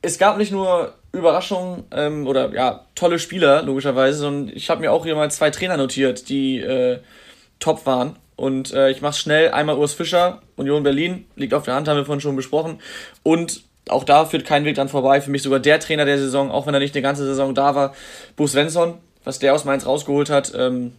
Es 0.00 0.18
gab 0.18 0.38
nicht 0.38 0.52
nur 0.52 0.94
Überraschung 1.12 1.84
ähm, 1.90 2.26
oder 2.26 2.52
ja, 2.52 2.84
tolle 2.94 3.18
Spieler, 3.18 3.62
logischerweise. 3.62 4.26
Und 4.26 4.50
ich 4.54 4.70
habe 4.70 4.80
mir 4.80 4.92
auch 4.92 5.04
hier 5.04 5.16
mal 5.16 5.30
zwei 5.30 5.50
Trainer 5.50 5.76
notiert, 5.76 6.28
die 6.28 6.60
äh, 6.60 7.00
top 7.58 7.86
waren. 7.86 8.16
Und 8.36 8.72
äh, 8.72 8.90
ich 8.90 9.00
mache 9.00 9.16
schnell. 9.18 9.50
Einmal 9.50 9.76
Urs 9.76 9.94
Fischer, 9.94 10.42
Union 10.56 10.84
Berlin, 10.84 11.26
liegt 11.34 11.54
auf 11.54 11.64
der 11.64 11.74
Hand, 11.74 11.88
haben 11.88 11.96
wir 11.96 12.04
vorhin 12.04 12.20
schon 12.20 12.36
besprochen. 12.36 12.80
Und 13.24 13.62
auch 13.88 14.04
da 14.04 14.26
führt 14.26 14.44
kein 14.44 14.64
Weg 14.64 14.76
dran 14.76 14.88
vorbei. 14.88 15.20
Für 15.20 15.30
mich 15.30 15.42
sogar 15.42 15.58
der 15.58 15.80
Trainer 15.80 16.04
der 16.04 16.18
Saison, 16.18 16.50
auch 16.50 16.66
wenn 16.66 16.74
er 16.74 16.80
nicht 16.80 16.94
die 16.94 17.00
ganze 17.00 17.24
Saison 17.24 17.54
da 17.54 17.74
war, 17.74 17.94
Bo 18.36 18.46
Svensson, 18.46 18.98
was 19.24 19.40
der 19.40 19.54
aus 19.54 19.64
Mainz 19.64 19.86
rausgeholt 19.86 20.30
hat. 20.30 20.52
Ähm, 20.54 20.92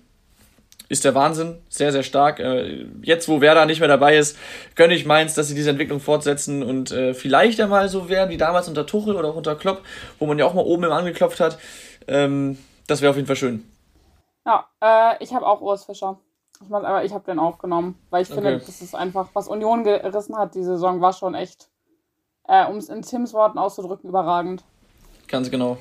ist 0.90 1.06
der 1.06 1.16
Wahnsinn. 1.16 1.60
Sehr, 1.70 1.92
sehr 1.92 2.04
stark. 2.04 2.40
Äh, 2.40 2.88
jetzt, 3.04 3.30
wo 3.30 3.40
Werder 3.40 3.66
nicht 3.66 3.80
mehr 3.80 3.88
dabei 3.88 4.18
ist, 4.18 4.38
gönne 4.76 4.96
ich 4.96 5.06
Mainz, 5.06 5.36
dass 5.36 5.48
sie 5.48 5.56
diese 5.56 5.70
Entwicklung 5.70 6.00
fortsetzen 6.00 6.64
und 6.64 6.92
äh, 6.92 7.14
vielleicht 7.14 7.62
einmal 7.62 7.88
so 7.88 8.10
werden 8.10 8.32
wie 8.32 8.38
damals 8.38 8.68
unter 8.68 8.86
Tuchel 8.86 9.16
oder 9.16 9.30
auch 9.30 9.36
unter 9.36 9.56
Klopp, 9.56 9.84
wo 10.18 10.26
man 10.26 10.38
ja 10.38 10.46
auch 10.46 10.54
mal 10.54 10.66
oben 10.66 10.84
im 10.84 10.92
angeklopft 10.92 11.40
hat. 11.40 11.60
Ähm, 12.08 12.58
das 12.88 13.02
wäre 13.02 13.12
auf 13.12 13.16
jeden 13.16 13.28
Fall 13.28 13.36
schön. 13.36 13.64
Ja, 14.46 14.66
äh, 14.82 15.24
ich 15.24 15.34
habe 15.34 15.46
auch 15.46 15.62
Urs 15.62 15.86
Fischer. 15.86 16.20
Ich 16.62 16.70
mein, 16.70 16.84
aber 16.84 17.06
ich 17.06 17.14
habe 17.14 17.24
den 17.24 17.40
aufgenommen, 17.40 17.98
weil 18.10 18.24
ich 18.24 18.28
finde, 18.28 18.56
okay. 18.56 18.64
das 18.66 18.82
ist 18.82 18.96
einfach, 18.96 19.30
was 19.34 19.48
Union 19.48 19.84
gerissen 19.84 20.36
hat, 20.36 20.56
die 20.56 20.64
Saison 20.64 21.00
war 21.00 21.14
schon 21.14 21.36
echt, 21.36 21.70
äh, 22.48 22.66
um 22.66 22.78
es 22.78 22.90
in 22.90 23.02
Tims 23.02 23.34
Worten 23.34 23.58
auszudrücken, 23.58 24.10
überragend. 24.10 24.66
Ganz 25.30 25.52
genau. 25.52 25.78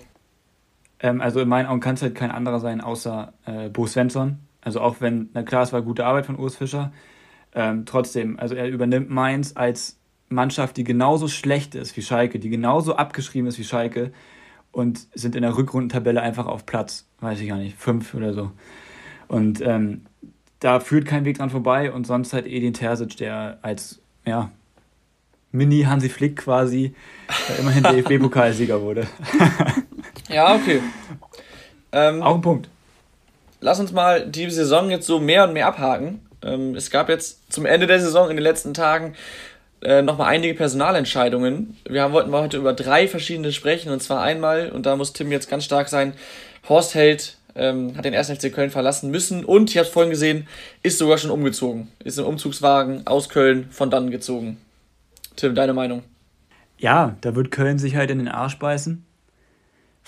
Ähm, 1.01 1.21
also 1.21 1.41
in 1.41 1.49
meinen 1.49 1.67
Augen 1.67 1.81
kann 1.81 1.95
es 1.95 2.03
halt 2.03 2.15
kein 2.15 2.31
anderer 2.31 2.61
sein, 2.61 2.81
außer 2.81 3.33
äh, 3.47 3.71
Bo 3.71 3.87
Svensson. 3.87 4.48
Also 4.69 4.83
auch 4.83 4.97
wenn, 5.01 5.31
na 5.33 5.43
klar, 5.43 5.63
es 5.63 5.73
war 5.73 5.81
gute 5.81 6.05
Arbeit 6.05 6.27
von 6.27 6.39
Urs 6.39 6.57
Fischer, 6.57 6.93
ähm, 7.55 7.87
trotzdem, 7.87 8.39
also 8.39 8.55
er 8.55 8.69
übernimmt 8.69 9.09
Mainz 9.09 9.53
als 9.55 9.99
Mannschaft, 10.29 10.77
die 10.77 10.85
genauso 10.85 11.27
schlecht 11.27 11.75
ist 11.75 11.97
wie 11.97 12.03
Schalke, 12.03 12.39
die 12.39 12.51
genauso 12.51 12.95
abgeschrieben 12.95 13.49
ist 13.49 13.59
wie 13.59 13.65
Schalke 13.65 14.13
und 14.71 15.07
sind 15.15 15.37
in 15.37 15.41
der 15.41 15.57
Rückrundentabelle 15.57 16.21
einfach 16.21 16.45
auf 16.45 16.67
Platz, 16.67 17.07
weiß 17.21 17.41
ich 17.41 17.49
gar 17.49 17.57
nicht, 17.57 17.79
fünf 17.79 18.13
oder 18.13 18.35
so. 18.35 18.51
Und 19.27 19.63
ähm, 19.63 20.03
da 20.61 20.81
führt 20.81 21.07
kein 21.07 21.25
Weg 21.25 21.39
dran 21.39 21.49
vorbei 21.49 21.91
und 21.91 22.07
sonst 22.07 22.35
halt 22.35 22.47
Edin 22.47 22.75
Terzic, 22.75 23.17
der 23.17 23.57
als, 23.63 24.03
ja, 24.27 24.51
Mini-Hansi 25.51 26.11
Flick 26.11 26.37
quasi 26.37 26.95
immerhin 27.59 27.83
DFB-Pokalsieger 27.85 28.83
wurde. 28.83 29.07
ja, 30.29 30.55
okay. 30.55 30.83
Ähm, 31.91 32.23
Auch 32.23 32.35
ein 32.35 32.43
Punkt 32.43 32.69
lass 33.61 33.81
uns 33.81 33.93
mal 33.93 34.27
die 34.27 34.49
Saison 34.51 34.91
jetzt 34.91 35.07
so 35.07 35.19
mehr 35.19 35.45
und 35.45 35.53
mehr 35.53 35.67
abhaken. 35.67 36.21
Ähm, 36.43 36.75
es 36.75 36.91
gab 36.91 37.09
jetzt 37.09 37.53
zum 37.53 37.67
Ende 37.67 37.87
der 37.87 38.01
Saison 38.01 38.31
in 38.31 38.37
den 38.37 38.43
letzten 38.43 38.75
Tagen 38.75 39.15
äh, 39.83 40.03
nochmal 40.03 40.29
einige 40.29 40.55
Personalentscheidungen. 40.55 41.77
Wir 41.89 42.03
haben, 42.03 42.13
wollten 42.13 42.33
heute 42.33 42.57
über 42.57 42.73
drei 42.73 43.09
verschiedene 43.09 43.53
sprechen. 43.53 43.93
Und 43.93 44.03
zwar 44.03 44.23
einmal, 44.23 44.71
und 44.71 44.87
da 44.87 44.97
muss 44.97 45.13
Tim 45.13 45.33
jetzt 45.33 45.49
ganz 45.49 45.65
stark 45.65 45.89
sein, 45.89 46.15
Horst 46.69 46.95
Held 46.95 47.37
ähm, 47.55 47.97
hat 47.97 48.05
den 48.05 48.15
1. 48.15 48.31
FC 48.31 48.53
Köln 48.53 48.71
verlassen 48.71 49.11
müssen 49.11 49.45
und, 49.45 49.71
ich 49.71 49.79
habe 49.79 49.87
es 49.87 49.93
vorhin 49.93 50.11
gesehen, 50.11 50.47
ist 50.83 50.99
sogar 50.99 51.19
schon 51.19 51.31
umgezogen. 51.31 51.89
Ist 52.05 52.19
im 52.19 52.25
Umzugswagen 52.25 53.07
aus 53.07 53.29
Köln 53.29 53.69
von 53.71 53.91
dann 53.91 54.11
gezogen. 54.11 54.59
Tim, 55.37 55.55
deine 55.55 55.75
Meinung? 55.75 56.03
Ja, 56.79 57.17
da 57.21 57.35
wird 57.35 57.51
Köln 57.51 57.79
sich 57.79 57.97
halt 57.97 58.11
in 58.11 58.19
den 58.19 58.29
Arsch 58.29 58.59
beißen. 58.59 59.05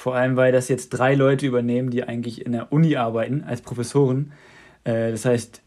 Vor 0.01 0.15
allem, 0.15 0.35
weil 0.37 0.51
das 0.51 0.69
jetzt 0.69 0.89
drei 0.89 1.15
Leute 1.15 1.47
übernehmen, 1.47 1.91
die 1.91 2.05
eigentlich 2.05 2.47
in 2.47 2.53
der 2.53 2.73
Uni 2.73 2.97
arbeiten 2.97 3.45
als 3.47 3.61
Professoren. 3.61 4.33
Äh, 4.83 5.11
das 5.11 5.27
heißt, 5.27 5.61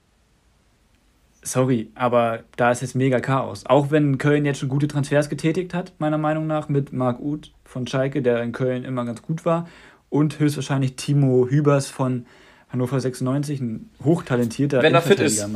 sorry, 1.44 1.92
aber 1.94 2.40
da 2.56 2.72
ist 2.72 2.82
jetzt 2.82 2.96
mega 2.96 3.20
Chaos. 3.20 3.68
Auch 3.68 3.92
wenn 3.92 4.18
Köln 4.18 4.44
jetzt 4.44 4.58
schon 4.58 4.70
gute 4.70 4.88
Transfers 4.88 5.30
getätigt 5.30 5.76
hat, 5.76 5.94
meiner 6.00 6.18
Meinung 6.18 6.48
nach, 6.48 6.68
mit 6.68 6.92
Marc 6.92 7.20
Uth 7.20 7.52
von 7.64 7.86
Schalke, 7.86 8.24
der 8.24 8.42
in 8.42 8.54
Köln 8.54 8.86
immer 8.86 9.06
ganz 9.06 9.22
gut 9.22 9.46
war, 9.46 9.68
und 10.10 10.40
höchstwahrscheinlich 10.40 10.96
Timo 10.96 11.46
Hübers 11.48 11.86
von 11.90 12.26
Hannover 12.70 13.00
96, 13.00 13.62
ein 13.62 13.92
hochtalentierter 14.04 14.82
Wenn 14.82 14.96
er 14.96 15.04
fit 15.04 15.20
ist. 15.20 15.44
Wenn, 15.44 15.54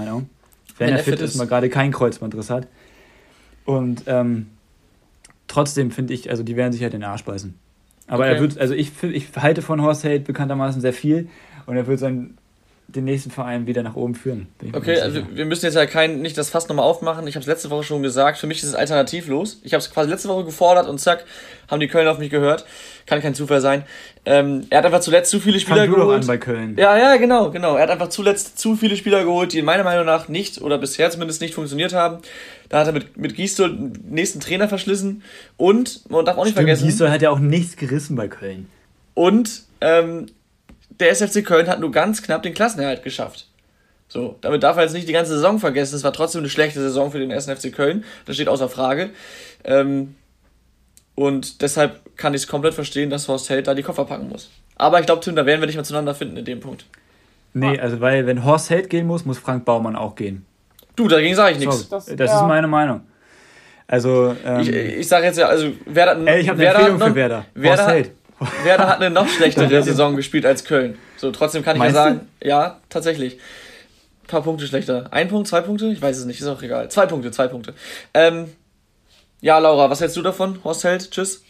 Wenn, 0.78 0.90
er, 0.90 1.00
fit, 1.00 1.16
fit 1.16 1.24
ist, 1.24 1.32
ist, 1.32 1.38
mal 1.38 1.48
gerade 1.48 1.70
kein 1.70 1.92
Kreuzbandriss 1.92 2.52
hat. 2.52 2.68
Und 3.66 4.04
ähm, 4.06 4.50
trotzdem 5.48 5.90
finde 5.90 6.14
ich, 6.14 6.30
also 6.30 6.44
die 6.44 6.56
werden 6.56 6.74
sich 6.74 6.84
halt 6.84 6.94
den 6.94 7.04
Arsch 7.04 7.24
beißen. 7.24 7.56
Aber 8.08 8.24
okay. 8.24 8.36
er 8.36 8.42
wird, 8.42 8.58
also 8.58 8.74
ich, 8.74 8.92
ich 9.04 9.28
halte 9.36 9.62
von 9.62 9.82
Horst 9.82 10.04
Held 10.04 10.24
bekanntermaßen 10.24 10.82
sehr 10.82 10.94
viel 10.94 11.30
und 11.66 11.76
er 11.76 11.88
wird 11.88 12.00
sein 12.00 12.38
den 12.90 13.04
nächsten 13.04 13.32
Verein 13.32 13.68
wieder 13.68 13.84
nach 13.84 13.96
oben 13.96 14.16
führen. 14.16 14.48
Okay, 14.72 15.00
also 15.02 15.22
wir 15.34 15.46
müssen 15.46 15.66
jetzt 15.66 15.76
ja 15.76 15.86
kein, 15.86 16.22
nicht 16.22 16.38
das 16.38 16.50
Fass 16.50 16.70
nochmal 16.70 16.86
aufmachen. 16.86 17.28
Ich 17.28 17.36
habe 17.36 17.42
es 17.42 17.48
letzte 17.48 17.70
Woche 17.70 17.84
schon 17.84 18.02
gesagt, 18.02 18.38
für 18.38 18.48
mich 18.48 18.60
ist 18.60 18.70
es 18.70 18.76
alternativlos. 18.76 19.60
Ich 19.64 19.74
habe 19.74 19.80
es 19.82 19.92
quasi 19.92 20.10
letzte 20.10 20.30
Woche 20.30 20.46
gefordert 20.46 20.88
und 20.88 20.98
zack, 20.98 21.26
haben 21.70 21.82
die 21.82 21.90
Kölner 21.90 22.12
auf 22.12 22.18
mich 22.18 22.30
gehört. 22.30 22.66
Kann 23.06 23.22
kein 23.22 23.36
Zufall 23.36 23.60
sein. 23.60 23.84
Ähm, 24.26 24.68
er 24.70 24.78
hat 24.80 24.86
einfach 24.86 25.02
zuletzt 25.02 25.32
zu 25.32 25.42
viele 25.42 25.60
Spieler 25.60 25.82
Fang 25.82 25.92
geholt. 25.92 26.02
Du 26.02 26.12
doch 26.12 26.22
an 26.22 26.28
bei 26.28 26.38
Köln. 26.38 26.76
Ja, 26.78 26.98
ja, 26.98 27.18
genau, 27.18 27.52
genau. 27.52 27.76
Er 27.76 27.84
hat 27.84 27.90
einfach 27.90 28.10
zuletzt 28.10 28.58
zu 28.58 28.78
viele 28.78 28.96
Spieler 28.96 29.26
geholt, 29.26 29.52
die 29.52 29.60
in 29.60 29.66
meiner 29.66 29.84
Meinung 29.84 30.06
nach 30.06 30.30
nicht 30.30 30.62
oder 30.62 30.78
bisher 30.78 31.12
zumindest 31.12 31.42
nicht 31.42 31.56
funktioniert 31.56 31.94
haben. 31.94 32.20
Da 32.70 32.80
hat 32.80 32.88
er 32.88 32.94
mit, 32.94 33.18
mit 33.18 33.36
Gisdol 33.36 33.70
den 33.70 33.94
nächsten 34.10 34.40
Trainer 34.40 34.70
verschlissen. 34.70 35.24
Und, 35.58 36.10
man 36.10 36.24
darf 36.24 36.38
auch 36.38 36.46
nicht 36.46 36.54
Stimmt, 36.54 36.68
vergessen. 36.68 36.86
Gisdol 36.86 37.12
hat 37.12 37.22
ja 37.22 37.32
auch 37.32 37.40
nichts 37.40 37.76
gerissen 37.76 38.16
bei 38.16 38.30
Köln. 38.30 38.70
Und 39.14 39.64
ähm, 39.82 40.28
der 41.00 41.12
SFC 41.12 41.44
Köln 41.46 41.68
hat 41.68 41.80
nur 41.80 41.92
ganz 41.92 42.22
knapp 42.22 42.44
den 42.44 42.54
Klassenerhalt 42.54 43.04
geschafft. 43.04 43.48
So, 44.10 44.38
damit 44.42 44.64
darf 44.64 44.78
er 44.78 44.84
jetzt 44.84 44.94
nicht 44.94 45.08
die 45.08 45.14
ganze 45.14 45.34
Saison 45.34 45.60
vergessen. 45.60 45.96
Es 45.96 46.04
war 46.04 46.14
trotzdem 46.14 46.40
eine 46.40 46.50
schlechte 46.50 46.80
Saison 46.80 47.12
für 47.12 47.20
den 47.20 47.32
SFC 47.32 47.74
Köln. 47.74 48.06
Das 48.26 48.36
steht 48.36 48.48
außer 48.48 48.70
Frage. 48.70 49.10
Ähm, 49.64 50.16
und 51.16 51.62
deshalb 51.62 52.16
kann 52.16 52.34
ich 52.34 52.44
es 52.44 52.48
komplett 52.48 52.74
verstehen, 52.74 53.10
dass 53.10 53.28
Horst 53.28 53.50
Held 53.50 53.68
da 53.68 53.74
die 53.74 53.84
Koffer 53.84 54.06
packen 54.06 54.30
muss. 54.30 54.50
Aber 54.76 55.00
ich 55.00 55.06
glaube, 55.06 55.22
Tim, 55.22 55.36
da 55.36 55.46
werden 55.46 55.60
wir 55.60 55.66
nicht 55.66 55.76
mehr 55.76 55.84
zueinander 55.84 56.16
finden 56.16 56.38
in 56.38 56.46
dem 56.46 56.60
Punkt. 56.60 56.86
Nee, 57.54 57.80
also 57.80 58.00
weil 58.00 58.28
wenn 58.28 58.46
Horst 58.46 58.70
Held 58.70 58.90
gehen 58.90 59.08
muss, 59.08 59.26
muss 59.26 59.40
Frank 59.40 59.66
Baumann 59.66 59.96
auch 59.96 60.16
gehen. 60.16 60.46
Du, 60.96 61.08
dagegen 61.08 61.36
sage 61.36 61.54
ich 61.54 61.60
nichts. 61.60 61.90
Das, 61.90 62.06
das 62.06 62.18
ja. 62.18 62.42
ist 62.42 62.48
meine 62.48 62.68
Meinung. 62.68 63.02
Also, 63.88 64.36
ähm, 64.46 64.60
ich, 64.62 64.70
ich 64.70 65.08
sage 65.08 65.26
jetzt 65.26 65.38
ja, 65.38 65.48
also 65.48 65.72
Werder, 65.86 66.20
ey, 66.28 66.42
ich 66.42 66.50
habe 66.50 66.60
eine 66.60 66.70
Empfehlung 66.70 67.00
noch, 67.00 67.08
für 67.08 67.16
Werder. 67.16 67.46
Werder, 67.54 67.84
Horst 67.84 67.90
Held. 67.94 68.12
Werder 68.64 68.88
hat 68.88 68.98
eine 68.98 69.10
noch 69.10 69.28
schlechtere 69.28 69.82
Saison 69.84 70.16
gespielt 70.16 70.46
als 70.46 70.64
Köln. 70.64 70.98
So, 71.18 71.32
trotzdem 71.32 71.64
kann 71.64 71.76
ich 71.76 71.80
Meinst 71.80 71.96
ja 71.96 72.04
sagen, 72.04 72.28
du? 72.40 72.48
ja, 72.48 72.80
tatsächlich. 72.90 73.36
Ein 74.24 74.28
paar 74.28 74.42
Punkte 74.42 74.68
schlechter. 74.68 75.08
Ein 75.12 75.30
Punkt, 75.30 75.48
zwei 75.48 75.62
Punkte? 75.62 75.88
Ich 75.88 76.02
weiß 76.02 76.18
es 76.18 76.26
nicht, 76.26 76.40
ist 76.40 76.48
auch 76.48 76.62
egal. 76.62 76.90
Zwei 76.90 77.06
Punkte, 77.06 77.32
zwei 77.32 77.48
Punkte. 77.48 77.74
Ähm, 78.14 78.54
ja, 79.40 79.58
Laura, 79.58 79.90
was 79.90 80.02
hältst 80.02 80.18
du 80.18 80.22
davon? 80.22 80.64
Horst 80.64 80.84
Held, 80.84 81.12
tschüss. 81.12 81.44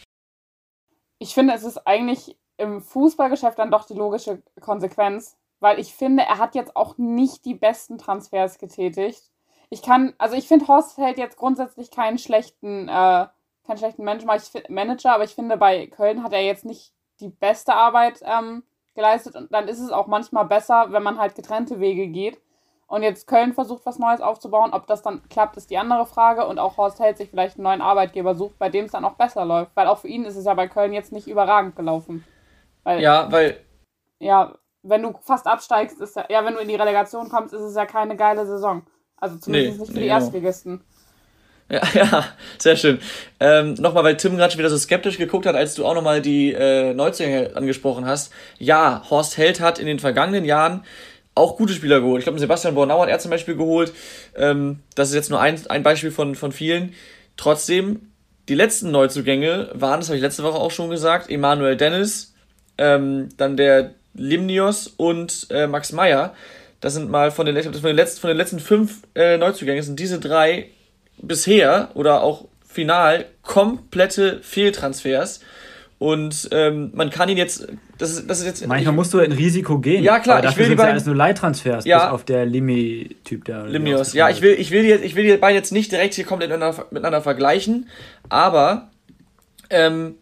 Ich 1.18 1.34
finde, 1.34 1.54
es 1.54 1.64
ist 1.64 1.86
eigentlich 1.86 2.36
im 2.56 2.80
Fußballgeschäft 2.80 3.58
dann 3.58 3.70
doch 3.70 3.84
die 3.84 3.94
logische 3.94 4.42
Konsequenz, 4.60 5.36
weil 5.60 5.78
ich 5.78 5.94
finde, 5.94 6.22
er 6.22 6.38
hat 6.38 6.54
jetzt 6.54 6.76
auch 6.76 6.98
nicht 6.98 7.44
die 7.44 7.54
besten 7.54 7.98
Transfers 7.98 8.58
getätigt. 8.58 9.22
Ich 9.70 9.82
kann, 9.82 10.14
also 10.18 10.36
ich 10.36 10.48
finde, 10.48 10.68
Horst 10.68 10.96
Held 10.98 11.18
jetzt 11.18 11.36
grundsätzlich 11.36 11.90
keinen 11.90 12.18
schlechten 12.18 12.88
äh, 12.88 13.26
keinen 13.68 13.78
schlechten 13.78 14.04
Manager, 14.04 15.14
aber 15.14 15.24
ich 15.24 15.34
finde, 15.34 15.56
bei 15.56 15.86
Köln 15.86 16.24
hat 16.24 16.32
er 16.32 16.42
jetzt 16.42 16.64
nicht 16.64 16.92
die 17.20 17.28
beste 17.28 17.74
Arbeit 17.74 18.20
ähm, 18.24 18.64
geleistet 18.94 19.36
und 19.36 19.52
dann 19.52 19.68
ist 19.68 19.78
es 19.78 19.92
auch 19.92 20.08
manchmal 20.08 20.46
besser, 20.46 20.86
wenn 20.90 21.02
man 21.04 21.18
halt 21.18 21.36
getrennte 21.36 21.78
Wege 21.78 22.08
geht. 22.08 22.40
Und 22.88 23.02
jetzt 23.02 23.26
Köln 23.26 23.52
versucht, 23.52 23.84
was 23.84 23.98
Neues 23.98 24.22
aufzubauen. 24.22 24.72
Ob 24.72 24.86
das 24.86 25.02
dann 25.02 25.22
klappt, 25.28 25.58
ist 25.58 25.68
die 25.68 25.76
andere 25.76 26.06
Frage. 26.06 26.46
Und 26.46 26.58
auch 26.58 26.78
Horst 26.78 26.98
Held 26.98 27.18
sich 27.18 27.28
vielleicht 27.28 27.56
einen 27.56 27.64
neuen 27.64 27.82
Arbeitgeber 27.82 28.34
sucht, 28.34 28.58
bei 28.58 28.70
dem 28.70 28.86
es 28.86 28.92
dann 28.92 29.04
auch 29.04 29.12
besser 29.12 29.44
läuft. 29.44 29.72
Weil 29.76 29.88
auch 29.88 29.98
für 29.98 30.08
ihn 30.08 30.24
ist 30.24 30.36
es 30.36 30.46
ja 30.46 30.54
bei 30.54 30.68
Köln 30.68 30.94
jetzt 30.94 31.12
nicht 31.12 31.28
überragend 31.28 31.76
gelaufen. 31.76 32.24
Weil, 32.84 33.02
ja, 33.02 33.30
weil. 33.30 33.60
Ja, 34.20 34.54
wenn 34.82 35.02
du 35.02 35.12
fast 35.20 35.46
absteigst, 35.46 36.00
ist 36.00 36.16
ja, 36.16 36.24
ja, 36.30 36.42
wenn 36.46 36.54
du 36.54 36.60
in 36.60 36.68
die 36.68 36.76
Relegation 36.76 37.28
kommst, 37.28 37.52
ist 37.52 37.60
es 37.60 37.76
ja 37.76 37.84
keine 37.84 38.16
geile 38.16 38.46
Saison. 38.46 38.86
Also 39.18 39.36
zumindest 39.36 39.76
nee, 39.76 39.80
nicht 39.80 39.92
für 39.92 39.98
die 39.98 40.06
genau. 40.06 40.14
Erstligisten. 40.14 40.84
Ja, 41.72 41.82
ja, 41.92 42.24
sehr 42.58 42.76
schön. 42.76 42.98
Ähm, 43.40 43.74
nochmal, 43.74 44.02
weil 44.02 44.16
Tim 44.16 44.36
gerade 44.36 44.50
schon 44.50 44.58
wieder 44.58 44.70
so 44.70 44.78
skeptisch 44.78 45.18
geguckt 45.18 45.44
hat, 45.44 45.54
als 45.54 45.74
du 45.74 45.84
auch 45.84 45.94
nochmal 45.94 46.22
die 46.22 46.52
äh, 46.52 46.94
Neuzugänge 46.94 47.54
angesprochen 47.54 48.06
hast. 48.06 48.32
Ja, 48.58 49.02
Horst 49.10 49.36
Held 49.36 49.60
hat 49.60 49.78
in 49.78 49.86
den 49.86 49.98
vergangenen 49.98 50.46
Jahren 50.46 50.82
auch 51.34 51.56
gute 51.56 51.74
Spieler 51.74 52.00
geholt. 52.00 52.20
Ich 52.20 52.24
glaube, 52.24 52.38
Sebastian 52.38 52.74
Bornau 52.74 53.02
hat 53.02 53.10
er 53.10 53.18
zum 53.18 53.30
Beispiel 53.30 53.54
geholt. 53.54 53.92
Ähm, 54.34 54.80
das 54.94 55.10
ist 55.10 55.14
jetzt 55.14 55.30
nur 55.30 55.40
ein, 55.40 55.60
ein 55.68 55.82
Beispiel 55.82 56.10
von, 56.10 56.34
von 56.34 56.52
vielen. 56.52 56.94
Trotzdem, 57.36 58.12
die 58.48 58.54
letzten 58.54 58.90
Neuzugänge 58.90 59.70
waren, 59.74 60.00
das 60.00 60.08
habe 60.08 60.16
ich 60.16 60.22
letzte 60.22 60.44
Woche 60.44 60.58
auch 60.58 60.70
schon 60.70 60.88
gesagt, 60.88 61.30
Emanuel 61.30 61.76
Dennis, 61.76 62.34
ähm, 62.78 63.28
dann 63.36 63.58
der 63.58 63.94
Limnios 64.14 64.88
und 64.88 65.46
äh, 65.50 65.66
Max 65.66 65.92
Meyer. 65.92 66.34
Das 66.80 66.94
sind 66.94 67.10
mal 67.10 67.30
von 67.30 67.44
den, 67.44 67.62
von 67.62 67.72
den, 67.72 67.96
letzten, 67.96 68.20
von 68.20 68.28
den 68.28 68.36
letzten 68.36 68.58
fünf 68.58 69.02
äh, 69.14 69.36
Neuzugängen 69.36 69.82
sind 69.82 70.00
diese 70.00 70.18
drei 70.18 70.70
bisher 71.22 71.90
oder 71.94 72.22
auch 72.22 72.46
final 72.66 73.26
komplette 73.42 74.40
Fehltransfers. 74.42 75.40
Und 75.98 76.48
ähm, 76.52 76.92
man 76.94 77.10
kann 77.10 77.28
ihn 77.28 77.36
jetzt. 77.36 77.66
Das 77.98 78.12
ist, 78.12 78.30
das 78.30 78.38
ist 78.38 78.46
jetzt 78.46 78.66
Manchmal 78.68 78.92
ich, 78.92 78.96
musst 78.96 79.12
du 79.12 79.18
ein 79.18 79.32
Risiko 79.32 79.80
gehen. 79.80 80.04
Ja, 80.04 80.20
klar, 80.20 80.44
ich 80.44 80.56
will 80.56 80.66
sind 80.66 80.72
die 80.72 80.76
beiden, 80.76 80.92
alles 80.92 81.06
nur 81.06 81.16
Leittransfers, 81.16 81.84
ja, 81.84 82.04
bis 82.04 82.14
auf 82.14 82.24
der 82.24 82.46
Limi-Typ 82.46 83.44
der. 83.44 83.66
Limios, 83.66 84.12
ja, 84.12 84.30
ich 84.30 84.40
will, 84.40 84.52
ich, 84.52 84.70
will 84.70 84.82
die, 84.84 84.92
ich 85.04 85.16
will 85.16 85.24
die 85.24 85.36
beiden 85.36 85.56
jetzt 85.56 85.72
nicht 85.72 85.90
direkt 85.90 86.14
hier 86.14 86.24
komplett 86.24 86.50
miteinander, 86.50 86.86
miteinander 86.92 87.20
vergleichen, 87.20 87.88
aber 88.28 88.90
ähm, 89.70 90.14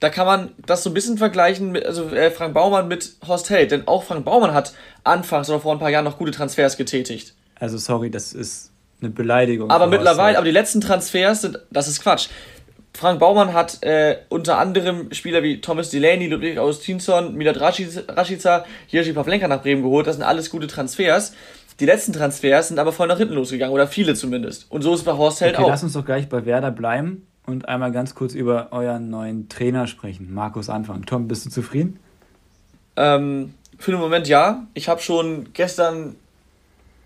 da 0.00 0.10
kann 0.10 0.26
man 0.26 0.50
das 0.66 0.82
so 0.82 0.90
ein 0.90 0.94
bisschen 0.94 1.16
vergleichen 1.16 1.72
mit, 1.72 1.86
also 1.86 2.10
äh, 2.10 2.30
Frank 2.30 2.52
Baumann 2.52 2.88
mit 2.88 3.14
Horst 3.26 3.48
Held, 3.48 3.70
denn 3.70 3.88
auch 3.88 4.04
Frank 4.04 4.26
Baumann 4.26 4.52
hat 4.52 4.74
anfangs 5.04 5.48
oder 5.48 5.60
vor 5.60 5.72
ein 5.72 5.78
paar 5.78 5.88
Jahren 5.88 6.04
noch 6.04 6.18
gute 6.18 6.32
Transfers 6.32 6.76
getätigt. 6.76 7.34
Also 7.58 7.78
sorry, 7.78 8.10
das 8.10 8.34
ist 8.34 8.73
eine 9.00 9.10
Beleidigung. 9.10 9.70
Aber 9.70 9.86
mittlerweile, 9.86 10.38
aber 10.38 10.46
die 10.46 10.52
letzten 10.52 10.80
Transfers 10.80 11.42
sind, 11.42 11.58
das 11.70 11.88
ist 11.88 12.02
Quatsch. 12.02 12.28
Frank 12.96 13.18
Baumann 13.18 13.52
hat 13.52 13.82
äh, 13.82 14.18
unter 14.28 14.58
anderem 14.58 15.12
Spieler 15.12 15.42
wie 15.42 15.60
Thomas 15.60 15.90
Delaney, 15.90 16.28
Ludwig 16.28 16.58
Augustinsson, 16.58 17.34
Milad 17.34 17.60
Rashica, 17.60 18.64
Jerzy 18.88 19.12
Pavlenka 19.12 19.48
nach 19.48 19.62
Bremen 19.62 19.82
geholt. 19.82 20.06
Das 20.06 20.16
sind 20.16 20.24
alles 20.24 20.48
gute 20.48 20.68
Transfers. 20.68 21.34
Die 21.80 21.86
letzten 21.86 22.12
Transfers 22.12 22.68
sind 22.68 22.78
aber 22.78 22.92
voll 22.92 23.08
nach 23.08 23.18
hinten 23.18 23.34
losgegangen, 23.34 23.74
oder 23.74 23.88
viele 23.88 24.14
zumindest. 24.14 24.70
Und 24.70 24.82
so 24.82 24.94
ist 24.94 25.00
es 25.00 25.04
bei 25.04 25.12
Horst 25.12 25.40
Held 25.40 25.54
okay, 25.56 25.64
auch. 25.64 25.68
Lass 25.68 25.82
uns 25.82 25.94
doch 25.94 26.04
gleich 26.04 26.28
bei 26.28 26.46
Werder 26.46 26.70
bleiben 26.70 27.26
und 27.46 27.68
einmal 27.68 27.90
ganz 27.90 28.14
kurz 28.14 28.34
über 28.34 28.68
euren 28.70 29.10
neuen 29.10 29.48
Trainer 29.48 29.88
sprechen. 29.88 30.32
Markus 30.32 30.68
Anfang. 30.70 31.04
Tom, 31.04 31.26
bist 31.26 31.46
du 31.46 31.50
zufrieden? 31.50 31.98
Ähm, 32.96 33.54
für 33.76 33.90
den 33.90 33.98
Moment 33.98 34.28
ja. 34.28 34.68
Ich 34.74 34.88
habe 34.88 35.00
schon 35.00 35.52
gestern 35.52 36.14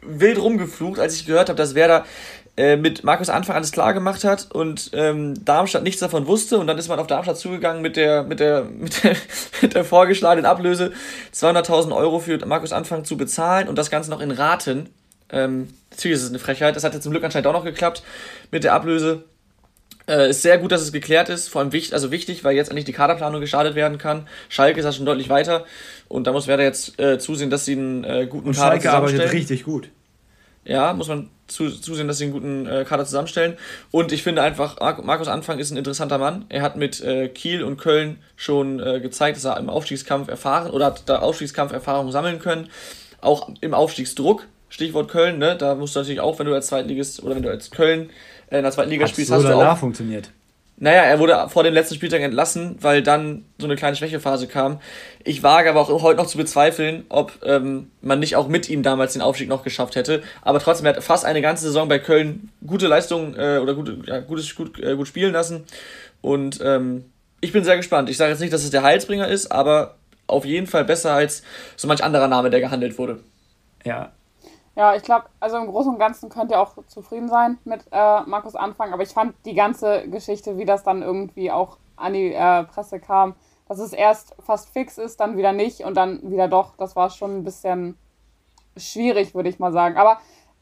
wild 0.02 0.40
rumgeflucht, 0.40 1.00
als 1.00 1.14
ich 1.16 1.26
gehört 1.26 1.48
habe, 1.48 1.56
dass 1.56 1.74
Werder 1.74 2.04
äh, 2.58 2.76
mit 2.76 3.04
Markus 3.04 3.28
Anfang 3.28 3.54
alles 3.54 3.70
klar 3.70 3.94
gemacht 3.94 4.24
hat 4.24 4.48
und 4.50 4.90
ähm, 4.92 5.44
Darmstadt 5.44 5.84
nichts 5.84 6.00
davon 6.00 6.26
wusste 6.26 6.58
und 6.58 6.66
dann 6.66 6.76
ist 6.76 6.88
man 6.88 6.98
auf 6.98 7.06
Darmstadt 7.06 7.38
zugegangen 7.38 7.82
mit 7.82 7.96
der, 7.96 8.24
mit 8.24 8.40
der, 8.40 8.64
mit 8.78 9.04
der, 9.04 9.16
mit 9.62 9.74
der 9.74 9.84
vorgeschlagenen 9.84 10.44
Ablöse 10.44 10.92
200.000 11.32 11.94
Euro 11.94 12.18
für 12.18 12.44
Markus 12.46 12.72
Anfang 12.72 13.04
zu 13.04 13.16
bezahlen 13.16 13.68
und 13.68 13.78
das 13.78 13.90
Ganze 13.90 14.11
noch 14.11 14.20
in 14.20 14.32
Raten. 14.32 14.88
Ähm, 15.30 15.68
natürlich 15.90 16.16
ist 16.16 16.24
es 16.24 16.30
eine 16.30 16.40
Frechheit, 16.40 16.74
das 16.74 16.82
hat 16.82 16.94
jetzt 16.94 17.04
zum 17.04 17.12
Glück 17.12 17.22
anscheinend 17.22 17.46
auch 17.46 17.52
noch 17.52 17.64
geklappt 17.64 18.02
mit 18.50 18.64
der 18.64 18.74
Ablöse. 18.74 19.22
Äh, 20.09 20.31
ist 20.31 20.40
sehr 20.40 20.57
gut, 20.57 20.73
dass 20.73 20.81
es 20.81 20.90
geklärt 20.90 21.29
ist, 21.29 21.49
vor 21.49 21.61
allem 21.61 21.73
wichtig, 21.73 21.92
also 21.92 22.11
wichtig, 22.11 22.42
weil 22.42 22.57
jetzt 22.57 22.68
endlich 22.68 22.87
die 22.87 22.92
Kaderplanung 22.92 23.42
gestartet 23.42 23.75
werden 23.75 23.99
kann. 23.99 24.27
Schalke 24.49 24.81
ist 24.81 24.87
ja 24.87 24.92
schon 24.92 25.05
deutlich 25.05 25.29
weiter 25.29 25.66
und 26.09 26.27
da 26.27 26.33
muss 26.33 26.47
Werder 26.47 26.62
jetzt 26.62 26.99
äh, 26.99 27.18
zusehen, 27.18 27.51
dass 27.51 27.66
sie 27.66 27.73
einen 27.73 28.05
äh, 28.05 28.27
guten 28.27 28.49
und 28.49 28.55
Kader 28.55 28.68
Schalke 28.68 28.83
zusammenstellen. 28.85 29.21
arbeitet 29.21 29.38
richtig 29.38 29.64
gut. 29.64 29.90
Ja, 30.64 30.94
muss 30.94 31.09
man 31.09 31.29
zu, 31.47 31.71
zusehen, 31.71 32.09
dass 32.09 32.18
sie 32.18 32.25
einen 32.25 32.33
guten 32.33 32.66
äh, 32.66 32.85
Kader 32.85 33.05
zusammenstellen. 33.05 33.59
Und 33.90 34.12
ich 34.12 34.23
finde 34.23 34.42
einfach, 34.42 34.79
Markus 35.03 35.29
Anfang 35.29 35.59
ist 35.59 35.71
ein 35.71 35.77
interessanter 35.77 36.18
Mann. 36.18 36.47
Er 36.49 36.62
hat 36.62 36.77
mit 36.77 37.03
äh, 37.03 37.29
Kiel 37.29 37.62
und 37.62 37.77
Köln 37.77 38.18
schon 38.37 38.79
gezeigt, 38.79 39.37
dass 39.37 39.44
er 39.44 39.59
im 39.59 39.69
Aufstiegskampf 39.69 40.29
erfahren 40.29 40.71
oder 40.71 40.87
hat 40.87 41.02
da 41.06 41.19
Aufstiegskampf 41.19 41.73
Erfahrung 41.73 42.13
sammeln 42.13 42.38
können. 42.38 42.69
Auch 43.21 43.50
im 43.61 43.75
Aufstiegsdruck, 43.75 44.46
Stichwort 44.69 45.11
Köln, 45.11 45.38
ne? 45.38 45.56
Da 45.56 45.75
musst 45.75 45.96
du 45.96 46.00
natürlich 46.00 46.21
auch, 46.21 46.38
wenn 46.38 46.46
du 46.46 46.54
als 46.54 46.69
Zweitligist 46.69 47.23
oder 47.23 47.35
wenn 47.35 47.42
du 47.42 47.50
als 47.50 47.71
Köln 47.71 48.11
in 48.51 48.63
der 48.63 48.73
zweiten 48.73 48.90
Liga 48.90 49.07
spielst, 49.07 49.29
so 49.29 49.37
hast 49.37 49.44
du 49.44 49.55
auch. 49.55 49.77
funktioniert. 49.79 50.31
Naja, 50.81 51.03
er 51.03 51.19
wurde 51.19 51.49
vor 51.49 51.65
dem 51.65 51.75
letzten 51.75 51.96
Spieltag 51.96 52.21
entlassen, 52.21 52.77
weil 52.81 53.03
dann 53.03 53.44
so 53.59 53.67
eine 53.67 53.75
kleine 53.75 53.96
Schwächephase 53.96 54.46
kam. 54.46 54.81
Ich 55.25 55.42
wage 55.42 55.69
aber 55.69 55.81
auch 55.81 56.03
heute 56.03 56.21
noch 56.21 56.29
zu 56.29 56.38
bezweifeln, 56.38 57.05
ob 57.09 57.33
ähm, 57.44 57.90
man 58.01 58.21
nicht 58.21 58.37
auch 58.37 58.46
mit 58.46 58.69
ihm 58.69 58.85
damals 58.85 59.15
den 59.15 59.23
Aufstieg 59.23 59.49
noch 59.49 59.65
geschafft 59.65 59.96
hätte. 59.96 60.23
Aber 60.42 60.61
trotzdem, 60.61 60.87
er 60.87 60.94
hat 60.94 61.03
fast 61.03 61.25
eine 61.25 61.42
ganze 61.42 61.65
Saison 61.65 61.88
bei 61.88 61.99
Köln 61.99 62.51
gute 62.65 62.87
Leistungen 62.87 63.35
äh, 63.37 63.59
oder 63.59 63.75
gute, 63.75 63.99
ja, 64.07 64.21
gutes, 64.21 64.55
gut, 64.55 64.79
äh, 64.81 64.94
gut 64.94 65.09
spielen 65.09 65.33
lassen. 65.33 65.65
Und 66.21 66.61
ähm, 66.63 67.07
ich 67.40 67.53
bin 67.53 67.65
sehr 67.65 67.77
gespannt. 67.77 68.09
Ich 68.09 68.17
sage 68.17 68.31
jetzt 68.31 68.40
nicht, 68.40 68.53
dass 68.53 68.63
es 68.63 68.71
der 68.71 68.85
Heilsbringer 68.85 69.27
ist, 69.27 69.51
aber 69.51 69.96
auf 70.29 70.44
jeden 70.44 70.69
Fall 70.69 70.85
besser 70.85 71.13
als 71.13 71.42
so 71.75 71.88
manch 71.88 72.05
anderer 72.05 72.29
Name, 72.29 72.51
der 72.51 72.61
gehandelt 72.61 72.99
wurde. 72.99 73.19
Ja, 73.85 74.13
Ja, 74.79 74.94
ich 74.94 75.02
glaube, 75.02 75.24
also 75.40 75.56
im 75.56 75.66
Großen 75.66 75.92
und 75.92 75.98
Ganzen 75.98 76.29
könnt 76.29 76.52
ihr 76.52 76.60
auch 76.60 76.74
zufrieden 76.87 77.29
sein 77.29 77.58
mit 77.64 77.85
äh, 77.90 78.20
Markus 78.26 78.54
Anfang, 78.54 78.92
aber 78.92 79.02
ich 79.02 79.08
fand 79.08 79.35
die 79.44 79.54
ganze 79.54 80.08
Geschichte, 80.08 80.56
wie 80.56 80.64
das 80.64 80.85
dann 80.85 81.02
irgendwie 81.02 81.50
auch 81.50 81.79
an 81.96 82.12
die 82.12 82.33
äh, 82.33 82.62
Presse 82.62 83.00
kam, 83.00 83.35
dass 83.66 83.81
es 83.81 83.92
erst 83.92 84.37
fast 84.38 84.70
fix 84.70 84.96
ist, 84.96 85.18
dann 85.18 85.37
wieder 85.37 85.52
nicht 85.52 85.81
und 85.81 85.96
dann 85.96 86.31
wieder 86.31 86.46
doch, 86.46 86.76
das 86.76 86.94
war 86.94 87.10
schon 87.10 87.38
ein 87.38 87.42
bisschen 87.42 87.98
schwierig, 88.76 89.35
würde 89.35 89.48
ich 89.48 89.58
mal 89.58 89.72
sagen. 89.72 89.96
Aber 89.96 90.20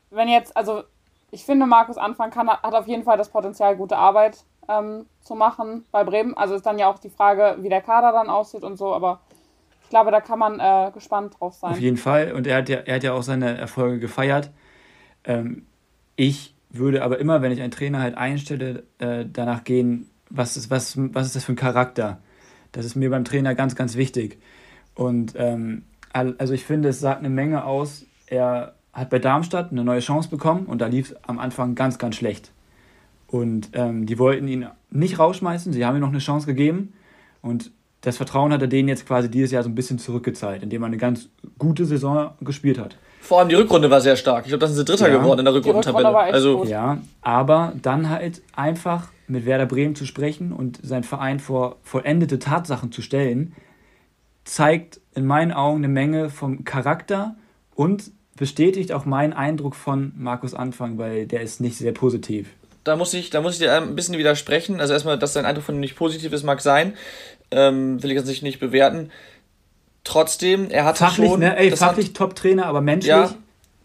wenn 0.08 0.28
jetzt, 0.28 0.56
also 0.56 0.84
ich 1.30 1.44
finde, 1.44 1.66
Markus 1.66 1.98
Anfang 1.98 2.30
kann, 2.30 2.48
hat 2.48 2.74
auf 2.74 2.88
jeden 2.88 3.04
Fall 3.04 3.18
das 3.18 3.28
Potenzial, 3.28 3.76
gute 3.76 3.98
Arbeit 3.98 4.44
ähm, 4.66 5.04
zu 5.20 5.34
machen 5.34 5.84
bei 5.92 6.04
Bremen. 6.04 6.34
Also 6.38 6.54
ist 6.54 6.64
dann 6.64 6.78
ja 6.78 6.88
auch 6.88 7.00
die 7.00 7.10
Frage, 7.10 7.58
wie 7.60 7.68
der 7.68 7.82
Kader 7.82 8.12
dann 8.12 8.30
aussieht 8.30 8.64
und 8.64 8.78
so, 8.78 8.94
aber 8.94 9.20
ich 9.87 9.91
glaube, 9.91 10.11
da 10.11 10.20
kann 10.20 10.41
man 10.41 10.59
äh, 10.59 10.91
gespannt 10.93 11.37
drauf 11.39 11.55
sein. 11.55 11.70
Auf 11.70 11.78
jeden 11.78 11.97
Fall. 11.97 12.32
Und 12.32 12.49
er 12.49 12.57
hat 12.57 12.68
ja, 12.68 12.78
er 12.78 12.97
hat 12.97 13.05
ja 13.05 13.12
auch 13.12 13.22
seine 13.22 13.57
Erfolge 13.57 14.01
gefeiert. 14.01 14.51
Ähm, 15.22 15.64
ich 16.16 16.57
würde 16.70 17.05
aber 17.05 17.20
immer, 17.20 17.41
wenn 17.41 17.53
ich 17.53 17.62
einen 17.62 17.70
Trainer 17.70 18.01
halt 18.01 18.16
einstelle, 18.16 18.82
äh, 18.99 19.24
danach 19.32 19.62
gehen, 19.62 20.11
was 20.28 20.57
ist, 20.57 20.70
was, 20.70 20.99
was 21.14 21.26
ist 21.26 21.37
das 21.37 21.45
für 21.45 21.53
ein 21.53 21.57
Charakter? 21.57 22.18
Das 22.72 22.84
ist 22.84 22.97
mir 22.97 23.11
beim 23.11 23.24
Trainer 23.24 23.55
ganz, 23.55 23.76
ganz 23.76 23.95
wichtig. 23.95 24.41
Und 24.97 25.34
ähm, 25.37 25.84
also 26.12 26.53
ich 26.53 26.64
finde, 26.64 26.89
es 26.89 26.99
sagt 26.99 27.20
eine 27.20 27.30
Menge 27.30 27.64
aus. 27.64 28.07
Er 28.26 28.74
hat 28.93 29.09
bei 29.09 29.20
Darmstadt 29.20 29.70
eine 29.70 29.84
neue 29.84 30.01
Chance 30.01 30.28
bekommen 30.28 30.66
und 30.66 30.80
da 30.80 30.89
lief 30.89 31.12
es 31.12 31.16
am 31.28 31.39
Anfang 31.39 31.76
ganz, 31.76 31.99
ganz 31.99 32.16
schlecht. 32.16 32.51
Und 33.28 33.70
ähm, 33.74 34.05
die 34.07 34.18
wollten 34.18 34.49
ihn 34.49 34.66
nicht 34.91 35.20
rausschmeißen, 35.20 35.72
sie 35.72 35.87
haben 35.87 35.95
ihm 35.95 36.01
noch 36.01 36.09
eine 36.09 36.18
Chance 36.18 36.47
gegeben. 36.47 36.93
Und 37.41 37.70
das 38.07 38.18
Vertrauen 38.18 38.52
hat 38.52 38.62
er 38.62 38.68
denen 38.68 38.88
jetzt 38.88 39.04
quasi 39.04 39.28
dieses 39.28 39.50
Jahr 39.50 39.64
so 39.64 39.68
ein 39.68 39.74
bisschen 39.74 39.98
zurückgezahlt, 39.98 40.62
indem 40.62 40.84
er 40.84 40.86
eine 40.86 40.96
ganz 40.96 41.28
gute 41.59 41.84
Saison 41.84 42.30
gespielt 42.40 42.78
hat. 42.78 42.96
Vor 43.20 43.40
allem 43.40 43.48
die 43.48 43.57
Rückrunde 43.57 43.90
war 43.90 44.00
sehr 44.00 44.14
stark. 44.14 44.44
Ich 44.44 44.50
glaube, 44.50 44.61
das 44.61 44.70
sind 44.70 44.78
sie 44.78 44.84
Dritter 44.84 45.11
ja, 45.11 45.18
geworden 45.18 45.40
in 45.40 45.44
der 45.44 45.54
Rückrundentabelle. 45.54 46.07
Rückrunde 46.07 46.32
also 46.32 46.64
ja, 46.66 46.98
aber 47.22 47.72
dann 47.82 48.09
halt 48.09 48.42
einfach 48.54 49.09
mit 49.26 49.44
Werder 49.44 49.66
Bremen 49.66 49.96
zu 49.96 50.07
sprechen 50.07 50.52
und 50.52 50.78
seinen 50.84 51.02
Verein 51.02 51.40
vor 51.40 51.78
vollendete 51.82 52.38
Tatsachen 52.38 52.92
zu 52.92 53.02
stellen, 53.02 53.57
zeigt 54.44 55.00
in 55.16 55.26
meinen 55.26 55.50
Augen 55.50 55.78
eine 55.78 55.88
Menge 55.88 56.30
vom 56.30 56.64
Charakter 56.64 57.34
und 57.74 58.12
bestätigt 58.36 58.92
auch 58.92 59.04
meinen 59.04 59.32
Eindruck 59.32 59.74
von 59.74 60.12
Markus 60.16 60.54
Anfang, 60.54 60.96
weil 60.96 61.26
der 61.26 61.40
ist 61.40 61.61
nicht 61.61 61.76
sehr 61.76 61.90
positiv. 61.90 62.50
Da 62.84 62.94
muss 62.94 63.12
ich, 63.14 63.30
da 63.30 63.40
muss 63.40 63.54
ich 63.54 63.59
dir 63.59 63.72
ein 63.72 63.96
bisschen 63.96 64.16
widersprechen. 64.16 64.78
Also 64.78 64.92
erstmal, 64.92 65.18
dass 65.18 65.32
dein 65.32 65.44
Eindruck 65.44 65.64
von 65.64 65.74
ihm 65.74 65.80
nicht 65.80 65.96
positiv 65.96 66.32
ist, 66.32 66.44
mag 66.44 66.61
sein 66.61 66.92
ähm, 67.51 68.03
will 68.03 68.11
ich 68.11 68.16
jetzt 68.16 68.26
nicht, 68.26 68.42
nicht 68.42 68.61
bewerten. 68.61 69.11
Trotzdem, 70.05 70.70
er 70.70 70.84
hatte 70.84 71.01
fachlich, 71.01 71.28
schon... 71.28 71.40
Ne? 71.40 71.57
Ey, 71.57 71.76
fachlich 71.76 72.12
Top-Trainer, 72.12 72.66
aber 72.66 72.80
menschlich... 72.80 73.11
Ja, 73.11 73.34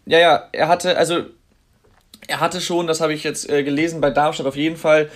ja, 0.06 0.18
ja, 0.18 0.48
er 0.52 0.68
hatte, 0.68 0.96
also, 0.96 1.22
er 2.26 2.40
hatte 2.40 2.60
schon, 2.60 2.86
das 2.86 3.00
habe 3.00 3.14
ich 3.14 3.24
jetzt 3.24 3.48
äh, 3.48 3.62
gelesen, 3.62 4.00
bei 4.00 4.10
Darmstadt 4.10 4.46
auf 4.46 4.56
jeden 4.56 4.76
Fall 4.76 5.10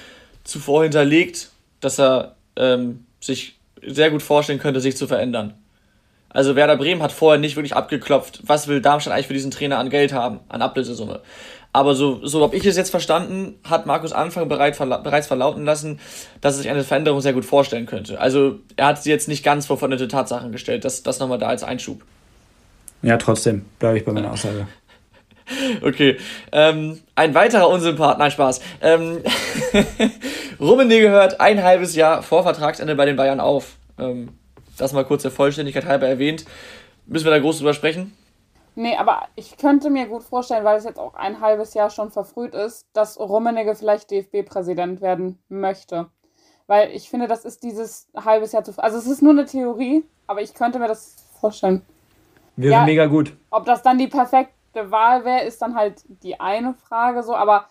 zuvor 0.44 0.84
hinterlegt, 0.84 1.51
dass 1.80 1.99
er 1.99 2.36
ähm, 2.57 3.05
sich 3.20 3.59
sehr 3.84 4.11
gut 4.11 4.22
vorstellen 4.22 4.59
könnte, 4.59 4.80
sich 4.80 4.97
zu 4.97 5.07
verändern. 5.07 5.55
Also 6.28 6.55
Werder 6.55 6.76
Bremen 6.76 7.03
hat 7.03 7.12
vorher 7.12 7.40
nicht 7.40 7.57
wirklich 7.57 7.74
abgeklopft, 7.74 8.40
was 8.44 8.68
will 8.68 8.80
Darmstadt 8.80 9.14
eigentlich 9.14 9.26
für 9.28 9.32
diesen 9.32 9.51
Trainer 9.51 9.78
an 9.78 9.90
Geld 9.90 10.12
haben, 10.12 10.40
an 10.49 10.62
Ablösesumme. 10.62 11.22
Aber 11.76 11.94
so, 11.94 12.24
so 12.26 12.42
habe 12.42 12.56
ich 12.56 12.64
es 12.64 12.78
jetzt 12.78 12.88
verstanden, 12.88 13.60
hat 13.62 13.84
Markus 13.84 14.14
Anfang 14.14 14.48
bereit, 14.48 14.76
verla 14.76 14.96
bereits 14.96 15.26
verlauten 15.26 15.66
lassen, 15.66 16.00
dass 16.40 16.54
er 16.54 16.62
sich 16.62 16.70
eine 16.70 16.84
Veränderung 16.84 17.20
sehr 17.20 17.34
gut 17.34 17.44
vorstellen 17.44 17.84
könnte. 17.84 18.18
Also 18.18 18.60
er 18.76 18.86
hat 18.86 19.02
sie 19.02 19.10
jetzt 19.10 19.28
nicht 19.28 19.44
ganz 19.44 19.66
vor 19.66 19.76
veränderte 19.76 20.08
Tatsachen 20.08 20.52
gestellt. 20.52 20.86
Das, 20.86 21.02
das 21.02 21.18
nochmal 21.18 21.36
da 21.36 21.48
als 21.48 21.64
Einschub. 21.64 22.00
Ja, 23.02 23.18
trotzdem 23.18 23.66
bleibe 23.78 23.98
ich 23.98 24.06
bei 24.06 24.12
meiner 24.12 24.32
Aussage. 24.32 24.66
Okay. 25.80 26.16
Ähm, 26.50 26.98
ein 27.14 27.32
weiterer 27.34 27.68
Unsympath, 27.68 28.18
nein, 28.18 28.32
Spaß. 28.32 28.60
Ähm, 28.82 29.18
Rummenigge 30.58 31.08
hört 31.08 31.40
ein 31.40 31.62
halbes 31.62 31.94
Jahr 31.94 32.24
vor 32.24 32.42
Vertragsende 32.42 32.96
bei 32.96 33.04
den 33.04 33.14
Bayern 33.14 33.38
auf. 33.38 33.76
Ähm, 33.96 34.30
das 34.76 34.92
mal 34.92 35.04
kurz 35.04 35.22
der 35.22 35.30
Vollständigkeit 35.30 35.84
halber 35.84 36.08
erwähnt. 36.08 36.46
Müssen 37.06 37.26
wir 37.26 37.30
da 37.30 37.38
groß 37.38 37.58
drüber 37.58 37.74
sprechen? 37.74 38.12
Nee, 38.78 38.94
aber 38.96 39.22
ich 39.36 39.56
könnte 39.56 39.88
mir 39.88 40.06
gut 40.06 40.22
vorstellen, 40.22 40.64
weil 40.64 40.76
es 40.76 40.84
jetzt 40.84 40.98
auch 40.98 41.14
ein 41.14 41.40
halbes 41.40 41.72
Jahr 41.72 41.88
schon 41.88 42.10
verfrüht 42.10 42.54
ist, 42.54 42.86
dass 42.92 43.18
Rummenigge 43.18 43.74
vielleicht 43.74 44.10
DFB-Präsident 44.10 45.00
werden 45.00 45.38
möchte. 45.48 46.10
Weil 46.66 46.90
ich 46.90 47.08
finde, 47.08 47.26
das 47.26 47.46
ist 47.46 47.62
dieses 47.62 48.08
halbes 48.14 48.52
Jahr 48.52 48.64
zu. 48.64 48.72
Also 48.76 48.98
es 48.98 49.06
ist 49.06 49.22
nur 49.22 49.32
eine 49.32 49.46
Theorie, 49.46 50.04
aber 50.26 50.42
ich 50.42 50.52
könnte 50.52 50.78
mir 50.78 50.88
das 50.88 51.16
vorstellen. 51.40 51.80
Wäre 52.56 52.72
ja, 52.72 52.84
mega 52.84 53.06
gut. 53.06 53.34
Ob 53.50 53.64
das 53.64 53.82
dann 53.82 53.96
die 53.96 54.08
perfekte 54.08 54.90
Wahl 54.90 55.24
wäre, 55.24 55.44
ist 55.44 55.62
dann 55.62 55.74
halt 55.74 56.02
die 56.06 56.38
eine 56.38 56.74
Frage 56.74 57.22
so, 57.22 57.34
aber 57.34 57.66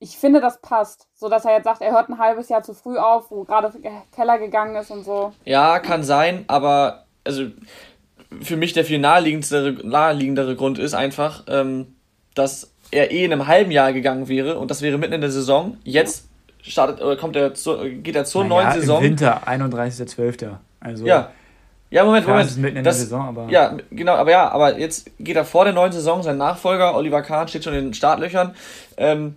ich 0.00 0.18
finde, 0.18 0.40
das 0.40 0.60
passt. 0.60 1.06
So 1.14 1.28
dass 1.28 1.44
er 1.44 1.52
jetzt 1.52 1.64
sagt, 1.64 1.82
er 1.82 1.92
hört 1.92 2.08
ein 2.08 2.18
halbes 2.18 2.48
Jahr 2.48 2.64
zu 2.64 2.74
früh 2.74 2.98
auf, 2.98 3.30
wo 3.30 3.44
gerade 3.44 3.72
Keller 4.10 4.38
gegangen 4.38 4.74
ist 4.74 4.90
und 4.90 5.04
so. 5.04 5.32
Ja, 5.44 5.78
kann 5.78 6.02
sein, 6.02 6.44
aber 6.48 7.04
also 7.24 7.44
für 8.42 8.56
mich 8.56 8.72
der 8.72 8.84
viel 8.84 8.98
naheliegendere, 8.98 9.72
naheliegendere 9.86 10.56
Grund 10.56 10.78
ist 10.78 10.94
einfach, 10.94 11.44
ähm, 11.48 11.86
dass 12.34 12.70
er 12.90 13.10
eh 13.10 13.24
in 13.24 13.32
einem 13.32 13.46
halben 13.46 13.70
Jahr 13.70 13.92
gegangen 13.92 14.28
wäre 14.28 14.58
und 14.58 14.70
das 14.70 14.82
wäre 14.82 14.98
mitten 14.98 15.14
in 15.14 15.20
der 15.20 15.30
Saison. 15.30 15.76
Jetzt 15.84 16.28
startet 16.62 17.00
oder 17.00 17.16
kommt 17.16 17.36
er 17.36 17.54
zu, 17.54 17.78
geht 18.02 18.16
er 18.16 18.24
zur 18.24 18.44
naja, 18.44 18.62
neuen 18.62 18.80
Saison. 18.80 18.98
Im 18.98 19.10
Winter, 19.10 19.42
31.12. 19.46 20.56
Also 20.80 21.06
ja. 21.06 21.30
Ja, 21.90 22.04
Moment, 22.04 22.26
Moment. 22.26 22.44
Das 22.44 22.52
ist 22.52 22.58
mitten 22.58 22.76
in 22.76 22.84
das, 22.84 22.96
der 22.96 23.04
Saison, 23.04 23.22
aber. 23.22 23.48
Ja, 23.48 23.74
genau, 23.90 24.12
aber 24.12 24.30
ja, 24.30 24.50
aber 24.50 24.78
jetzt 24.78 25.10
geht 25.18 25.36
er 25.36 25.46
vor 25.46 25.64
der 25.64 25.72
neuen 25.72 25.90
Saison, 25.90 26.22
sein 26.22 26.36
Nachfolger, 26.36 26.94
Oliver 26.94 27.22
Kahn, 27.22 27.48
steht 27.48 27.64
schon 27.64 27.72
in 27.72 27.86
den 27.86 27.94
Startlöchern, 27.94 28.54
ähm, 28.98 29.36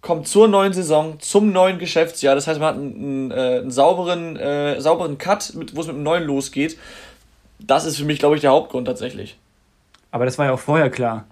kommt 0.00 0.28
zur 0.28 0.46
neuen 0.46 0.72
Saison, 0.72 1.18
zum 1.18 1.50
neuen 1.50 1.80
Geschäftsjahr. 1.80 2.36
Das 2.36 2.46
heißt, 2.46 2.60
man 2.60 2.68
hat 2.68 2.76
einen, 2.76 2.94
einen, 2.94 3.30
äh, 3.32 3.58
einen 3.58 3.70
sauberen, 3.72 4.36
äh, 4.36 4.80
sauberen 4.80 5.18
Cut, 5.18 5.52
wo 5.74 5.80
es 5.80 5.88
mit 5.88 5.96
dem 5.96 6.04
neuen 6.04 6.22
losgeht 6.22 6.78
das 7.66 7.84
ist 7.84 7.96
für 7.98 8.04
mich, 8.04 8.18
glaube 8.18 8.36
ich, 8.36 8.40
der 8.40 8.50
Hauptgrund 8.50 8.86
tatsächlich. 8.86 9.38
Aber 10.10 10.24
das 10.24 10.38
war 10.38 10.46
ja 10.46 10.52
auch 10.52 10.60
vorher 10.60 10.90
klar. 10.90 11.26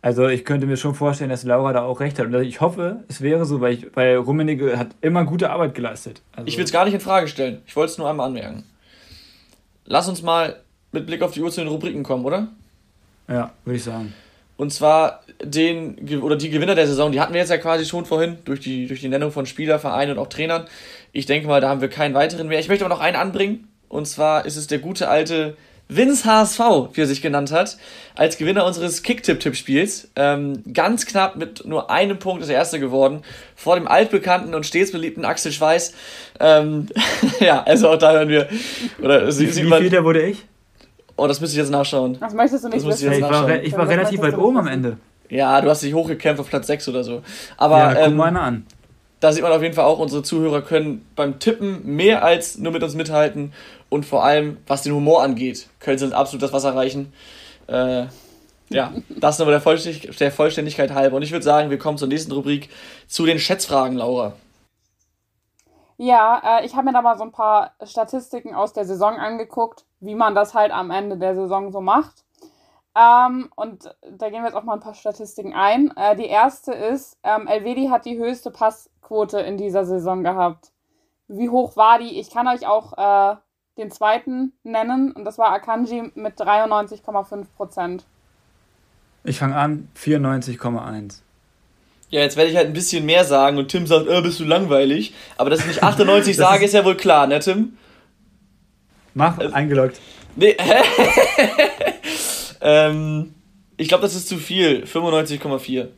Also 0.00 0.28
ich 0.28 0.44
könnte 0.44 0.66
mir 0.66 0.76
schon 0.76 0.94
vorstellen, 0.94 1.30
dass 1.30 1.42
Laura 1.42 1.72
da 1.72 1.82
auch 1.82 2.00
recht 2.00 2.18
hat. 2.18 2.26
Und 2.26 2.34
ich 2.42 2.60
hoffe, 2.60 3.04
es 3.08 3.20
wäre 3.20 3.44
so, 3.44 3.60
weil, 3.60 3.74
ich, 3.74 3.86
weil 3.94 4.16
Rummenigge 4.16 4.78
hat 4.78 4.88
immer 5.00 5.24
gute 5.24 5.50
Arbeit 5.50 5.74
geleistet. 5.74 6.22
Also 6.32 6.46
ich 6.46 6.56
will 6.56 6.64
es 6.64 6.72
gar 6.72 6.84
nicht 6.84 6.94
in 6.94 7.00
Frage 7.00 7.26
stellen. 7.26 7.62
Ich 7.66 7.74
wollte 7.74 7.92
es 7.92 7.98
nur 7.98 8.08
einmal 8.08 8.28
anmerken. 8.28 8.64
Lass 9.84 10.08
uns 10.08 10.22
mal 10.22 10.60
mit 10.92 11.06
Blick 11.06 11.22
auf 11.22 11.32
die 11.32 11.42
Uhr 11.42 11.50
zu 11.50 11.60
den 11.60 11.68
Rubriken 11.68 12.04
kommen, 12.04 12.24
oder? 12.24 12.48
Ja, 13.26 13.52
würde 13.64 13.76
ich 13.76 13.84
sagen. 13.84 14.14
Und 14.56 14.72
zwar 14.72 15.22
den 15.42 16.20
oder 16.20 16.36
die 16.36 16.50
Gewinner 16.50 16.74
der 16.74 16.86
Saison, 16.86 17.12
die 17.12 17.20
hatten 17.20 17.32
wir 17.32 17.40
jetzt 17.40 17.50
ja 17.50 17.58
quasi 17.58 17.84
schon 17.84 18.04
vorhin 18.06 18.38
durch 18.44 18.60
die, 18.60 18.86
durch 18.86 19.00
die 19.00 19.08
Nennung 19.08 19.30
von 19.30 19.46
Spieler, 19.46 19.78
Vereinen 19.78 20.12
und 20.12 20.18
auch 20.18 20.28
Trainern. 20.28 20.66
Ich 21.12 21.26
denke 21.26 21.46
mal, 21.46 21.60
da 21.60 21.68
haben 21.68 21.80
wir 21.80 21.88
keinen 21.88 22.14
weiteren 22.14 22.48
mehr. 22.48 22.58
Ich 22.58 22.68
möchte 22.68 22.84
aber 22.84 22.92
noch 22.92 23.00
einen 23.00 23.16
anbringen. 23.16 23.67
Und 23.88 24.06
zwar 24.06 24.44
ist 24.46 24.56
es 24.56 24.66
der 24.66 24.78
gute 24.78 25.08
alte 25.08 25.56
Vince 25.88 26.26
HSV, 26.26 26.60
wie 26.92 27.00
er 27.00 27.06
sich 27.06 27.22
genannt 27.22 27.50
hat, 27.50 27.78
als 28.14 28.36
Gewinner 28.36 28.66
unseres 28.66 29.02
Kick-Tipp-Tipp-Spiels. 29.02 30.08
Ähm, 30.16 30.62
ganz 30.72 31.06
knapp 31.06 31.36
mit 31.36 31.64
nur 31.64 31.90
einem 31.90 32.18
Punkt 32.18 32.42
ist 32.42 32.50
er 32.50 32.56
Erster 32.56 32.78
geworden, 32.78 33.22
vor 33.56 33.76
dem 33.76 33.88
altbekannten 33.88 34.54
und 34.54 34.66
stets 34.66 34.92
beliebten 34.92 35.24
Axel 35.24 35.50
Schweiß. 35.50 35.94
Ähm, 36.40 36.88
ja, 37.40 37.62
also 37.62 37.88
auch 37.88 37.96
da 37.96 38.12
hören 38.12 38.28
wir. 38.28 38.48
Oder 39.02 39.26
wie, 39.28 39.48
wie 39.48 39.52
viel 39.52 39.90
der 39.90 40.04
wurde 40.04 40.26
ich? 40.26 40.44
Oh, 41.16 41.26
das 41.26 41.40
müsste 41.40 41.54
ich 41.54 41.62
jetzt 41.62 41.70
nachschauen. 41.70 42.18
Das 42.20 42.34
möchtest 42.34 42.64
du 42.64 42.68
nicht 42.68 42.86
wissen. 42.86 43.10
Ich, 43.10 43.18
ich, 43.18 43.22
war, 43.22 43.62
ich 43.62 43.72
war 43.72 43.88
relativ 43.88 44.20
weit 44.20 44.36
oben 44.36 44.58
am 44.58 44.68
Ende. 44.68 44.98
Ja, 45.30 45.60
du 45.60 45.68
hast 45.68 45.82
dich 45.82 45.92
hochgekämpft 45.94 46.40
auf 46.40 46.48
Platz 46.48 46.66
6 46.68 46.88
oder 46.88 47.02
so. 47.02 47.22
Aber, 47.56 47.78
ja, 47.78 47.94
guck 47.94 48.06
ähm, 48.06 48.16
mal 48.16 48.26
einer 48.26 48.42
an 48.42 48.66
da 49.20 49.32
sieht 49.32 49.42
man 49.42 49.52
auf 49.52 49.62
jeden 49.62 49.74
Fall 49.74 49.84
auch, 49.84 49.98
unsere 49.98 50.22
Zuhörer 50.22 50.62
können 50.62 51.04
beim 51.16 51.38
Tippen 51.38 51.80
mehr 51.84 52.24
als 52.24 52.58
nur 52.58 52.72
mit 52.72 52.82
uns 52.82 52.94
mithalten 52.94 53.52
und 53.90 54.04
vor 54.06 54.24
allem, 54.24 54.58
was 54.66 54.82
den 54.82 54.94
Humor 54.94 55.22
angeht, 55.22 55.68
können 55.80 55.98
sie 55.98 56.04
uns 56.04 56.14
absolut 56.14 56.42
das 56.42 56.52
Wasser 56.52 56.74
reichen. 56.74 57.12
Äh, 57.66 58.06
ja, 58.70 58.92
das 59.08 59.38
nur 59.38 59.48
der, 59.48 59.60
Vollständig 59.60 60.16
der 60.18 60.30
Vollständigkeit 60.30 60.92
halber. 60.92 61.16
Und 61.16 61.22
ich 61.22 61.32
würde 61.32 61.44
sagen, 61.44 61.70
wir 61.70 61.78
kommen 61.78 61.98
zur 61.98 62.08
nächsten 62.08 62.32
Rubrik, 62.32 62.68
zu 63.06 63.24
den 63.24 63.38
Schätzfragen, 63.38 63.96
Laura. 63.96 64.34
Ja, 65.96 66.60
äh, 66.60 66.66
ich 66.66 66.74
habe 66.76 66.84
mir 66.84 66.92
da 66.92 67.02
mal 67.02 67.16
so 67.16 67.24
ein 67.24 67.32
paar 67.32 67.72
Statistiken 67.82 68.54
aus 68.54 68.72
der 68.72 68.84
Saison 68.84 69.16
angeguckt, 69.16 69.84
wie 70.00 70.14
man 70.14 70.34
das 70.34 70.54
halt 70.54 70.70
am 70.70 70.90
Ende 70.90 71.16
der 71.16 71.34
Saison 71.34 71.72
so 71.72 71.80
macht. 71.80 72.24
Ähm, 72.94 73.50
und 73.56 73.94
da 74.10 74.28
gehen 74.28 74.42
wir 74.42 74.48
jetzt 74.48 74.56
auch 74.56 74.64
mal 74.64 74.74
ein 74.74 74.80
paar 74.80 74.94
Statistiken 74.94 75.54
ein. 75.54 75.92
Äh, 75.96 76.16
die 76.16 76.26
erste 76.26 76.72
ist, 76.72 77.18
ähm, 77.22 77.46
Elvedi 77.46 77.88
hat 77.88 78.04
die 78.04 78.18
höchste 78.18 78.50
Passquote 78.50 79.40
in 79.40 79.56
dieser 79.56 79.84
Saison 79.84 80.22
gehabt. 80.22 80.72
Wie 81.26 81.48
hoch 81.48 81.76
war 81.76 81.98
die? 81.98 82.18
Ich 82.18 82.30
kann 82.30 82.48
euch 82.48 82.66
auch 82.66 82.92
äh, 82.96 83.36
den 83.78 83.90
zweiten 83.90 84.52
nennen 84.64 85.12
und 85.12 85.24
das 85.24 85.38
war 85.38 85.52
Akanji 85.52 86.10
mit 86.14 86.38
93,5 86.38 87.46
Prozent. 87.56 88.04
Ich 89.24 89.38
fange 89.38 89.56
an, 89.56 89.88
94,1. 89.96 91.20
Ja, 92.10 92.20
jetzt 92.20 92.36
werde 92.36 92.50
ich 92.50 92.56
halt 92.56 92.66
ein 92.66 92.72
bisschen 92.72 93.04
mehr 93.04 93.24
sagen 93.24 93.58
und 93.58 93.68
Tim 93.68 93.86
sagt, 93.86 94.08
äh, 94.08 94.20
bist 94.22 94.40
du 94.40 94.44
langweilig. 94.44 95.14
Aber 95.36 95.50
dass 95.50 95.60
ich 95.60 95.66
nicht 95.66 95.82
98 95.82 96.36
sage, 96.36 96.64
ist, 96.64 96.70
ist 96.70 96.74
ja 96.74 96.84
wohl 96.84 96.96
klar, 96.96 97.26
ne, 97.26 97.38
Tim? 97.40 97.76
Mach, 99.14 99.38
also, 99.38 99.54
eingeloggt. 99.54 100.00
Nee, 100.36 100.56
hä? 100.58 100.82
ähm, 102.60 103.34
Ich 103.76 103.88
glaube, 103.88 104.02
das 104.02 104.14
ist 104.14 104.28
zu 104.28 104.36
viel. 104.36 104.84
95,4. 104.84 105.88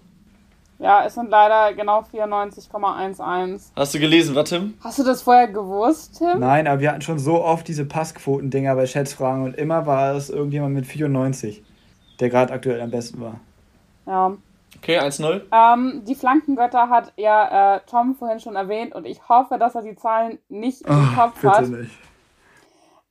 Ja, 0.81 1.05
es 1.05 1.15
sind 1.15 1.29
leider 1.29 1.75
genau 1.75 2.01
94,11. 2.01 3.73
Hast 3.77 3.95
du 3.95 3.99
gelesen, 4.01 4.35
was, 4.35 4.49
Tim? 4.49 4.75
Hast 4.83 4.99
du 4.99 5.05
das 5.05 5.21
vorher 5.21 5.47
gewusst, 5.47 6.17
Tim? 6.17 6.41
Nein, 6.41 6.67
aber 6.67 6.81
wir 6.81 6.91
hatten 6.91 7.03
schon 7.03 7.19
so 7.19 7.45
oft 7.45 7.69
diese 7.69 7.85
Passquoten-Dinger 7.85 8.75
bei 8.75 8.87
Schätzfragen 8.87 9.45
und 9.45 9.57
immer 9.57 9.85
war 9.85 10.15
es 10.15 10.31
irgendjemand 10.31 10.75
mit 10.75 10.87
94, 10.87 11.63
der 12.19 12.31
gerade 12.31 12.55
aktuell 12.55 12.81
am 12.81 12.91
besten 12.91 13.21
war. 13.21 13.41
Ja. 14.07 14.39
Okay, 14.79 14.99
1-0. 14.99 15.43
Ähm, 15.53 16.03
die 16.07 16.15
Flankengötter 16.15 16.89
hat 16.89 17.13
ja 17.17 17.77
äh, 17.77 17.81
Tom 17.87 18.15
vorhin 18.15 18.41
schon 18.41 18.57
erwähnt 18.57 18.95
und 18.95 19.05
ich 19.07 19.29
hoffe, 19.29 19.59
dass 19.59 19.75
er 19.75 19.83
die 19.83 19.97
Zahlen 19.97 20.39
nicht 20.49 20.81
im 20.87 20.95
oh, 20.95 21.15
Kopf 21.15 21.35
bitte 21.35 21.51
hat. 21.51 21.69
Nicht. 21.69 21.91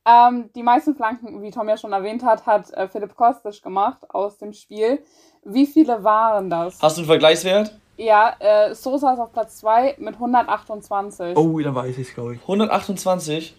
Ähm, 0.04 0.50
die 0.56 0.62
meisten 0.64 0.96
Flanken, 0.96 1.42
wie 1.42 1.50
Tom 1.52 1.68
ja 1.68 1.76
schon 1.76 1.92
erwähnt 1.92 2.24
hat, 2.24 2.46
hat 2.46 2.72
äh, 2.72 2.88
Philipp 2.88 3.14
Kostic 3.14 3.62
gemacht 3.62 4.10
aus 4.10 4.38
dem 4.38 4.52
Spiel. 4.52 5.00
Wie 5.44 5.66
viele 5.66 6.02
waren 6.04 6.50
das? 6.50 6.78
Hast 6.80 6.96
du 6.96 7.00
einen 7.00 7.06
Vergleichswert? 7.06 7.74
Ja, 7.96 8.34
äh, 8.38 8.74
Sosa 8.74 9.12
ist 9.12 9.18
auf 9.18 9.32
Platz 9.32 9.58
2 9.58 9.96
mit 9.98 10.14
128. 10.14 11.36
Oh, 11.36 11.58
da 11.60 11.74
weiß 11.74 11.98
ich 11.98 12.08
es, 12.08 12.14
glaube 12.14 12.34
ich. 12.34 12.40
128? 12.42 13.54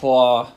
Boah. 0.00 0.52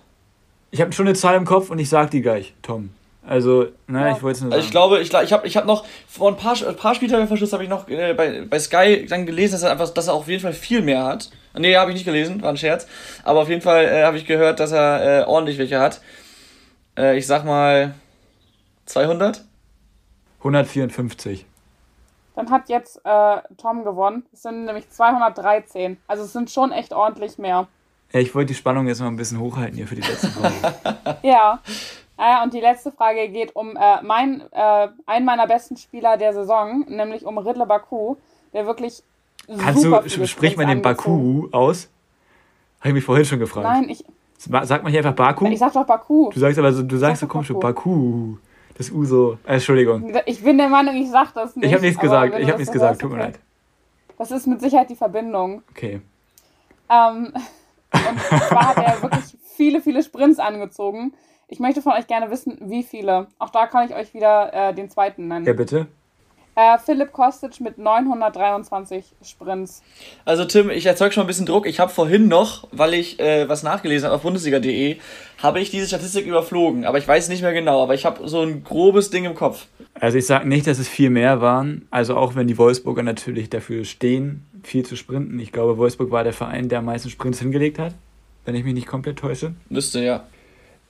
Ich 0.71 0.79
habe 0.79 0.91
schon 0.93 1.07
eine 1.07 1.15
Zahl 1.15 1.35
im 1.35 1.45
Kopf 1.45 1.69
und 1.69 1.79
ich 1.79 1.89
sag 1.89 2.11
die 2.11 2.21
gleich, 2.21 2.53
Tom. 2.61 2.91
Also, 3.27 3.67
ne, 3.87 3.99
ja. 3.99 4.15
ich 4.15 4.23
wollte 4.23 4.37
es 4.37 4.41
nur 4.41 4.49
sagen. 4.49 4.53
Also 4.53 4.65
ich 4.65 4.71
glaube, 4.71 4.99
ich, 4.99 5.13
ich 5.13 5.33
habe 5.33 5.47
ich 5.47 5.57
hab 5.57 5.65
noch, 5.65 5.85
vor 6.07 6.29
ein 6.29 6.37
paar, 6.37 6.55
ein 6.67 6.75
paar 6.75 6.95
Spieltagen 6.95 7.27
Verschluss 7.27 7.53
habe 7.53 7.63
ich 7.63 7.69
noch 7.69 7.87
äh, 7.87 8.13
bei, 8.13 8.45
bei 8.49 8.59
Sky 8.59 9.05
dann 9.07 9.25
gelesen, 9.25 9.53
dass 9.53 9.63
er, 9.63 9.71
einfach, 9.71 9.89
dass 9.89 10.07
er 10.07 10.13
auf 10.13 10.27
jeden 10.27 10.41
Fall 10.41 10.53
viel 10.53 10.81
mehr 10.81 11.03
hat. 11.03 11.29
Nee, 11.57 11.75
habe 11.75 11.91
ich 11.91 11.95
nicht 11.95 12.05
gelesen, 12.05 12.41
war 12.41 12.49
ein 12.49 12.57
Scherz. 12.57 12.87
Aber 13.23 13.41
auf 13.41 13.49
jeden 13.49 13.61
Fall 13.61 13.85
äh, 13.85 14.03
habe 14.03 14.17
ich 14.17 14.25
gehört, 14.25 14.59
dass 14.59 14.71
er 14.71 15.21
äh, 15.21 15.25
ordentlich 15.25 15.57
welche 15.57 15.79
hat. 15.79 16.01
Äh, 16.97 17.17
ich 17.17 17.27
sag 17.27 17.45
mal 17.45 17.93
200? 18.85 19.43
154. 20.41 21.45
Dann 22.35 22.49
hat 22.49 22.69
jetzt 22.69 23.01
äh, 23.03 23.37
Tom 23.57 23.83
gewonnen. 23.83 24.23
Es 24.33 24.43
sind 24.43 24.65
nämlich 24.65 24.89
213. 24.89 25.97
Also 26.07 26.23
es 26.23 26.33
sind 26.33 26.49
schon 26.49 26.71
echt 26.71 26.93
ordentlich 26.93 27.37
mehr. 27.37 27.67
Ja, 28.11 28.19
ich 28.19 28.33
wollte 28.33 28.47
die 28.47 28.55
Spannung 28.55 28.87
jetzt 28.87 28.99
mal 28.99 29.07
ein 29.07 29.15
bisschen 29.15 29.39
hochhalten 29.39 29.75
hier 29.75 29.87
für 29.87 29.95
die 29.95 30.01
letzte 30.01 30.27
Frage. 30.27 31.17
ja. 31.23 31.59
Äh, 32.17 32.43
und 32.43 32.53
die 32.53 32.59
letzte 32.59 32.91
Frage 32.91 33.29
geht 33.29 33.55
um 33.55 33.75
äh, 33.75 34.01
mein, 34.01 34.43
äh, 34.51 34.87
einen 35.05 35.25
meiner 35.25 35.47
besten 35.47 35.77
Spieler 35.77 36.17
der 36.17 36.33
Saison, 36.33 36.85
nämlich 36.87 37.25
um 37.25 37.37
Riddle 37.37 37.65
Baku, 37.65 38.15
der 38.53 38.65
wirklich 38.65 39.03
Kannst 39.47 39.81
super 39.81 40.01
du, 40.01 40.27
sprich 40.27 40.55
mal 40.55 40.65
den 40.65 40.81
Baku 40.81 41.47
aus? 41.51 41.89
Habe 42.79 42.89
ich 42.89 42.95
mich 42.95 43.03
vorhin 43.03 43.25
schon 43.25 43.39
gefragt. 43.39 43.67
Nein, 43.67 43.89
ich. 43.89 44.03
Sag 44.37 44.81
mal 44.83 44.89
hier 44.89 44.99
einfach 44.99 45.13
Baku. 45.13 45.45
Ich 45.47 45.59
sag 45.59 45.73
doch 45.73 45.85
Baku. 45.85 46.31
Du 46.31 46.39
sagst 46.39 46.57
aber 46.57 46.73
so, 46.73 46.81
du 46.81 46.97
sagst 46.97 47.21
so 47.21 47.27
komm 47.27 47.43
schon 47.43 47.59
Baku. 47.59 48.37
Das 48.77 48.91
U 48.91 49.05
so. 49.05 49.37
Äh, 49.45 49.53
Entschuldigung. 49.53 50.13
Ich 50.25 50.43
bin 50.43 50.57
der 50.57 50.69
Meinung, 50.69 50.95
ich 50.95 51.09
sag 51.09 51.33
das 51.33 51.55
nicht. 51.55 51.65
Ich 51.65 51.73
habe 51.73 51.83
nichts 51.83 51.99
gesagt. 51.99 52.37
Ich 52.39 52.47
habe 52.47 52.57
nichts 52.57 52.71
gesagt. 52.71 53.01
Tut 53.01 53.11
mir 53.11 53.19
leid. 53.19 53.39
Das 54.17 54.31
ist 54.31 54.47
mit 54.47 54.61
Sicherheit 54.61 54.89
die 54.89 54.95
Verbindung. 54.95 55.63
Okay. 55.71 56.01
Ähm, 56.89 57.33
und 57.93 58.19
zwar 58.47 58.67
hat 58.67 58.77
er 58.77 59.01
wirklich 59.01 59.37
viele, 59.55 59.81
viele 59.81 60.03
Sprints 60.03 60.39
angezogen. 60.39 61.13
Ich 61.47 61.59
möchte 61.59 61.81
von 61.81 61.93
euch 61.93 62.07
gerne 62.07 62.31
wissen, 62.31 62.57
wie 62.61 62.83
viele. 62.83 63.27
Auch 63.39 63.49
da 63.49 63.67
kann 63.67 63.87
ich 63.87 63.95
euch 63.95 64.13
wieder 64.13 64.53
äh, 64.53 64.73
den 64.73 64.89
zweiten 64.89 65.27
nennen. 65.27 65.45
Ja, 65.45 65.53
bitte. 65.53 65.87
Äh, 66.55 66.77
Philipp 66.85 67.13
Kostic 67.13 67.61
mit 67.61 67.77
923 67.77 69.05
Sprints. 69.23 69.81
Also 70.25 70.43
Tim, 70.43 70.69
ich 70.69 70.85
erzeuge 70.85 71.13
schon 71.13 71.23
ein 71.23 71.27
bisschen 71.27 71.45
Druck. 71.45 71.65
Ich 71.65 71.79
habe 71.79 71.91
vorhin 71.91 72.27
noch, 72.27 72.67
weil 72.71 72.93
ich 72.93 73.19
äh, 73.19 73.47
was 73.47 73.63
nachgelesen 73.63 74.07
habe 74.07 74.15
auf 74.15 74.23
Bundesliga.de, 74.23 74.97
habe 75.41 75.59
ich 75.61 75.71
diese 75.71 75.87
Statistik 75.87 76.25
überflogen. 76.25 76.83
Aber 76.83 76.97
ich 76.97 77.07
weiß 77.07 77.29
nicht 77.29 77.41
mehr 77.41 77.53
genau. 77.53 77.81
Aber 77.81 77.93
ich 77.93 78.05
habe 78.05 78.27
so 78.27 78.41
ein 78.41 78.65
grobes 78.65 79.09
Ding 79.09 79.23
im 79.23 79.33
Kopf. 79.35 79.67
Also 79.93 80.17
ich 80.17 80.25
sage 80.25 80.47
nicht, 80.47 80.67
dass 80.67 80.77
es 80.77 80.89
viel 80.89 81.09
mehr 81.09 81.39
waren. 81.39 81.87
Also 81.89 82.17
auch 82.17 82.35
wenn 82.35 82.47
die 82.47 82.57
Wolfsburger 82.57 83.03
natürlich 83.03 83.49
dafür 83.49 83.85
stehen, 83.85 84.45
viel 84.63 84.85
zu 84.85 84.97
sprinten. 84.97 85.39
Ich 85.39 85.53
glaube, 85.53 85.77
Wolfsburg 85.77 86.11
war 86.11 86.23
der 86.25 86.33
Verein, 86.33 86.67
der 86.67 86.79
am 86.79 86.85
meisten 86.85 87.09
Sprints 87.09 87.39
hingelegt 87.39 87.79
hat. 87.79 87.93
Wenn 88.43 88.55
ich 88.55 88.63
mich 88.65 88.73
nicht 88.73 88.87
komplett 88.87 89.19
täusche. 89.19 89.53
Müsste, 89.69 90.03
ja. 90.03 90.25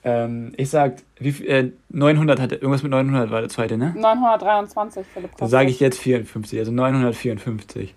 Ähm, 0.04 0.52
ich 0.56 0.68
sag, 0.70 0.96
wie 1.18 1.32
viel, 1.32 1.46
äh, 1.46 1.70
900 1.90 2.40
hatte, 2.40 2.56
irgendwas 2.56 2.82
mit 2.82 2.90
900 2.90 3.30
war 3.30 3.40
der 3.40 3.48
zweite, 3.48 3.78
ne? 3.78 3.94
923, 3.96 5.06
Philipp. 5.14 5.36
Dann 5.36 5.48
sage 5.48 5.70
ich 5.70 5.78
jetzt 5.78 5.98
54, 6.00 6.58
also 6.58 6.72
954. 6.72 7.94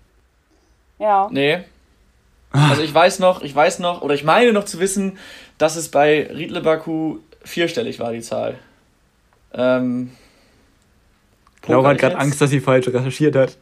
Ja. 0.98 1.28
Nee. 1.30 1.64
Also 2.52 2.82
ich 2.82 2.94
weiß 2.94 3.18
noch, 3.18 3.42
ich 3.42 3.54
weiß 3.54 3.80
noch, 3.80 4.02
oder 4.02 4.14
ich 4.14 4.24
meine 4.24 4.52
noch 4.52 4.64
zu 4.64 4.78
wissen, 4.78 5.18
dass 5.58 5.76
es 5.76 5.90
bei 5.90 6.30
Riedle 6.32 6.60
Baku 6.60 7.18
vierstellig 7.42 7.98
war, 7.98 8.12
die 8.12 8.20
Zahl. 8.20 8.56
Ähm, 9.52 10.12
Laura 11.66 11.90
hat 11.90 11.98
gerade 11.98 12.18
Angst, 12.18 12.40
dass 12.40 12.50
sie 12.50 12.60
falsch 12.60 12.88
recherchiert 12.88 13.34
hat. 13.34 13.58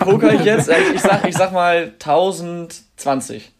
Poker 0.00 0.32
ich 0.32 0.44
jetzt? 0.44 0.68
Ich, 0.68 0.76
ich, 0.94 1.00
sag, 1.00 1.28
ich 1.28 1.36
sag 1.36 1.52
mal 1.52 1.92
1020. 2.00 3.52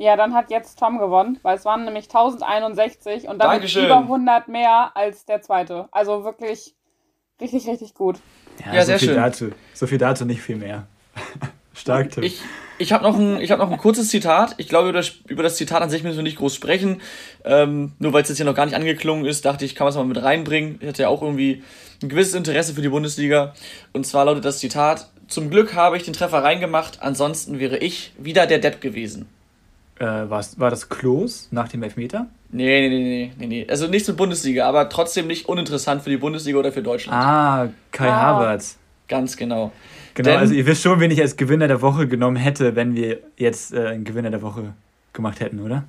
Ja, 0.00 0.16
dann 0.16 0.32
hat 0.32 0.50
jetzt 0.50 0.78
Tom 0.78 0.98
gewonnen, 0.98 1.38
weil 1.42 1.58
es 1.58 1.66
waren 1.66 1.84
nämlich 1.84 2.06
1061 2.06 3.28
und 3.28 3.38
damit 3.38 3.56
Dankeschön. 3.56 3.84
über 3.84 3.98
100 3.98 4.48
mehr 4.48 4.92
als 4.94 5.26
der 5.26 5.42
zweite. 5.42 5.90
Also 5.92 6.24
wirklich 6.24 6.74
richtig, 7.38 7.68
richtig 7.68 7.92
gut. 7.92 8.18
Ja, 8.64 8.72
ja 8.72 8.80
so 8.80 8.86
sehr 8.86 8.98
viel 8.98 9.08
schön. 9.08 9.16
Dazu. 9.18 9.50
So 9.74 9.86
viel 9.86 9.98
dazu, 9.98 10.24
nicht 10.24 10.40
viel 10.40 10.56
mehr. 10.56 10.86
Stark, 11.74 12.12
Tim. 12.12 12.22
Ich, 12.22 12.40
ich 12.78 12.94
habe 12.94 13.04
noch, 13.04 13.14
ein, 13.18 13.46
hab 13.46 13.58
noch 13.58 13.70
ein 13.70 13.76
kurzes 13.76 14.08
Zitat. 14.08 14.54
Ich 14.56 14.70
glaube, 14.70 14.88
über 14.88 14.96
das, 14.96 15.12
über 15.28 15.42
das 15.42 15.56
Zitat 15.56 15.82
an 15.82 15.90
sich 15.90 16.02
müssen 16.02 16.16
wir 16.16 16.22
nicht 16.22 16.38
groß 16.38 16.54
sprechen. 16.54 17.02
Ähm, 17.44 17.92
nur 17.98 18.14
weil 18.14 18.22
es 18.22 18.30
jetzt 18.30 18.38
hier 18.38 18.46
noch 18.46 18.54
gar 18.54 18.64
nicht 18.64 18.76
angeklungen 18.76 19.26
ist, 19.26 19.44
dachte 19.44 19.66
ich, 19.66 19.74
kann 19.74 19.84
man 19.84 19.90
es 19.90 19.96
mal 19.96 20.06
mit 20.06 20.22
reinbringen. 20.22 20.78
Ich 20.80 20.88
hatte 20.88 21.02
ja 21.02 21.08
auch 21.08 21.20
irgendwie 21.20 21.62
ein 22.02 22.08
gewisses 22.08 22.32
Interesse 22.32 22.72
für 22.72 22.80
die 22.80 22.88
Bundesliga. 22.88 23.52
Und 23.92 24.06
zwar 24.06 24.24
lautet 24.24 24.46
das 24.46 24.60
Zitat: 24.60 25.10
Zum 25.28 25.50
Glück 25.50 25.74
habe 25.74 25.98
ich 25.98 26.04
den 26.04 26.14
Treffer 26.14 26.42
reingemacht, 26.42 27.02
ansonsten 27.02 27.60
wäre 27.60 27.76
ich 27.76 28.14
wieder 28.16 28.46
der 28.46 28.60
Depp 28.60 28.80
gewesen. 28.80 29.28
Äh, 30.00 30.30
war 30.30 30.70
das 30.70 30.88
Klos 30.88 31.48
nach 31.50 31.68
dem 31.68 31.82
Elfmeter? 31.82 32.26
Nee, 32.50 32.88
nee, 32.88 32.98
nee, 32.98 33.32
nee, 33.38 33.46
nee. 33.46 33.66
Also 33.68 33.86
nichts 33.86 34.08
mit 34.08 34.16
Bundesliga, 34.16 34.66
aber 34.66 34.88
trotzdem 34.88 35.26
nicht 35.26 35.46
uninteressant 35.46 36.02
für 36.02 36.08
die 36.08 36.16
Bundesliga 36.16 36.58
oder 36.58 36.72
für 36.72 36.82
Deutschland. 36.82 37.22
Ah, 37.22 37.68
Kai 37.92 38.08
ah. 38.08 38.22
Havertz. 38.22 38.78
Ganz 39.08 39.36
genau. 39.36 39.72
Genau, 40.14 40.30
Denn, 40.30 40.38
also 40.38 40.54
ihr 40.54 40.64
wisst 40.64 40.82
schon, 40.82 41.00
wen 41.00 41.10
ich 41.10 41.20
als 41.20 41.36
Gewinner 41.36 41.68
der 41.68 41.82
Woche 41.82 42.08
genommen 42.08 42.36
hätte, 42.36 42.76
wenn 42.76 42.94
wir 42.94 43.18
jetzt 43.36 43.74
äh, 43.74 43.88
einen 43.88 44.04
Gewinner 44.04 44.30
der 44.30 44.40
Woche 44.40 44.72
gemacht 45.12 45.40
hätten, 45.40 45.60
oder? 45.60 45.84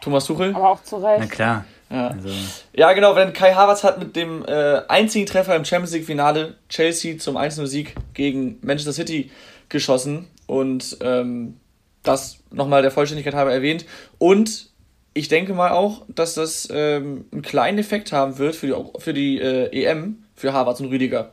Thomas 0.00 0.26
Tuchel. 0.26 0.54
Aber 0.54 0.70
auch 0.70 0.82
zu 0.84 0.98
Recht. 0.98 1.18
Na 1.18 1.26
klar. 1.26 1.64
Ja, 1.90 2.06
also. 2.08 2.28
ja 2.72 2.92
genau, 2.92 3.16
wenn 3.16 3.32
Kai 3.32 3.52
Havertz 3.54 3.82
hat 3.82 3.98
mit 3.98 4.14
dem 4.14 4.44
äh, 4.46 4.82
einzigen 4.86 5.26
Treffer 5.26 5.56
im 5.56 5.64
Champions 5.64 5.92
League 5.92 6.06
Finale 6.06 6.54
Chelsea 6.68 7.18
zum 7.18 7.36
1-0-Sieg 7.36 7.96
gegen 8.14 8.58
Manchester 8.62 8.92
City 8.92 9.28
geschossen 9.68 10.28
und 10.46 10.98
ähm, 11.00 11.56
das 12.02 12.38
nochmal 12.50 12.82
der 12.82 12.90
Vollständigkeit 12.90 13.34
halber 13.34 13.52
erwähnt. 13.52 13.84
Und 14.18 14.70
ich 15.12 15.28
denke 15.28 15.54
mal 15.54 15.70
auch, 15.70 16.04
dass 16.08 16.34
das 16.34 16.68
ähm, 16.70 17.26
einen 17.32 17.42
kleinen 17.42 17.78
Effekt 17.78 18.12
haben 18.12 18.38
wird 18.38 18.54
für 18.54 18.66
die, 18.66 18.74
für 19.00 19.12
die 19.12 19.40
äh, 19.40 19.84
EM, 19.84 20.24
für 20.34 20.52
Harvards 20.52 20.80
und 20.80 20.88
Rüdiger. 20.88 21.32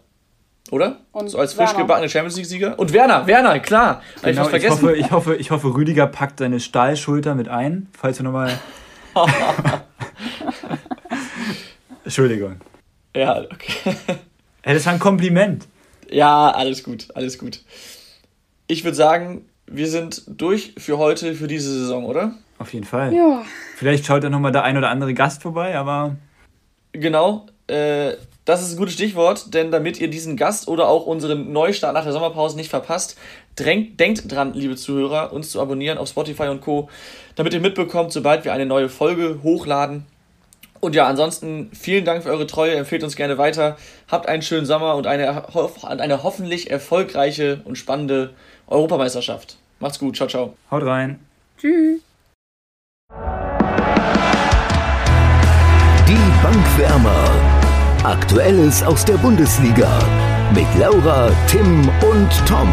Oder? 0.71 0.99
Und 1.11 1.29
so 1.29 1.37
als 1.37 1.53
frisch 1.53 1.73
gebackene 1.75 2.09
Champions 2.09 2.35
League-Sieger. 2.35 2.77
Und 2.77 2.91
Werner, 2.91 3.25
Werner, 3.25 3.59
klar. 3.59 4.01
Genau, 4.21 4.49
ich, 4.49 4.63
ich, 4.63 4.69
hoffe, 4.69 4.95
ich, 4.95 5.11
hoffe, 5.11 5.35
ich 5.35 5.51
hoffe, 5.51 5.73
Rüdiger 5.73 6.07
packt 6.07 6.39
seine 6.39 6.59
Stahlschulter 6.59 7.35
mit 7.35 7.47
ein, 7.47 7.87
falls 7.97 8.19
wir 8.19 8.25
nochmal. 8.25 8.59
Entschuldigung. 12.03 12.57
Ja, 13.15 13.41
okay. 13.41 13.95
das 14.63 14.85
war 14.85 14.93
ein 14.93 14.99
Kompliment. 14.99 15.67
Ja, 16.09 16.51
alles 16.51 16.83
gut, 16.83 17.07
alles 17.15 17.37
gut. 17.37 17.61
Ich 18.67 18.83
würde 18.83 18.95
sagen, 18.95 19.45
wir 19.67 19.87
sind 19.87 20.23
durch 20.27 20.73
für 20.77 20.97
heute, 20.97 21.35
für 21.35 21.47
diese 21.47 21.71
Saison, 21.71 22.05
oder? 22.05 22.33
Auf 22.57 22.73
jeden 22.73 22.85
Fall. 22.85 23.13
Ja. 23.13 23.43
Vielleicht 23.75 24.05
schaut 24.05 24.23
da 24.23 24.29
nochmal 24.29 24.51
der 24.51 24.63
ein 24.63 24.77
oder 24.77 24.89
andere 24.89 25.13
Gast 25.13 25.43
vorbei, 25.43 25.77
aber. 25.77 26.15
Genau, 26.93 27.45
äh, 27.67 28.13
das 28.45 28.61
ist 28.61 28.73
ein 28.73 28.77
gutes 28.77 28.93
Stichwort, 28.93 29.53
denn 29.53 29.71
damit 29.71 29.99
ihr 29.99 30.09
diesen 30.09 30.37
Gast 30.37 30.67
oder 30.69 30.87
auch 30.87 31.05
unseren 31.05 31.51
Neustart 31.51 31.93
nach 31.93 32.03
der 32.03 32.13
Sommerpause 32.13 32.55
nicht 32.55 32.69
verpasst, 32.69 33.17
drängt, 33.57 33.99
denkt 33.99 34.31
dran, 34.31 34.53
liebe 34.53 34.77
Zuhörer, 34.77 35.33
uns 35.33 35.51
zu 35.51 35.61
abonnieren 35.61 35.97
auf 35.97 36.07
Spotify 36.07 36.47
und 36.47 36.61
Co., 36.61 36.89
damit 37.35 37.53
ihr 37.53 37.59
mitbekommt, 37.59 38.13
sobald 38.13 38.45
wir 38.45 38.53
eine 38.53 38.65
neue 38.65 38.89
Folge 38.89 39.39
hochladen. 39.43 40.05
Und 40.79 40.95
ja, 40.95 41.07
ansonsten 41.07 41.71
vielen 41.73 42.05
Dank 42.05 42.23
für 42.23 42.29
eure 42.29 42.47
Treue, 42.47 42.75
empfehlt 42.75 43.03
uns 43.03 43.15
gerne 43.15 43.37
weiter, 43.37 43.77
habt 44.07 44.29
einen 44.29 44.41
schönen 44.41 44.65
Sommer 44.65 44.95
und 44.95 45.07
eine, 45.07 45.43
eine 45.81 46.23
hoffentlich 46.23 46.71
erfolgreiche 46.71 47.61
und 47.65 47.77
spannende 47.77 48.33
Europameisterschaft. 48.67 49.57
Macht's 49.79 49.99
gut, 49.99 50.15
ciao, 50.15 50.27
ciao. 50.27 50.53
Haut 50.71 50.83
rein. 50.83 51.19
Tschüss. 51.57 52.01
Die 56.07 56.31
Bankwärmer. 56.43 57.29
Aktuelles 58.03 58.83
aus 58.83 59.03
der 59.03 59.17
Bundesliga 59.17 59.99
mit 60.53 60.67
Laura, 60.79 61.29
Tim 61.47 61.89
und 62.09 62.29
Tom. 62.47 62.71